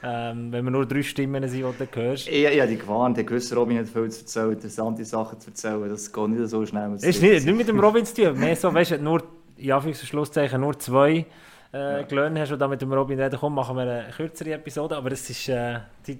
Ähm, 0.04 0.51
wenn 0.51 0.64
wir 0.64 0.70
nur 0.70 0.86
drei 0.86 1.01
Stimmen 1.01 1.47
sind, 1.47 1.66
die 1.80 1.86
du 1.86 2.01
hörst. 2.01 2.28
Ich, 2.28 2.45
ich 2.45 2.60
habe 2.60 2.70
dich 2.70 2.80
gewarnt, 2.82 3.18
ich 3.18 3.32
wusste, 3.32 3.56
Robin 3.56 3.80
hat 3.80 3.88
viel 3.88 4.12
zu 4.12 4.22
erzählen, 4.22 4.51
interessante 4.51 5.06
Sachen 5.06 5.39
zu 5.39 5.49
erzählen. 5.49 5.89
Das 5.89 6.14
geht 6.14 6.28
nicht 6.28 6.49
so 6.49 6.64
schnell. 6.68 6.93
Es 6.93 7.04
ist 7.04 7.22
nicht, 7.24 7.43
nicht 7.43 7.58
mit 7.58 7.68
dem 7.68 7.80
Robin 7.80 8.06
zu 8.06 8.14
tun, 8.14 8.39
mehr 8.39 8.56
so, 8.56 8.72
weißt 8.72 8.91
du, 8.91 8.97
nur, 8.99 9.24
in 9.58 9.72
Anführungszeichen, 9.72 10.62
nur 10.62 10.78
zwei 10.78 11.26
äh, 11.74 11.78
ja. 11.78 12.01
gelöhnt 12.03 12.38
hast 12.38 12.51
und 12.51 12.59
dann 12.59 12.69
mit 12.69 12.82
dem 12.82 12.93
Robin 12.93 13.19
reden, 13.19 13.38
komm, 13.39 13.55
machen 13.55 13.76
wir 13.76 13.84
eine 13.84 14.05
kürzere 14.15 14.53
Episode, 14.53 14.95
aber 14.95 15.11
es 15.11 15.30
ist, 15.30 15.49
äh, 15.49 15.80
die, 16.05 16.19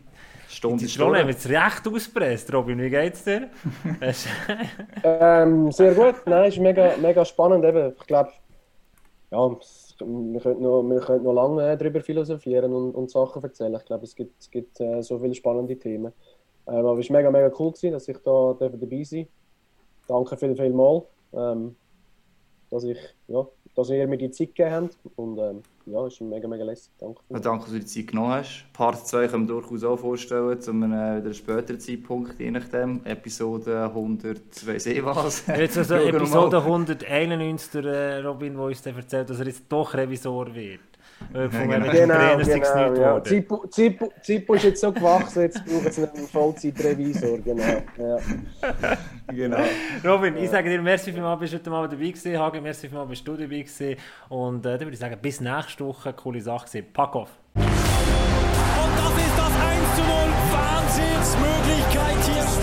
Stunde. 0.54 0.86
Die 0.86 1.00
Rolle 1.00 1.20
haben 1.20 1.30
jetzt 1.30 1.50
recht 1.50 1.88
auspresst. 1.88 2.54
Robin, 2.54 2.80
wie 2.80 2.90
geht's 2.90 3.24
dir? 3.24 3.50
ähm, 5.04 5.72
sehr 5.72 5.94
gut. 5.96 6.16
Nein, 6.26 6.50
ist 6.50 6.60
mega, 6.60 6.96
mega 7.02 7.26
spannend. 7.26 7.66
Eben. 7.66 7.94
Ich 8.00 8.08
glaube, 8.08 8.32
ja, 9.32 9.50
wir 9.50 10.40
können 10.40 10.62
noch, 10.62 10.84
wir 10.84 11.20
noch 11.20 11.34
lange 11.34 11.78
darüber 11.78 12.02
philosophieren 12.02 12.72
und, 12.74 12.94
und 12.94 13.10
Sachen 13.10 13.42
erzählen. 13.44 13.76
Ich 13.76 13.86
glaube, 13.86 14.04
es 14.04 14.16
gibt, 14.16 14.40
es 14.40 14.52
gibt 14.52 14.80
äh, 14.80 15.02
so 15.02 15.18
viele 15.18 15.34
spannende 15.34 15.78
Themen. 15.78 16.14
Ähm, 16.68 16.86
aber 16.86 17.00
es 17.00 17.10
war 17.10 17.18
mega, 17.18 17.32
mega 17.32 17.52
cool, 17.60 17.72
gewesen, 17.72 17.92
dass 17.92 18.08
ich 18.08 18.18
da 18.18 18.56
dabei 18.60 19.04
sein 19.04 19.28
Danke 20.08 20.38
viel, 20.38 20.56
viel 20.56 20.74
mal, 20.74 21.04
ähm, 21.34 21.76
dass, 22.70 22.84
ich, 22.84 22.98
ja, 23.28 23.46
dass 23.76 23.90
ihr 23.90 24.08
mir 24.08 24.18
die 24.18 24.32
Zeit 24.32 24.56
gegeben 24.56 24.90
habt. 24.90 24.98
Und, 25.16 25.38
ähm, 25.40 25.62
ja, 25.86 26.08
ist 26.08 26.22
mega, 26.22 26.48
mega 26.48 26.64
lässig. 26.64 26.92
Danke. 27.00 27.22
Ja, 27.30 27.40
danke, 27.40 27.66
dass 27.66 27.74
du 27.74 27.80
die 27.80 27.86
Zeit 27.86 28.08
genommen 28.08 28.32
hast. 28.32 28.66
Part 28.74 29.08
2 29.08 29.28
können 29.28 29.48
wir 29.48 29.56
durchaus 29.56 29.84
auch 29.84 29.98
vorstellen, 29.98 30.62
zu 30.62 30.72
einem 30.72 30.94
äh, 30.94 31.34
späteren 31.34 31.80
Zeitpunkt, 31.80 32.40
je 32.40 32.52
nachdem. 32.52 33.02
Episode 33.06 33.84
100, 33.84 34.68
weiß 34.68 34.86
ich 34.88 35.04
was. 35.04 35.46
Jetzt 35.48 35.78
also 35.78 35.96
Episode 35.96 36.58
191, 36.58 37.72
der 37.72 37.86
äh, 37.86 38.20
Robin, 38.20 38.54
der 38.54 38.64
uns 38.64 38.86
erzählt, 38.86 39.30
dass 39.30 39.40
er 39.40 39.48
jetzt 39.48 39.64
doch 39.70 39.94
Revisor 39.94 40.54
wird. 40.54 40.93
Äh, 41.34 41.50
von 41.50 41.70
ja, 41.70 41.78
genau, 41.78 41.92
genau, 41.92 42.38
genau 42.38 42.96
ja. 42.96 43.24
Zippo, 43.24 43.68
Zippo, 43.68 44.12
Zippo 44.22 44.54
ist 44.54 44.64
jetzt 44.64 44.82
so 44.82 44.92
gewachsen, 44.92 45.42
jetzt 45.44 45.66
brauchen 45.66 45.92
sie 45.92 46.04
einen 46.04 46.28
Vollzeitrevisor, 46.28 47.40
genau. 47.40 47.64
Ja. 47.98 48.18
genau. 49.34 49.64
Robin, 50.04 50.38
ich 50.38 50.50
sage 50.50 50.70
dir, 50.70 50.82
merci 50.82 51.12
vielmals, 51.12 51.40
bist 51.40 51.54
du 51.54 51.58
heute 51.58 51.70
mal 51.70 51.88
dabei 51.88 52.08
gewesen. 52.08 52.38
Hagen, 52.38 52.64
merci 52.64 52.88
vielmals, 52.88 53.10
bist 53.10 53.28
du 53.28 53.34
dabei 53.34 53.62
gewesen. 53.62 53.96
Und 54.30 54.66
äh, 54.66 54.70
dann 54.70 54.82
würde 54.82 54.94
ich 54.94 55.00
sagen, 55.00 55.18
bis 55.22 55.42
nächste 55.42 55.86
Woche, 55.86 56.14
coole 56.14 56.42
Sache 56.42 56.66
gewesen. 56.68 56.88
Pack 56.94 57.16
auf! 57.16 57.30
Und 57.56 57.64
das 57.64 59.18
ist 59.18 59.38
das 59.38 59.54
1 59.62 59.96
zu 59.96 60.02
0, 60.02 60.10
Wahnsinnsmöglichkeit 60.52 62.24
hier. 62.26 62.63